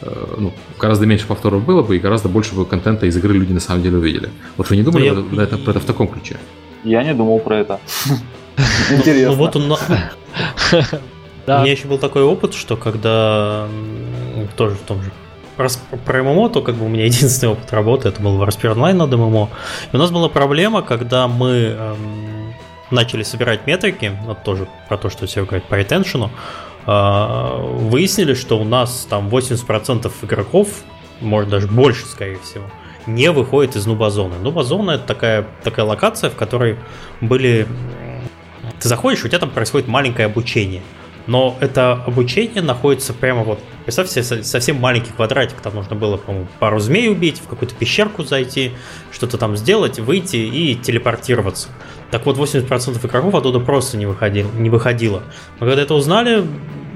[0.00, 3.52] Э, ну, гораздо меньше повторов было бы, и гораздо больше бы контента из игры люди
[3.52, 4.30] на самом деле увидели.
[4.56, 5.42] Вот вы не думали я...
[5.42, 6.36] это, про это в таком ключе?
[6.84, 7.80] Я не думал про это.
[8.90, 9.30] Интересно.
[9.30, 9.72] Ну вот он...
[11.46, 13.66] У меня еще был такой опыт, что когда
[14.56, 15.10] тоже в том же
[15.56, 19.12] про ММО, то как бы у меня единственный опыт работы, это был Warsphere Online над
[19.12, 19.48] ММО.
[19.92, 22.37] И у нас была проблема, когда мы эм,
[22.90, 26.30] начали собирать метрики, вот тоже про то, что все говорят по ретеншену,
[26.86, 30.68] а, выяснили, что у нас там 80% игроков,
[31.20, 32.64] может даже больше, скорее всего,
[33.06, 34.36] не выходит из нубазоны.
[34.38, 36.76] Нубазона это такая, такая локация, в которой
[37.20, 37.66] были...
[38.80, 40.82] Ты заходишь, у тебя там происходит маленькое обучение.
[41.26, 43.60] Но это обучение находится прямо вот...
[43.84, 45.60] Представьте себе совсем маленький квадратик.
[45.60, 48.72] Там нужно было, по-моему, пару змей убить, в какую-то пещерку зайти,
[49.10, 51.68] что-то там сделать, выйти и телепортироваться.
[52.10, 55.22] Так вот, 80% игроков оттуда просто не, выходили, не выходило.
[55.60, 56.44] Мы когда это узнали,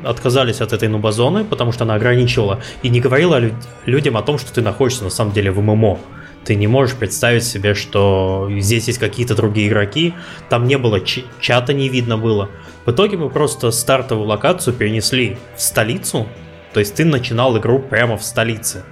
[0.05, 3.41] отказались от этой нубазоны, потому что она ограничивала и не говорила
[3.85, 5.99] людям о том, что ты находишься на самом деле в ММО.
[6.45, 10.15] Ты не можешь представить себе, что здесь есть какие-то другие игроки,
[10.49, 12.49] там не было чата, не видно было.
[12.85, 16.27] В итоге мы просто стартовую локацию перенесли в столицу,
[16.73, 18.83] то есть ты начинал игру прямо в столице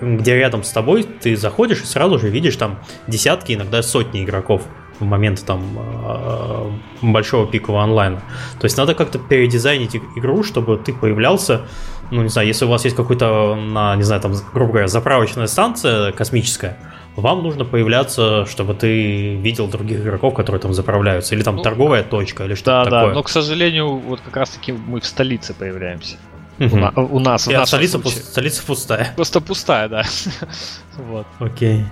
[0.00, 4.62] где рядом с тобой ты заходишь и сразу же видишь там десятки, иногда сотни игроков
[5.00, 6.70] в момент там э,
[7.02, 8.22] большого пикового онлайна.
[8.60, 11.62] То есть надо как-то передизайнить игру, чтобы ты появлялся,
[12.10, 13.56] ну не знаю, если у вас есть какой-то,
[13.96, 16.78] не знаю, там, грубо говоря, заправочная станция космическая,
[17.16, 22.02] вам нужно появляться, чтобы ты видел других игроков, которые там заправляются, или там ну, торговая
[22.02, 23.08] точка, или что-то да, такое.
[23.08, 26.16] Да, но, к сожалению, вот как раз-таки мы в столице появляемся.
[26.58, 26.76] Угу.
[26.76, 29.12] У, на, у нас, у нас столица, пу- столица пустая.
[29.16, 30.04] Просто пустая, да.
[30.96, 31.26] вот.
[31.38, 31.84] Окей.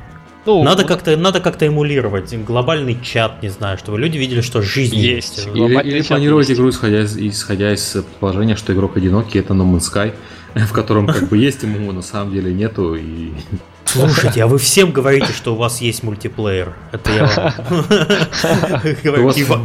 [0.48, 0.88] Ну, надо, вот...
[0.88, 5.36] как-то, надо как-то эмулировать глобальный чат, не знаю, чтобы люди видели, что жизнь есть.
[5.36, 5.48] есть.
[5.54, 6.58] Или, или планировать есть.
[6.58, 10.14] игру, исходя из, исходя из предположения, что игрок одинокий, это No Man's Sky,
[10.66, 12.94] в котором как бы есть ему, на самом деле нету.
[12.94, 13.32] И...
[13.84, 16.74] Слушайте, а вы всем говорите, что у вас есть мультиплеер.
[16.92, 17.52] Это я вам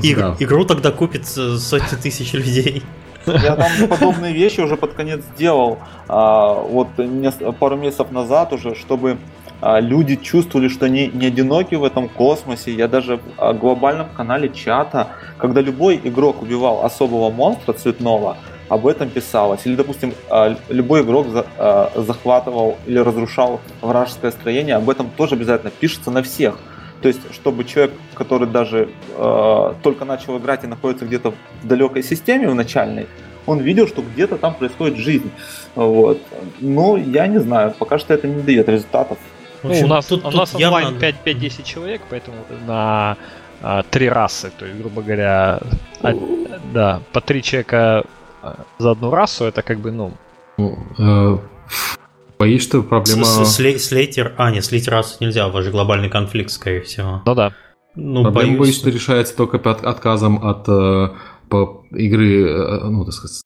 [0.39, 2.83] Игру тогда купит сотни тысяч людей.
[3.25, 5.79] Я там подобные вещи уже под конец сделал.
[6.09, 6.89] А, вот
[7.57, 9.17] пару месяцев назад уже, чтобы
[9.81, 12.73] люди чувствовали, что они не одиноки в этом космосе.
[12.73, 18.37] Я даже в глобальном канале чата, когда любой игрок убивал особого монстра цветного,
[18.69, 19.61] об этом писалось.
[19.65, 21.27] Или, допустим, а, любой игрок
[21.57, 26.57] а, захватывал или разрушал вражеское строение, об этом тоже обязательно пишется на всех.
[27.01, 28.87] То есть, чтобы человек, который даже
[29.17, 33.07] э, только начал играть и находится где-то в далекой системе в начальной,
[33.45, 35.29] он видел, что где-то там происходит жизнь.
[35.75, 36.21] Вот.
[36.61, 39.17] Но я не знаю, пока что это не дает результатов.
[39.63, 41.05] Ну, общем, у нас, тут, у нас тут онлайн явно...
[41.25, 42.37] 5-10 человек, поэтому
[42.67, 43.17] на
[43.61, 45.59] а, три расы, то есть, грубо говоря,
[46.01, 46.13] а,
[46.73, 48.03] да, по три человека
[48.41, 50.13] а, за одну расу, это как бы, ну...
[50.57, 51.37] ну э,
[52.37, 53.23] боюсь, что проблема...
[53.23, 54.33] Слейтер...
[54.37, 57.21] А, нет, слейтер расы нельзя, у вас же глобальный конфликт, скорее всего.
[57.25, 57.53] Ну да.
[57.95, 61.09] Ну, проблема, боюсь, боюсь что решается только от, отказом от э,
[61.53, 63.43] по игры, э, ну, так сказать...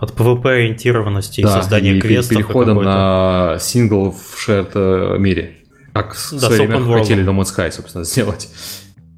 [0.00, 2.34] От PvP-ориентированности да, и создания и квестов.
[2.34, 5.58] переходом на сингл в shared э, мире.
[5.92, 8.48] Как в да, свое время хотели No Man's Sky, собственно, сделать.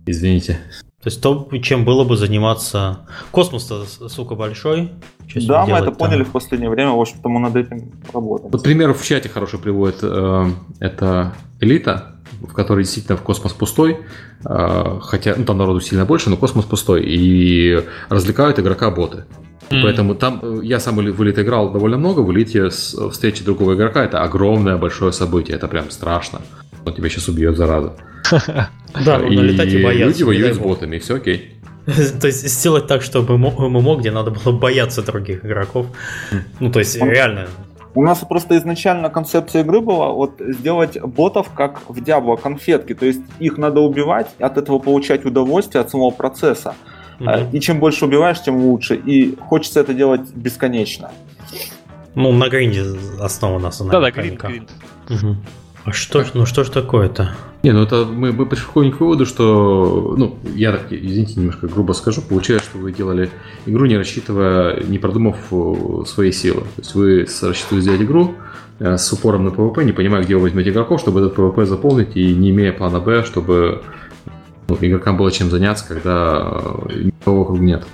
[0.05, 0.59] Извините.
[1.03, 3.07] То есть то, чем было бы заниматься...
[3.31, 4.91] Космос-то, сука, большой.
[5.47, 5.95] да, мы это там?
[5.95, 8.51] поняли в последнее время, в общем-то мы над этим работаем.
[8.51, 9.99] Вот пример в чате хороший приводит.
[10.03, 10.51] Э,
[10.81, 13.99] это Элита, в которой действительно в космос пустой,
[14.45, 19.25] а, хотя ну, там народу сильно больше, но космос пустой, и развлекают игрока боты.
[19.71, 19.83] Mm.
[19.83, 24.05] Поэтому там э, я сам в Elite играл довольно много, в Elite встречи другого игрока
[24.05, 26.41] это огромное большое событие, это прям страшно.
[26.85, 27.95] Он тебя сейчас убьет, зараза.
[28.95, 30.07] Да, ну, налетать и бояться.
[30.07, 31.55] люди воюют с ботами, и все окей.
[32.21, 35.87] То есть сделать так, чтобы ММО, где надо было бояться других игроков.
[36.61, 37.47] Ну, то есть реально.
[37.95, 43.07] У нас просто изначально концепция игры была вот сделать ботов как в Diablo конфетки, то
[43.07, 46.75] есть их надо убивать, от этого получать удовольствие от самого процесса.
[47.19, 47.51] Мгм.
[47.53, 48.95] И чем больше убиваешь, тем лучше.
[48.95, 51.11] И хочется это делать бесконечно.
[52.15, 52.85] Ну, на гринде
[53.21, 54.71] основана основная Да-да, гринд, гринд.
[55.09, 55.45] Мгм.
[55.89, 57.35] А что, ж- ну что ж такое-то?
[57.63, 61.93] Не, ну это мы, мы приходим к выводу, что, ну, я так, извините, немножко грубо
[61.95, 63.31] скажу, получается, что вы делали
[63.65, 66.61] игру, не рассчитывая, не продумав э, свои силы.
[66.77, 68.35] То есть вы рассчитывали сделать игру
[68.81, 72.17] э, с упором на PvP, не понимая, где вы возьмете игроков, чтобы этот PvP заполнить,
[72.17, 73.83] и не имея плана Б, чтобы
[74.69, 76.61] ну, игрокам было чем заняться, когда
[76.91, 77.87] э, никого вокруг нет.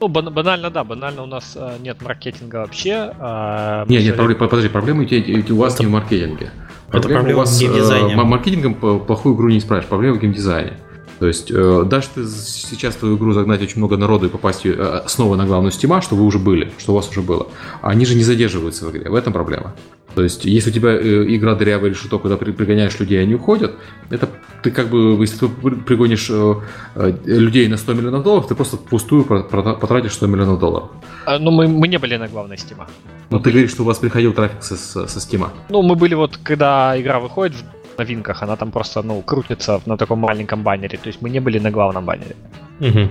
[0.00, 3.10] Ну, бан- банально, да, банально у нас нет маркетинга вообще.
[3.18, 6.50] а, Нет, нет, подожди, проблема у, тебя- у вас Это- не в маркетинге.
[6.98, 8.12] Это проблема у вас в геймдизайне.
[8.14, 10.72] э, м- маркетингом плохую игру не исправишь, проблема в геймдизайне.
[11.20, 15.02] То есть, э, даже ты сейчас твою игру загнать очень много народу и попасть э,
[15.06, 17.46] снова на главную стима, что вы уже были, что у вас уже было.
[17.82, 19.74] Они же не задерживаются в игре, в этом проблема.
[20.14, 23.34] То есть, если у тебя э, игра дырявая или что, когда при- пригоняешь людей, они
[23.34, 23.74] уходят,
[24.10, 24.28] это
[24.62, 26.54] ты как бы, если ты при- пригонишь э,
[26.96, 29.42] э, людей на 100 миллионов долларов, ты просто впустую про-
[29.74, 30.88] потратишь 100 миллионов долларов.
[31.26, 32.86] А, Ну, мы, мы не были на главной стима.
[33.30, 35.50] Но ты говоришь, что у вас приходил трафик со, со, стима.
[35.68, 37.56] Ну, мы были вот, когда игра выходит
[37.98, 40.98] новинках, она там просто, ну, крутится на таком маленьком баннере.
[40.98, 42.36] То есть мы не были на главном баннере.
[42.80, 43.10] Мгм.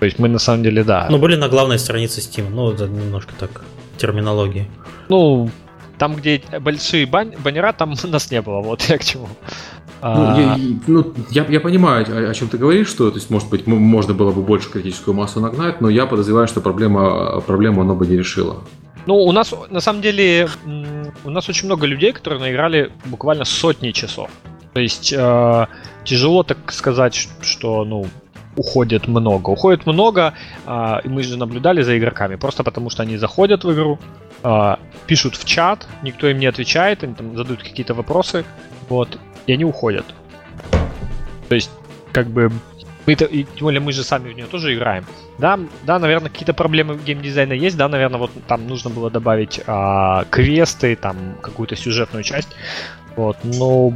[0.00, 1.06] То есть мы на самом деле, да.
[1.10, 2.50] Ну, были на главной странице Steam.
[2.50, 3.64] Ну, это немножко так,
[3.98, 4.66] терминологии.
[5.08, 5.50] Ну,
[5.98, 9.28] там, где большие бан- баннера, там нас не было, вот я к чему.
[10.02, 13.30] Ну, А, я, ну, я, я понимаю, о, о чем ты говоришь, что, то есть,
[13.30, 17.80] может быть, можно было бы больше критическую массу нагнать, но я подозреваю, что проблема, проблему
[17.80, 18.64] оно бы не решило.
[19.06, 20.48] Ну, у нас, на самом деле,
[21.24, 24.30] у нас очень много людей, которые наиграли буквально сотни часов.
[24.72, 25.66] То есть э,
[26.04, 28.06] тяжело так сказать, что, ну,
[28.56, 29.50] уходит много.
[29.50, 30.34] Уходит много,
[30.66, 33.98] а, и мы же наблюдали за игроками, просто потому что они заходят в игру,
[34.42, 38.44] а, пишут в чат, никто им не отвечает, они там задают какие-то вопросы,
[38.88, 40.06] вот, и они уходят.
[41.48, 41.70] То есть,
[42.12, 42.52] как бы,
[43.06, 45.04] мы и тем более мы же сами в нее тоже играем.
[45.38, 50.24] Да, да, наверное, какие-то проблемы геймдизайна есть, да, наверное, вот там нужно было добавить а,
[50.30, 52.48] квесты, там какую-то сюжетную часть,
[53.16, 53.92] вот, но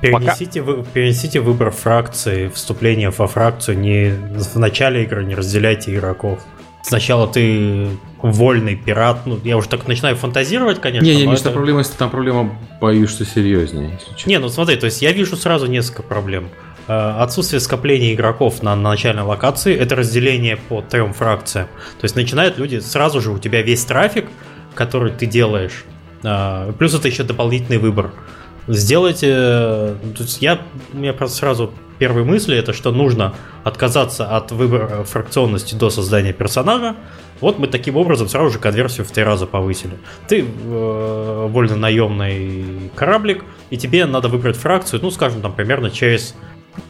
[0.00, 6.40] Перенесите, вы- перенесите выбор фракции, вступление во фракцию не в начале игры, не разделяйте игроков.
[6.82, 7.88] Сначала ты
[8.22, 11.04] вольный пират, ну, я уже так начинаю фантазировать, конечно.
[11.04, 13.98] Не, не, но Миш, это- там проблема, там проблема, боюсь, что серьезнее.
[14.14, 14.28] если.
[14.30, 16.48] Не, ну смотри, то есть я вижу сразу несколько проблем.
[16.90, 21.68] Э, Отсутствие скопления игроков на, на начальной локации, это разделение по трем фракциям.
[22.00, 24.26] То есть начинают люди, сразу же у тебя весь трафик,
[24.74, 25.84] который ты делаешь,
[26.24, 28.10] э, плюс это еще дополнительный выбор.
[28.66, 30.62] Сделайте, э, то есть я,
[30.92, 36.32] у меня просто сразу первые мысли, это что нужно отказаться от выбора фракционности до создания
[36.32, 36.96] персонажа.
[37.40, 39.96] Вот мы таким образом сразу же конверсию в три раза повысили.
[40.26, 46.34] Ты э, вольно наемный кораблик, и тебе надо выбрать фракцию, ну, скажем, там, примерно через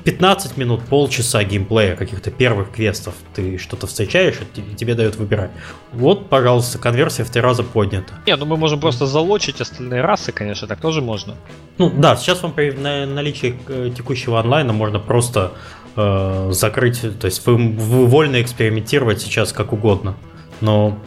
[0.05, 3.15] 15 минут, полчаса геймплея, каких-то первых квестов.
[3.35, 5.51] Ты что-то встречаешь, и те- тебе дают выбирать.
[5.93, 8.15] Вот, пожалуйста, конверсия в три раза поднята.
[8.27, 11.35] не, ну мы можем просто залочить остальные расы, конечно, так тоже можно.
[11.79, 15.53] Ну да, сейчас вам при на- наличии э, текущего онлайна можно просто
[15.97, 20.15] э, закрыть, то есть вы, вы вольно экспериментировать сейчас как угодно.
[20.61, 20.99] Но,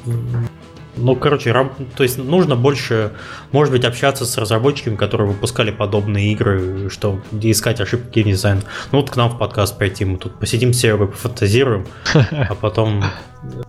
[0.95, 3.13] ну, короче, раб- то есть нужно больше,
[3.51, 8.61] может быть, общаться с разработчиками, которые выпускали подобные игры, что искать ошибки геймдизайна.
[8.91, 13.03] Ну вот к нам в подкаст пройти, мы тут посидим с Серегой, пофантазируем, а потом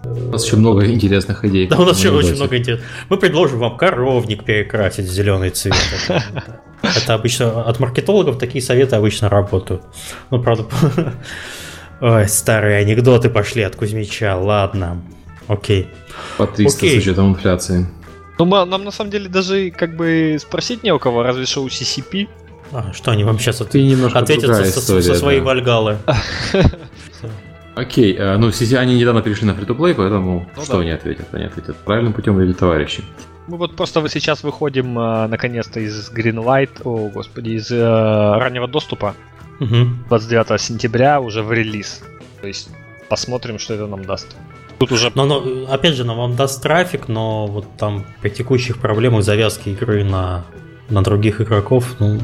[0.04, 1.66] У нас еще много интересных идей.
[1.66, 2.90] да, у нас еще очень много интересного.
[3.08, 5.74] Мы предложим вам коровник перекрасить в зеленый цвет.
[6.08, 6.22] Это,
[6.82, 9.82] это обычно от маркетологов такие советы обычно работают.
[10.30, 10.66] Ну, правда,
[12.00, 14.36] ой, старые анекдоты пошли от Кузьмича.
[14.36, 15.00] Ладно,
[15.48, 15.88] окей.
[16.38, 16.98] По 300 Окей.
[17.00, 17.86] с учетом инфляции.
[18.38, 21.62] Ну, мы- нам на самом деле даже как бы спросить не у кого, разве что
[21.62, 22.28] у CCP.
[22.72, 25.02] А, что они вам сейчас немножко ответят со, история.
[25.02, 25.46] со своей да.
[25.46, 25.98] вальгалы?
[27.76, 30.80] Окей, э, ну сети- они недавно перешли на фри-то-плей, поэтому Ну что да.
[30.80, 31.26] они ответят?
[31.32, 33.02] Они ответят правильным путем или товарищи.
[33.48, 37.78] Мы вот просто сейчас выходим э, наконец-то из Greenlight, о господи, из э,
[38.38, 39.14] раннего доступа
[39.60, 40.04] Мгм.
[40.08, 42.02] 29 сентября уже в релиз.
[42.40, 42.70] То есть
[43.08, 44.36] посмотрим, что это нам даст.
[44.84, 48.78] Тут уже Но, но, опять же, нам вам даст трафик, но вот там при текущих
[48.78, 50.44] проблемах завязки игры на,
[50.90, 52.18] на других игроков, ну,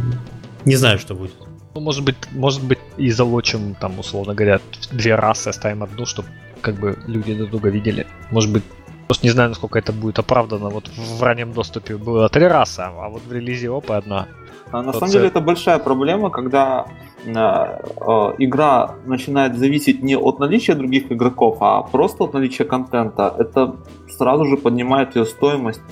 [0.66, 1.32] не знаю, что будет.
[1.74, 4.60] Ну, может быть, может быть, и залочим, там, условно говоря,
[4.92, 6.28] две расы, оставим одну, чтобы
[6.60, 8.06] как бы люди друг друга видели.
[8.30, 8.62] Может быть,
[9.06, 10.68] просто не знаю, насколько это будет оправдано.
[10.68, 14.26] Вот в раннем доступе было три расы, а вот в релизе опа одна.
[14.70, 16.86] А на самом деле это большая проблема, когда
[17.26, 23.34] игра начинает зависеть не от наличия других игроков, а просто от наличия контента.
[23.38, 23.76] Это
[24.09, 25.82] сразу же поднимает ее стоимость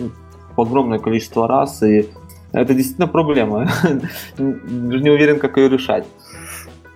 [0.57, 2.09] в огромное количество раз, и
[2.53, 3.69] это действительно проблема.
[4.39, 6.07] Не уверен, как ее решать.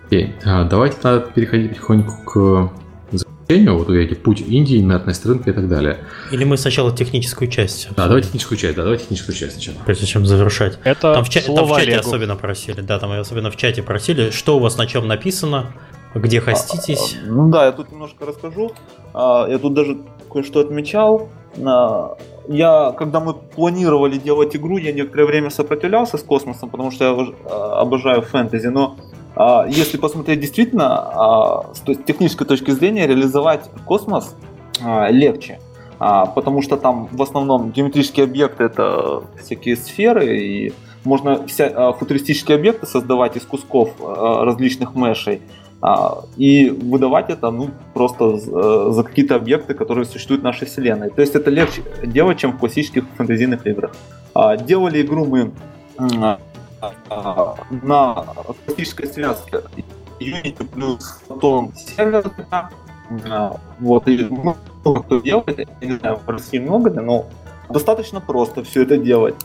[0.05, 2.71] Окей, а, давайте тогда переходить потихоньку к
[3.53, 5.99] заключению, вот эти путь Индии, инертность рынка и так далее.
[6.31, 7.87] Или мы сначала техническую часть?
[7.95, 9.77] Да, давайте техническую часть, да, давайте техническую часть сначала.
[9.85, 10.79] Прежде чем завершать.
[10.83, 12.07] Это там в, ча- там в чате Олегу.
[12.07, 15.73] особенно просили, да, там особенно в чате просили, что у вас на чем написано,
[16.15, 17.17] где хоститесь.
[17.23, 18.71] А, Ну да, я тут немножко расскажу.
[19.13, 19.97] А, Я тут даже
[20.31, 21.29] кое-что отмечал.
[21.63, 22.17] А,
[22.47, 27.33] Я, когда мы планировали делать игру, я некоторое время сопротивлялся с космосом, потому что я
[27.49, 29.12] а, обожаю фэнтези, но а,
[29.67, 34.35] если посмотреть действительно, а, с технической точки зрения, реализовать космос
[34.81, 35.59] а, легче.
[35.99, 40.73] А, Потому что там в основном геометрические объекты это всякие сферы, и
[41.03, 45.41] можно вся, а, футуристические объекты создавать из кусков а, различных мешей.
[45.85, 51.09] А, и выдавать это ну, просто э, за какие-то объекты, которые существуют в нашей вселенной.
[51.09, 53.93] То есть это легче делать, чем в классических фэнтезийных играх.
[54.33, 55.51] А, Делали игру мы
[55.97, 56.39] а,
[57.81, 58.25] на
[58.65, 59.61] классической связке
[60.19, 62.31] Unity плюс Photon сервер.
[63.25, 67.25] А, Вот, и ну, много кто делает, я не знаю, в России много, да, но
[67.69, 69.35] достаточно просто все это делать.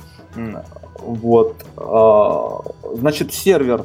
[1.00, 1.64] Вот.
[1.76, 2.60] а,
[2.94, 3.84] Значит, сервер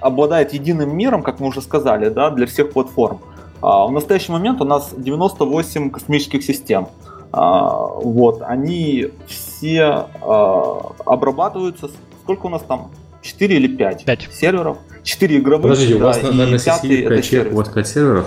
[0.00, 3.20] обладает единым миром, как мы уже сказали, да, для всех платформ.
[3.60, 6.88] А, В настоящий момент у нас 98 космических систем.
[7.32, 11.90] А, Вот, они все а, обрабатываются.
[12.22, 12.90] Сколько у нас там?
[13.22, 14.04] 4 или 5?
[14.04, 14.28] Пять.
[14.32, 14.78] серверов.
[15.02, 15.62] 4 игровых.
[15.62, 17.52] Подождите, у да, вас, и наверное, пятый сидит это 5 человек, сервис.
[17.52, 18.26] у вас 5 серверов?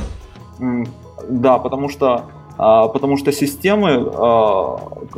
[1.30, 2.26] Да, потому что
[2.58, 4.78] а, потому что системы, а,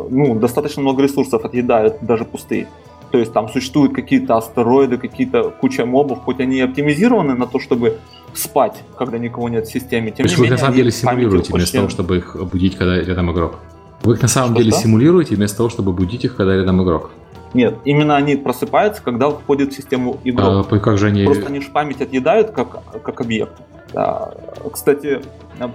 [0.10, 2.68] ну, достаточно много ресурсов отъедают, даже пустые.
[3.12, 7.60] То есть там существуют какие-то астероиды, какие-то куча мобов, хоть они и оптимизированы на то,
[7.60, 8.00] чтобы
[8.34, 10.08] спать, когда никого нет в системе.
[10.08, 12.76] Тем То есть не вы их на самом деле симулируете вместо того, чтобы их будить,
[12.76, 13.60] когда рядом игрок?
[14.04, 14.82] Вы их на самом Что, деле что?
[14.82, 17.12] симулируете вместо того, чтобы будить их, когда рядом игрок?
[17.54, 20.68] Нет, именно они просыпаются, когда входит в систему А, игрок.
[20.68, 21.24] по- как же они...
[21.26, 23.54] Просто они же память отъедают как, как объект.
[23.94, 24.34] Да.
[24.72, 25.22] Кстати,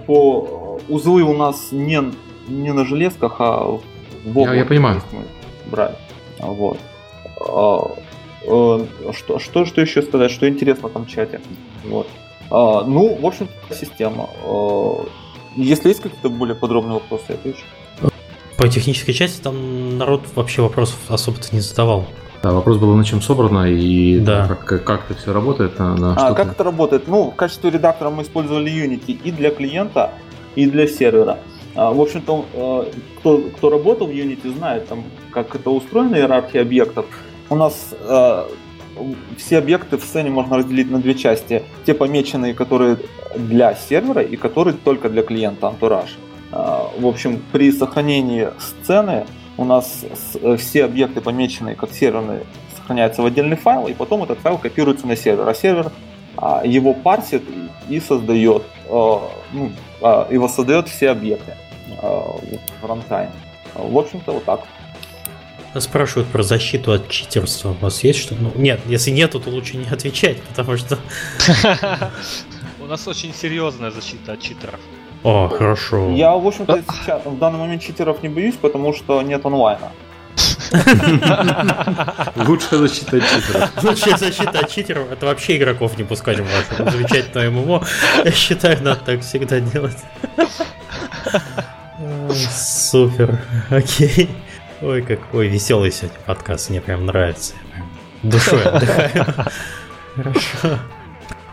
[0.05, 1.99] по узлы у нас не,
[2.47, 3.63] не на железках, а
[4.25, 5.01] в облаке, я понимаю.
[5.65, 5.95] брали.
[6.39, 6.77] Вот.
[7.41, 7.91] А,
[8.45, 11.41] э, Что, что, что еще сказать, что интересно там в чате?
[11.85, 12.07] Вот.
[12.51, 14.29] А, Ну, в общем, система.
[14.45, 15.05] А,
[15.55, 17.63] Если есть какие-то более подробные вопросы, я отвечу.
[18.63, 22.05] По технической части там народ вообще вопросов особо-то не задавал.
[22.41, 24.47] Да, вопрос был, на чем собрано и Да.
[24.47, 27.09] как, как, как это все работает, на, на А, как это работает?
[27.09, 30.11] Ну, в качестве редактора мы использовали Unity и для клиента,
[30.55, 31.39] и для сервера.
[31.75, 32.83] А, В общем-то, э,
[33.19, 37.05] кто, кто работал в Unity, знает, там, как это устроена иерархия объектов.
[37.49, 38.43] У нас э,
[39.35, 41.63] все объекты в сцене можно разделить на две части.
[41.85, 42.95] Те помеченные, которые
[43.35, 46.15] для сервера, и которые только для клиента, антураж.
[46.53, 49.25] В общем, при сохранении сцены
[49.57, 50.05] у нас
[50.41, 52.43] э, все объекты, помеченные как серверные,
[52.75, 55.47] сохраняются в отдельный файл, и потом этот файл копируется на сервер.
[55.47, 55.91] А сервер
[56.37, 57.43] а, его парсит
[57.89, 59.71] и создает, э, ну,
[60.01, 61.55] а, и воссоздает все объекты
[61.87, 62.21] э,
[62.81, 63.31] в рантайме.
[63.75, 64.61] В общем-то, вот так.
[65.79, 67.69] Спрашивают про защиту от читерства.
[67.69, 68.35] У вас есть что?
[68.35, 70.99] Ну, нет, если нету, то лучше не отвечать, потому что...
[72.79, 74.79] У нас очень серьезная защита от читеров.
[75.23, 76.09] О, хорошо.
[76.11, 79.91] Я, в общем-то, сейчас в данный момент читеров не боюсь, потому что нет онлайна.
[82.35, 83.83] Лучшая защита от читеров.
[83.83, 87.85] Лучшая защита от читеров это вообще игроков не пускать в ваше замечательное ММО.
[88.25, 89.97] Я считаю, надо так всегда делать.
[92.31, 93.39] Супер.
[93.69, 94.29] Окей.
[94.81, 96.69] Ой, какой веселый сегодня подкаст.
[96.69, 97.53] Мне прям нравится.
[97.53, 99.25] Я прям Душой отдыхаю.
[100.15, 100.79] Хорошо.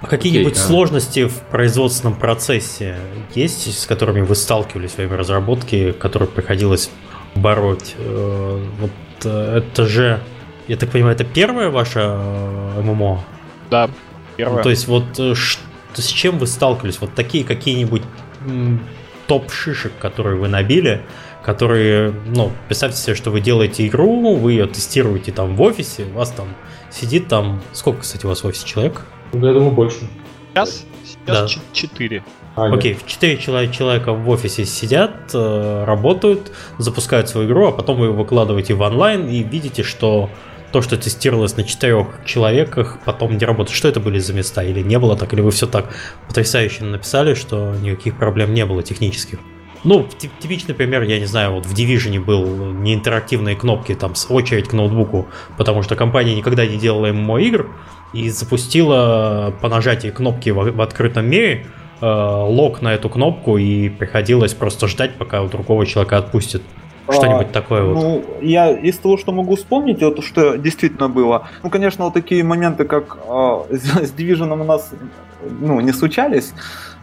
[0.03, 2.97] А Какие-нибудь Окей, а- сложности в производственном процессе
[3.35, 6.91] есть, с которыми вы сталкивались в своей разработке, которые приходилось
[7.35, 7.95] бороть?
[7.99, 8.91] Э, Вот
[9.25, 10.21] э, это же,
[10.69, 13.25] я так понимаю, это первое ваше э, ММО?
[13.71, 13.93] Да, Ну,
[14.37, 14.63] первое.
[14.63, 17.01] то есть вот с чем вы сталкивались?
[17.01, 18.03] Вот такие какие-нибудь
[19.27, 21.03] топ шишек, которые вы набили,
[21.45, 26.19] которые, ну, представьте себе, что вы делаете игру, вы ее тестируете там в офисе, у
[26.19, 26.49] вас там
[26.91, 29.03] сидит там, сколько, кстати, у вас в офисе человек?
[29.33, 30.09] Ну, я думаю, больше.
[30.53, 30.85] Сейчас,
[31.27, 31.47] Да.
[31.47, 32.23] сейчас 4.
[32.57, 32.73] А.
[32.73, 37.99] Окей, в 4 человека, человека в офисе сидят, э, работают, запускают свою игру, а потом
[37.99, 40.31] вы ее выкладываете в онлайн и видите, что
[40.73, 43.77] то, что тестировалось на четырех человеках, потом не работает.
[43.77, 44.63] Что это были за места?
[44.63, 45.33] Или не было так?
[45.33, 45.87] Или вы все так
[46.29, 49.39] потрясающе написали, что никаких проблем не было технических?
[49.83, 50.07] Ну,
[50.41, 54.75] типичный пример, я не знаю, вот в Division был неинтерактивные кнопки, там, с очередь к
[54.75, 57.71] ноутбуку, потому что компания никогда не делала ММО игр
[58.13, 61.67] и запустила по нажатии кнопки в, в открытом мире
[62.01, 66.63] э, лог на эту кнопку, и приходилось просто ждать, пока у другого человека отпустит.
[67.09, 67.95] Что-нибудь а, такое вот.
[67.95, 71.49] Ну, я из того, что могу вспомнить, вот что действительно было.
[71.63, 74.91] Ну, конечно, вот такие моменты, как э, с Division у нас
[75.61, 76.53] ну, не случались.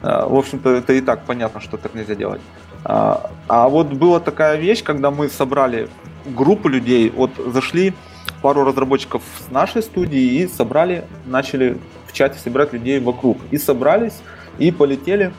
[0.01, 2.41] Э, в общем-то, это и так понятно, что так нельзя делать.
[2.83, 5.89] А, а вот была такая вещь, когда мы собрали
[6.25, 7.93] группу людей, вот зашли
[8.41, 11.77] пару разработчиков с нашей студии и собрали, начали
[12.07, 13.37] в чате собирать людей вокруг.
[13.51, 14.19] И собрались,
[14.57, 15.31] и полетели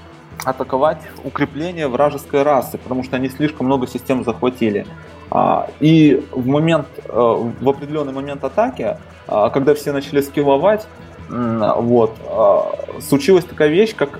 [0.44, 4.86] атаковать укрепление вражеской расы, потому что они слишком много систем захватили.
[5.30, 8.96] А, и в момент, э, в определенный момент атаки,
[9.26, 10.86] а, когда все начали скилловать,
[11.28, 12.72] вот, а,
[13.06, 14.18] случилась такая вещь, как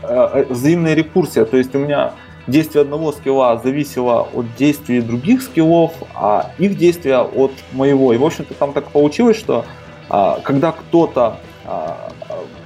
[0.51, 1.47] взаимная рекурсия.
[1.47, 2.13] То есть у меня
[2.49, 8.12] действие одного скилла зависело от действий других скиллов, а их действия от моего.
[8.12, 9.65] И, в общем-то, там так получилось, что
[10.09, 12.11] а, когда кто-то а,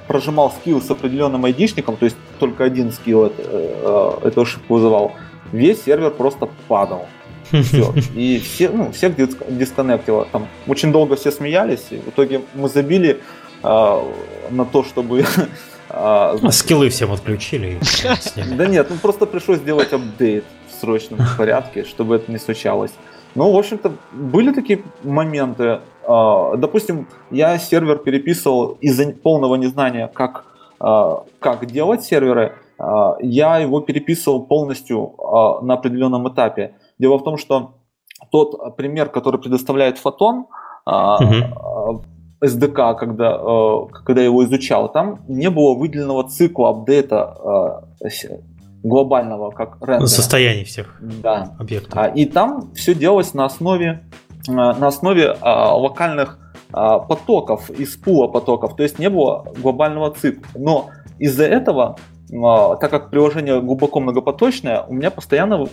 [0.07, 5.13] прожимал скилл с определенным айдишником, то есть только один скилл это, э, эту ошибку вызывал,
[5.53, 7.07] весь сервер просто падал.
[7.51, 7.95] Все.
[8.15, 10.27] И все, ну, всех дисконнектило.
[10.33, 13.21] Там очень долго все смеялись, и в итоге мы забили
[13.63, 14.03] э,
[14.51, 15.25] на то, чтобы
[15.93, 17.79] А, а скиллы всем отключили.
[18.57, 22.93] Да нет, ну просто пришлось сделать апдейт в срочном порядке, чтобы это не случалось.
[23.35, 25.81] Ну, в общем-то, были такие моменты.
[26.07, 30.45] А, допустим, я сервер переписывал из-за полного незнания, как,
[30.81, 32.55] а, как делать серверы.
[33.21, 35.15] Я его переписывал полностью
[35.63, 36.75] на определенном этапе.
[36.99, 37.75] Дело в том, что
[38.33, 40.47] тот пример, который предоставляет Фотон,
[40.85, 42.05] угу.
[42.43, 48.09] SDK, когда, э, когда я его изучал, там не было выделенного цикла апдейта э,
[48.83, 50.07] глобального, как рендера.
[50.07, 51.55] Состояние всех да.
[51.59, 51.93] объектов.
[51.97, 54.05] А, и там все делалось на основе,
[54.49, 56.39] э, на основе локальных
[56.71, 60.49] потоков, из пула потоков, то есть не было глобального цикла.
[60.55, 60.89] Но
[61.19, 61.99] из-за этого,
[62.31, 65.67] так как приложение глубоко многопоточное, у меня постоянно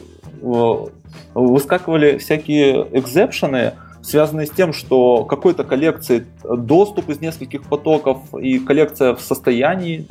[1.33, 9.15] выскакивали всякие экзепшены, связанные с тем, что какой-то коллекции доступ из нескольких потоков и коллекция
[9.15, 10.07] в состоянии,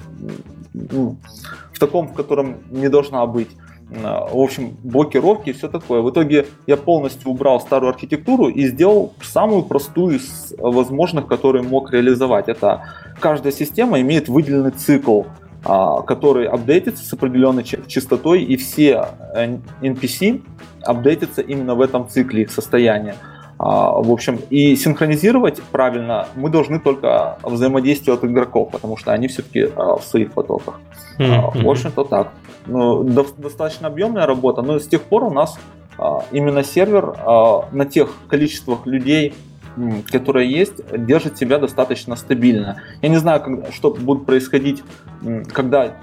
[0.75, 1.17] ну,
[1.73, 3.49] в таком, в котором не должна быть.
[3.91, 6.03] В общем, блокировки и все такое.
[6.03, 11.91] В итоге я полностью убрал старую архитектуру и сделал самую простую из возможных, которую мог
[11.91, 12.49] реализовать.
[12.49, 12.83] Это
[13.19, 15.23] каждая система имеет выделенный цикл,
[15.65, 19.09] а, который апдейтится с определенной частотой, и все
[19.81, 20.43] NPC
[20.83, 23.15] апдейтятся именно в этом цикле их состояния.
[23.59, 29.27] А, в общем, и синхронизировать правильно мы должны только взаимодействие от игроков, потому что они
[29.27, 30.81] все-таки а, в своих потоках.
[31.19, 31.65] Mm-hmm.
[31.65, 32.33] В общем-то так.
[32.67, 35.59] Ну, достаточно объемная работа, но с тех пор у нас
[36.31, 37.17] именно сервер
[37.73, 39.35] на тех количествах людей,
[40.13, 42.83] которые есть, держит себя достаточно стабильно.
[43.03, 44.85] Я не знаю, что будет происходить,
[45.53, 45.95] когда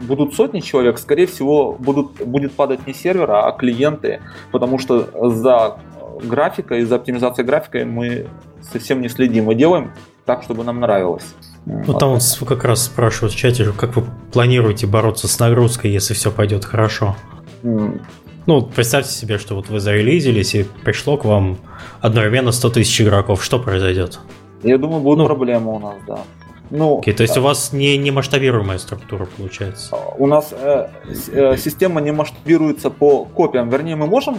[0.00, 0.98] будут сотни человек.
[0.98, 5.76] Скорее всего, будут, будет падать не сервер, а клиенты, потому что за
[6.22, 8.26] графика, из-за оптимизации графика мы
[8.60, 9.44] совсем не следим.
[9.44, 9.92] Мы делаем
[10.24, 11.34] так, чтобы нам нравилось.
[11.66, 16.14] Ну, там вот как раз спрашивают в чате, как вы планируете бороться с нагрузкой, если
[16.14, 17.16] все пойдет хорошо?
[17.62, 18.00] Mm.
[18.46, 21.58] Ну, представьте себе, что вот вы зарелизились, и пришло к вам
[22.00, 23.44] одновременно 100 тысяч игроков.
[23.44, 24.18] Что произойдет?
[24.64, 26.18] Я думаю, будут ну, проблемы у нас, да.
[26.74, 29.94] Ну, okay, то есть у вас не, не масштабируемая структура получается?
[30.16, 30.88] У нас э,
[31.30, 33.68] э, система не масштабируется по копиям.
[33.68, 34.38] Вернее, мы можем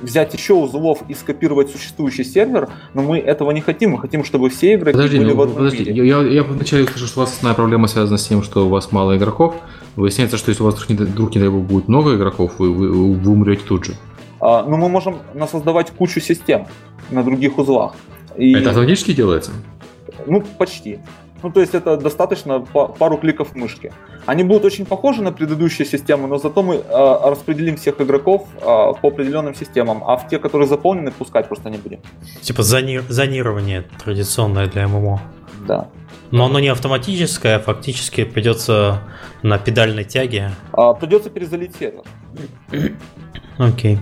[0.00, 3.90] взять еще узлов и скопировать существующий сервер, но мы этого не хотим.
[3.90, 5.84] Мы хотим, чтобы все игроки подожди, были ну, в одном подожди.
[5.84, 6.08] мире.
[6.08, 8.90] Я, я вначале скажу, что у вас основная проблема связана с тем, что у вас
[8.90, 9.54] мало игроков.
[9.94, 12.72] Выясняется, что если у вас вдруг, не, вдруг не дай бог, будет много игроков, вы,
[12.72, 13.94] вы, вы умрете тут же.
[14.40, 15.18] А, но мы можем
[15.50, 16.66] создавать кучу систем
[17.10, 17.92] на других узлах.
[18.38, 18.54] И...
[18.54, 19.50] Это автоматически делается?
[20.26, 20.98] Ну, почти.
[21.42, 23.92] Ну, то есть это достаточно пару кликов мышки.
[24.26, 28.60] Они будут очень похожи на предыдущие системы, но зато мы э, распределим всех игроков э,
[28.64, 32.00] по определенным системам, а в те, которые заполнены, пускать просто не будем.
[32.42, 35.20] Типа зони- зонирование традиционное для ММО.
[35.66, 35.88] Да.
[36.30, 39.02] Но оно не автоматическое, а фактически придется
[39.42, 40.50] на педальной тяге.
[40.72, 42.02] А, придется перезалить сервер.
[43.58, 43.96] Окей.
[43.96, 43.98] Okay.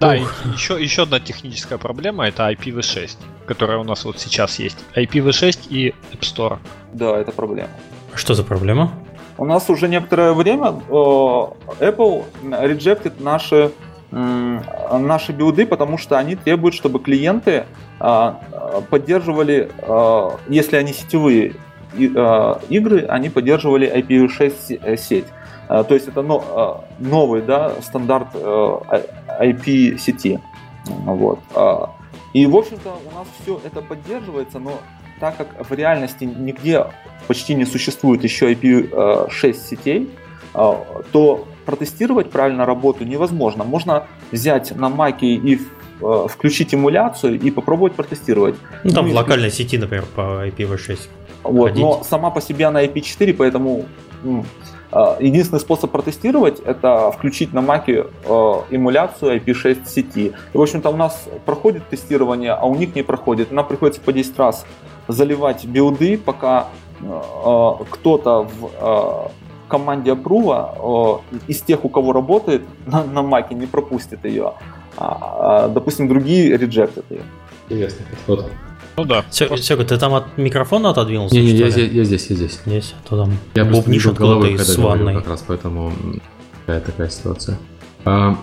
[0.00, 0.22] Да, и
[0.52, 3.16] еще, еще одна техническая проблема это IPv6,
[3.46, 4.78] которая у нас вот сейчас есть.
[4.94, 6.58] IPv6 и App Store.
[6.92, 7.70] Да, это проблема.
[8.14, 8.92] Что за проблема?
[9.38, 13.72] У нас уже некоторое время э, Apple реджектит наши
[14.10, 17.66] наши билды, потому что они требуют, чтобы клиенты
[18.00, 18.32] э,
[18.88, 21.52] поддерживали, э, если они сетевые
[21.94, 25.24] игры, они поддерживали IPv6 сеть.
[25.68, 30.40] То есть это новый да, стандарт IP сети.
[30.86, 31.40] Вот.
[32.32, 34.80] И, в общем-то, у нас все это поддерживается, но
[35.20, 36.86] так как в реальности нигде
[37.26, 40.10] почти не существует еще IP6 сетей,
[40.52, 43.62] то протестировать правильно работу невозможно.
[43.62, 45.60] Можно взять на маке и
[46.00, 48.54] э, включить эмуляцию и попробовать протестировать.
[48.84, 50.98] Ну, там ну, в локальной сети, например, по IPv6.
[51.42, 53.84] Вот, но сама по себе она IP4, поэтому
[54.22, 54.46] ну,
[55.20, 60.32] единственный способ протестировать это включить на маке э, эмуляцию IP6 сети.
[60.52, 63.50] И, в общем-то, у нас проходит тестирование, а у них не проходит.
[63.50, 64.64] Нам приходится по 10 раз
[65.08, 66.68] заливать билды, пока
[67.00, 69.30] э, кто-то в
[69.68, 74.54] команде апрува из тех, у кого работает на, на маке, не пропустит ее.
[74.96, 77.22] А, а, допустим, другие реджектят ее.
[77.68, 78.50] Интересный подход.
[78.98, 79.24] Ну да.
[79.30, 81.36] Сёга, ты там от микрофона отодвинулся?
[81.36, 82.60] Не, не, я, я, я здесь, я здесь.
[82.66, 85.14] Здесь, а то там я бубнишь откуда-то из ванной.
[85.14, 85.92] Как раз поэтому
[86.66, 87.58] такая такая ситуация.
[88.04, 88.36] А,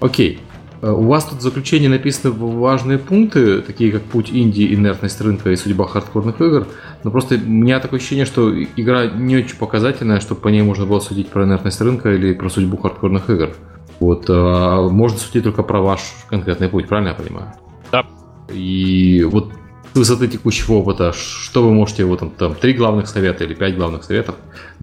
[0.00, 0.40] окей.
[0.80, 5.50] А, у вас тут в заключении написаны важные пункты, такие как путь Индии, инертность рынка
[5.50, 6.68] и судьба хардкорных игр.
[7.02, 10.86] Но просто у меня такое ощущение, что игра не очень показательная, чтобы по ней можно
[10.86, 13.56] было судить про инертность рынка или про судьбу хардкорных игр.
[13.98, 16.00] Вот, а, можно судить только про ваш
[16.30, 17.52] конкретный путь, правильно я понимаю?
[17.90, 18.06] Да.
[18.52, 19.50] И вот
[19.96, 23.76] с высоты текущего опыта, что вы можете, вот там, там три главных совета или пять
[23.76, 24.34] главных советов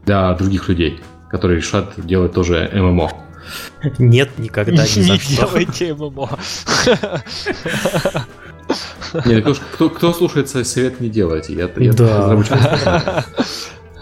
[0.08, 3.12] для других людей, которые решат делать тоже ММО?
[4.00, 5.02] Нет, никогда что.
[5.02, 6.40] Не делайте ММО.
[9.26, 11.54] Нет, кто, кто слушается совет, не делайте.
[11.54, 13.24] Я, я да.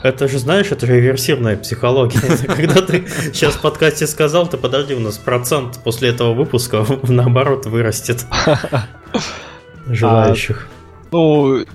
[0.02, 2.22] Это же, знаешь, это же реверсивная психология.
[2.56, 7.66] Когда ты сейчас в подкасте сказал, ты подожди, у нас процент после этого выпуска наоборот
[7.66, 8.26] вырастет
[9.90, 10.70] желающих.
[10.70, 10.81] А,
[11.12, 11.66] ну,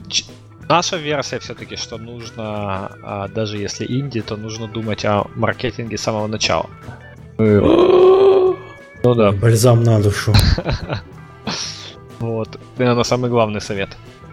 [0.68, 6.02] наша версия все-таки, что нужно, а, даже если инди, то нужно думать о маркетинге с
[6.02, 6.68] самого начала.
[7.38, 8.56] ну
[9.02, 9.32] да.
[9.32, 10.32] Бальзам на душу.
[12.18, 12.58] Вот.
[12.78, 13.90] Наверное, самый главный совет.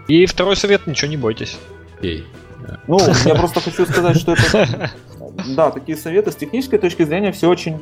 [0.08, 1.58] И второй совет, ничего не бойтесь.
[2.02, 2.26] Эй.
[2.88, 4.92] Ну, я просто хочу сказать, что это...
[5.56, 6.32] Да, такие советы.
[6.32, 7.80] С технической точки зрения все очень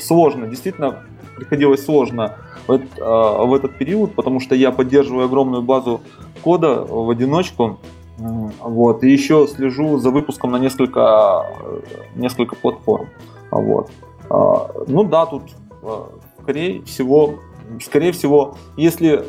[0.00, 0.46] сложно.
[0.48, 1.04] Действительно,
[1.38, 2.34] приходилось сложно
[2.66, 6.00] в, а, в этот период, потому что я поддерживаю огромную базу
[6.42, 7.78] кода в одиночку.
[8.18, 11.46] Вот, и еще слежу за выпуском на несколько,
[12.16, 13.08] несколько платформ.
[13.50, 13.90] Вот.
[14.28, 15.42] А, ну да, тут
[15.82, 16.10] а,
[16.42, 17.34] скорее всего
[17.82, 19.26] скорее всего, если,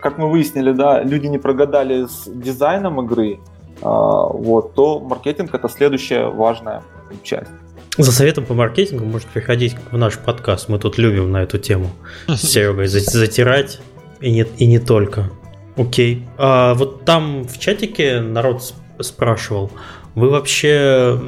[0.00, 3.40] как мы выяснили, да, люди не прогадали с дизайном игры,
[3.82, 6.82] вот, то маркетинг это следующая важная
[7.22, 7.50] часть.
[7.98, 10.68] За советом по маркетингу может приходить в наш подкаст.
[10.68, 11.90] Мы тут любим на эту тему
[12.26, 13.80] с Серегой затирать
[14.20, 15.30] и не, и не только.
[15.76, 16.26] Окей.
[16.38, 19.70] А вот там в чатике народ спрашивал,
[20.14, 21.20] вы вообще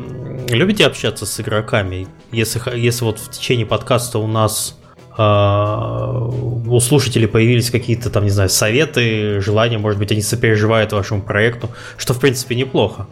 [0.48, 2.06] любите общаться с игроками?
[2.32, 4.78] Если, если вот в течение подкаста у нас
[5.16, 11.22] а, у слушателей появились какие-то там, не знаю, советы, желания, может быть, они сопереживают вашему
[11.22, 13.06] проекту, что в принципе неплохо.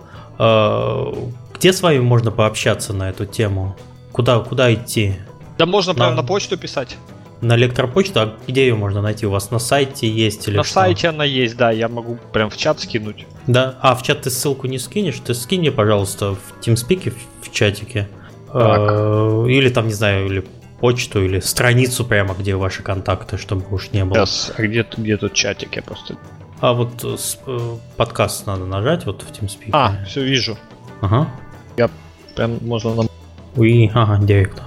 [1.62, 3.76] Где с вами можно пообщаться на эту тему?
[4.10, 5.14] Куда, куда идти?
[5.58, 5.96] Да можно на...
[5.96, 6.96] прямо на почту писать.
[7.40, 9.26] На электропочту, а где ее можно найти?
[9.26, 10.72] У вас на сайте есть или На что?
[10.72, 13.28] сайте она есть, да, я могу прям в чат скинуть.
[13.46, 15.20] Да, а в чат ты ссылку не скинешь?
[15.24, 18.08] Ты скинь пожалуйста, в TeamSpeak в чатике.
[18.52, 19.46] Так.
[19.48, 20.44] Или там, не знаю, или
[20.80, 24.26] почту, или страницу прямо, где ваши контакты, чтобы уж не было.
[24.26, 25.76] Сейчас, а где, где тут чатик?
[25.76, 26.16] Я просто...
[26.60, 29.70] А вот э, подкаст надо нажать вот в TeamSpeak.
[29.70, 30.58] А, все вижу.
[31.00, 31.28] Ага.
[31.76, 31.90] Я
[32.34, 33.08] прям можно нам...
[33.56, 34.64] Уи, ага, директор.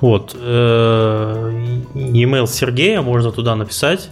[0.00, 0.36] Вот.
[0.38, 1.50] Э,
[1.94, 4.10] e-mail Сергея можно туда написать.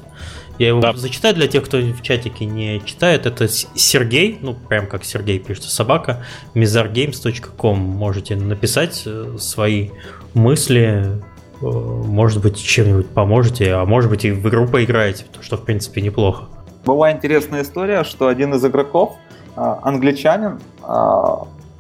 [0.59, 0.93] Я его да.
[0.95, 3.27] зачитаю для тех, кто в чатике не читает.
[3.27, 6.25] Это Сергей, ну, прям как Сергей пишется, собака,
[6.55, 7.79] mizargames.com.
[7.79, 9.91] Можете написать э, свои
[10.35, 11.21] мысли,
[11.61, 16.01] э, может быть, чем-нибудь поможете, а может быть и в игру поиграете, что, в принципе,
[16.01, 16.45] неплохо.
[16.85, 19.17] Была интересная история, что один из игроков,
[19.55, 20.59] англичанин,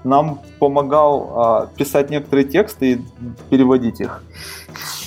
[0.04, 3.00] нам помогал а, писать некоторые тексты и
[3.50, 4.22] переводить их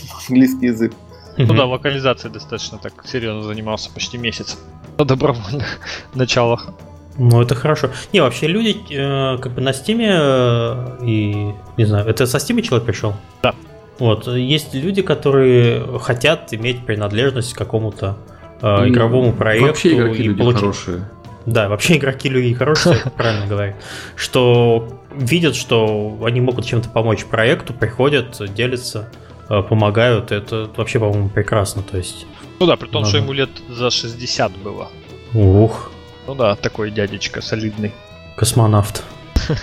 [0.07, 0.93] в английский язык.
[1.37, 4.57] Ну да, локализацией достаточно так серьезно занимался почти месяц
[4.97, 5.79] на добровольных
[6.13, 6.69] началах.
[7.17, 7.91] Ну, это хорошо.
[8.11, 12.61] Не, вообще люди э, как бы на стиме э, и, не знаю, это со стима
[12.61, 13.13] человек пришел?
[13.41, 13.55] Да.
[13.99, 18.17] Вот, есть люди, которые хотят иметь принадлежность к какому-то
[18.61, 19.67] э, игровому проекту.
[19.67, 20.59] Вообще игроки и люди получить...
[20.59, 21.09] хорошие.
[21.45, 23.75] Да, вообще игроки люди хорошие, правильно говорю.
[24.15, 29.09] Что видят, что они могут чем-то помочь проекту, приходят, делятся,
[29.49, 30.31] э, помогают.
[30.31, 31.83] Это вообще, по-моему, прекрасно.
[31.83, 32.25] То есть.
[32.59, 33.09] Ну да, при том, надо...
[33.09, 34.89] что ему лет за 60 было.
[35.33, 35.91] Ух.
[36.27, 37.93] Ну да, такой дядечка солидный.
[38.37, 39.03] Космонавт.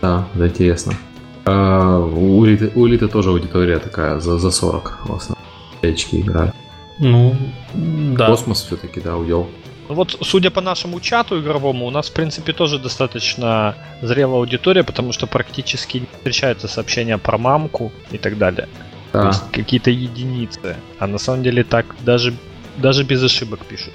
[0.00, 0.94] Да, да, интересно.
[1.46, 5.44] А, у, элиты, у элиты тоже аудитория такая за, за 40 в основном.
[5.80, 6.54] Очки играют.
[6.98, 7.34] Ну,
[7.72, 8.26] да.
[8.26, 9.48] Космос все-таки, да, увел.
[9.88, 14.82] Ну Вот, судя по нашему чату игровому, у нас, в принципе, тоже достаточно зрелая аудитория,
[14.82, 18.68] потому что практически не встречаются сообщения про мамку и так далее.
[19.12, 19.26] То Да.
[19.28, 20.76] есть какие-то единицы.
[20.98, 22.34] А на самом деле так даже,
[22.76, 23.92] даже без ошибок пишут.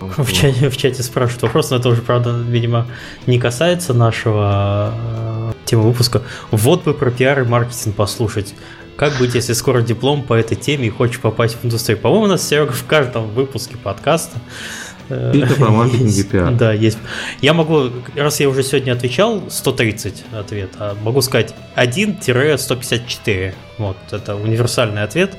[0.00, 2.88] В чате, в чате спрашивают вопрос, но это уже, правда, видимо,
[3.28, 6.22] не касается нашего э, темы выпуска.
[6.50, 8.54] Вот бы про пиар и маркетинг послушать.
[8.96, 11.98] Как быть, если скоро диплом по этой теме и хочешь попасть в индустрию?
[11.98, 14.38] По-моему, у нас, Серега, в каждом выпуске подкаста
[15.08, 16.52] э, Это про маркетинг и есть- пиар.
[16.52, 16.98] Да, есть.
[17.40, 23.54] Я могу, раз я уже сегодня отвечал, 130 ответ, а могу сказать 1-154.
[23.78, 25.36] Вот, это универсальный ответ.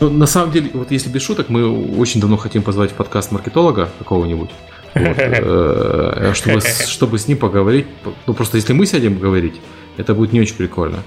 [0.00, 3.30] Ну, на самом деле, вот если без шуток, мы очень давно хотим позвать в подкаст
[3.32, 4.50] маркетолога какого-нибудь.
[4.94, 7.86] Вот, э, чтобы, с- чтобы с ним поговорить.
[8.26, 9.54] Ну, просто если мы сядем говорить,
[9.98, 10.98] это будет не очень прикольно.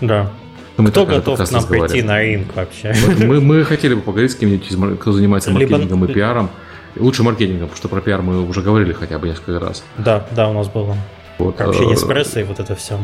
[0.00, 0.30] Да.
[0.76, 2.94] Мы Кто готов к нам прийти на ринг вообще?
[3.18, 6.50] Мы, мы хотели бы поговорить с кем-нибудь, кто занимается Либо- маркетингом и пиаром.
[6.96, 9.84] И Лучше маркетингом, потому что про пиар мы уже говорили хотя бы несколько раз.
[9.98, 10.96] Да, да, у нас было.
[11.38, 12.98] Вот, Общение э, с прессой, вот это все.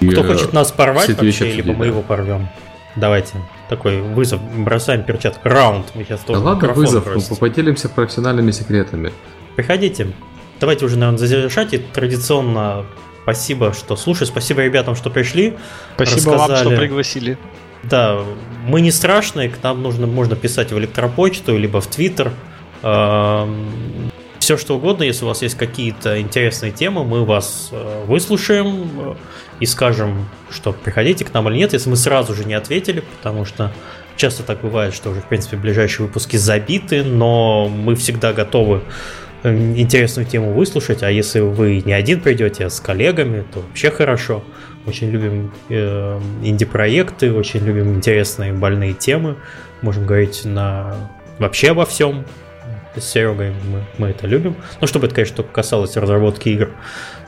[0.00, 2.48] и, Кто э, хочет нас порвать вообще, либо мы его порвем.
[2.96, 3.34] Давайте.
[3.68, 4.40] Такой вызов.
[4.56, 5.48] Бросаем перчатку.
[5.48, 5.86] Раунд.
[5.94, 7.36] Мы сейчас Да ладно, вызов, ну, бросите.
[7.36, 9.12] поделимся профессиональными секретами.
[9.54, 10.08] Приходите.
[10.58, 11.74] Давайте уже, наверное, завершать.
[11.74, 12.86] И традиционно
[13.28, 14.26] спасибо, что слушали.
[14.26, 15.54] Спасибо ребятам, что пришли.
[15.96, 17.36] Спасибо вам, что пригласили.
[17.82, 18.20] Да,
[18.66, 22.32] мы не страшные, к нам нужно, можно писать в электропочту, либо в Твиттер.
[24.38, 29.14] Все что угодно, если у вас есть какие-то интересные темы, мы вас э, выслушаем э,
[29.60, 33.44] и скажем, что приходите к нам или нет, если мы сразу же не ответили, потому
[33.44, 33.72] что
[34.16, 38.80] часто так бывает, что уже, в принципе, ближайшие выпуски забиты, но мы всегда готовы
[39.44, 44.42] интересную тему выслушать, а если вы не один придете, а с коллегами, то вообще хорошо.
[44.86, 49.36] Очень любим э, инди-проекты, очень любим интересные больные темы.
[49.82, 50.96] Можем говорить на
[51.38, 52.24] вообще обо всем.
[52.96, 54.56] С Серегой мы, мы это любим.
[54.80, 56.70] Ну, чтобы это, конечно, только касалось разработки игр.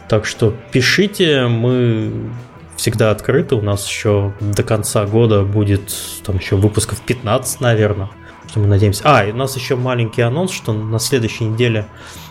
[0.09, 2.31] Так что пишите, мы
[2.77, 3.55] всегда открыты.
[3.55, 8.09] У нас еще до конца года будет там еще выпусков 15, наверное.
[8.51, 9.03] Что мы надеемся.
[9.05, 11.87] А, и у нас еще маленький анонс, что на следующей неделе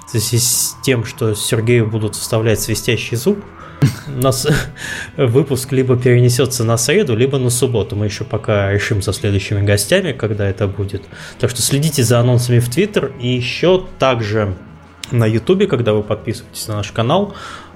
[0.06, 3.42] в связи с тем, что Сергею будут вставлять свистящий зуб,
[4.06, 4.46] у нас
[5.16, 7.96] выпуск либо перенесется на среду, либо на субботу.
[7.96, 11.04] Мы еще пока решим со следующими гостями, когда это будет.
[11.40, 14.58] Так что следите за анонсами в Твиттер и еще также
[15.12, 17.34] на Ютубе, когда вы подписываетесь на наш канал.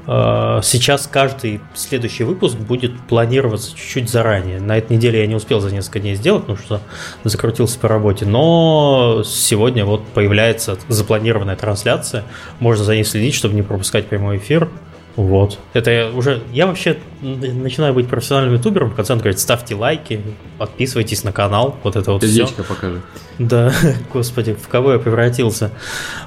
[0.07, 4.59] Э, Сейчас каждый следующий выпуск будет планироваться чуть-чуть заранее.
[4.59, 6.81] На этой неделе я не успел за несколько дней сделать, потому что
[7.23, 8.25] закрутился по работе.
[8.25, 12.23] Но сегодня вот появляется запланированная трансляция.
[12.59, 14.69] Можно за ней следить, чтобы не пропускать прямой эфир.
[15.15, 15.59] Вот.
[15.73, 16.41] Это я уже...
[16.51, 18.89] Я вообще начинаю быть профессиональным ютубером.
[18.89, 20.21] В конце он говорит, ставьте лайки,
[20.57, 21.77] подписывайтесь на канал.
[21.83, 22.31] Вот это вот все.
[22.31, 23.01] Сердечко покажи.
[23.37, 23.71] Да,
[24.13, 25.71] господи, в кого я превратился.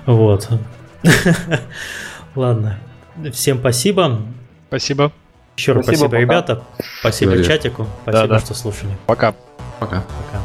[0.07, 0.49] Вот.
[2.37, 2.79] Ладно.
[3.33, 4.21] Всем спасибо.
[4.69, 5.13] Спасибо.
[5.57, 6.21] Еще раз Спасибо, спасибо, пока.
[6.21, 6.63] ребята.
[7.01, 7.47] Спасибо Говори.
[7.47, 7.87] чатику.
[8.03, 8.41] Спасибо, Да-да.
[8.41, 8.97] что слушали.
[9.07, 9.35] Пока.
[9.81, 10.03] Пока.
[10.03, 10.43] Пока.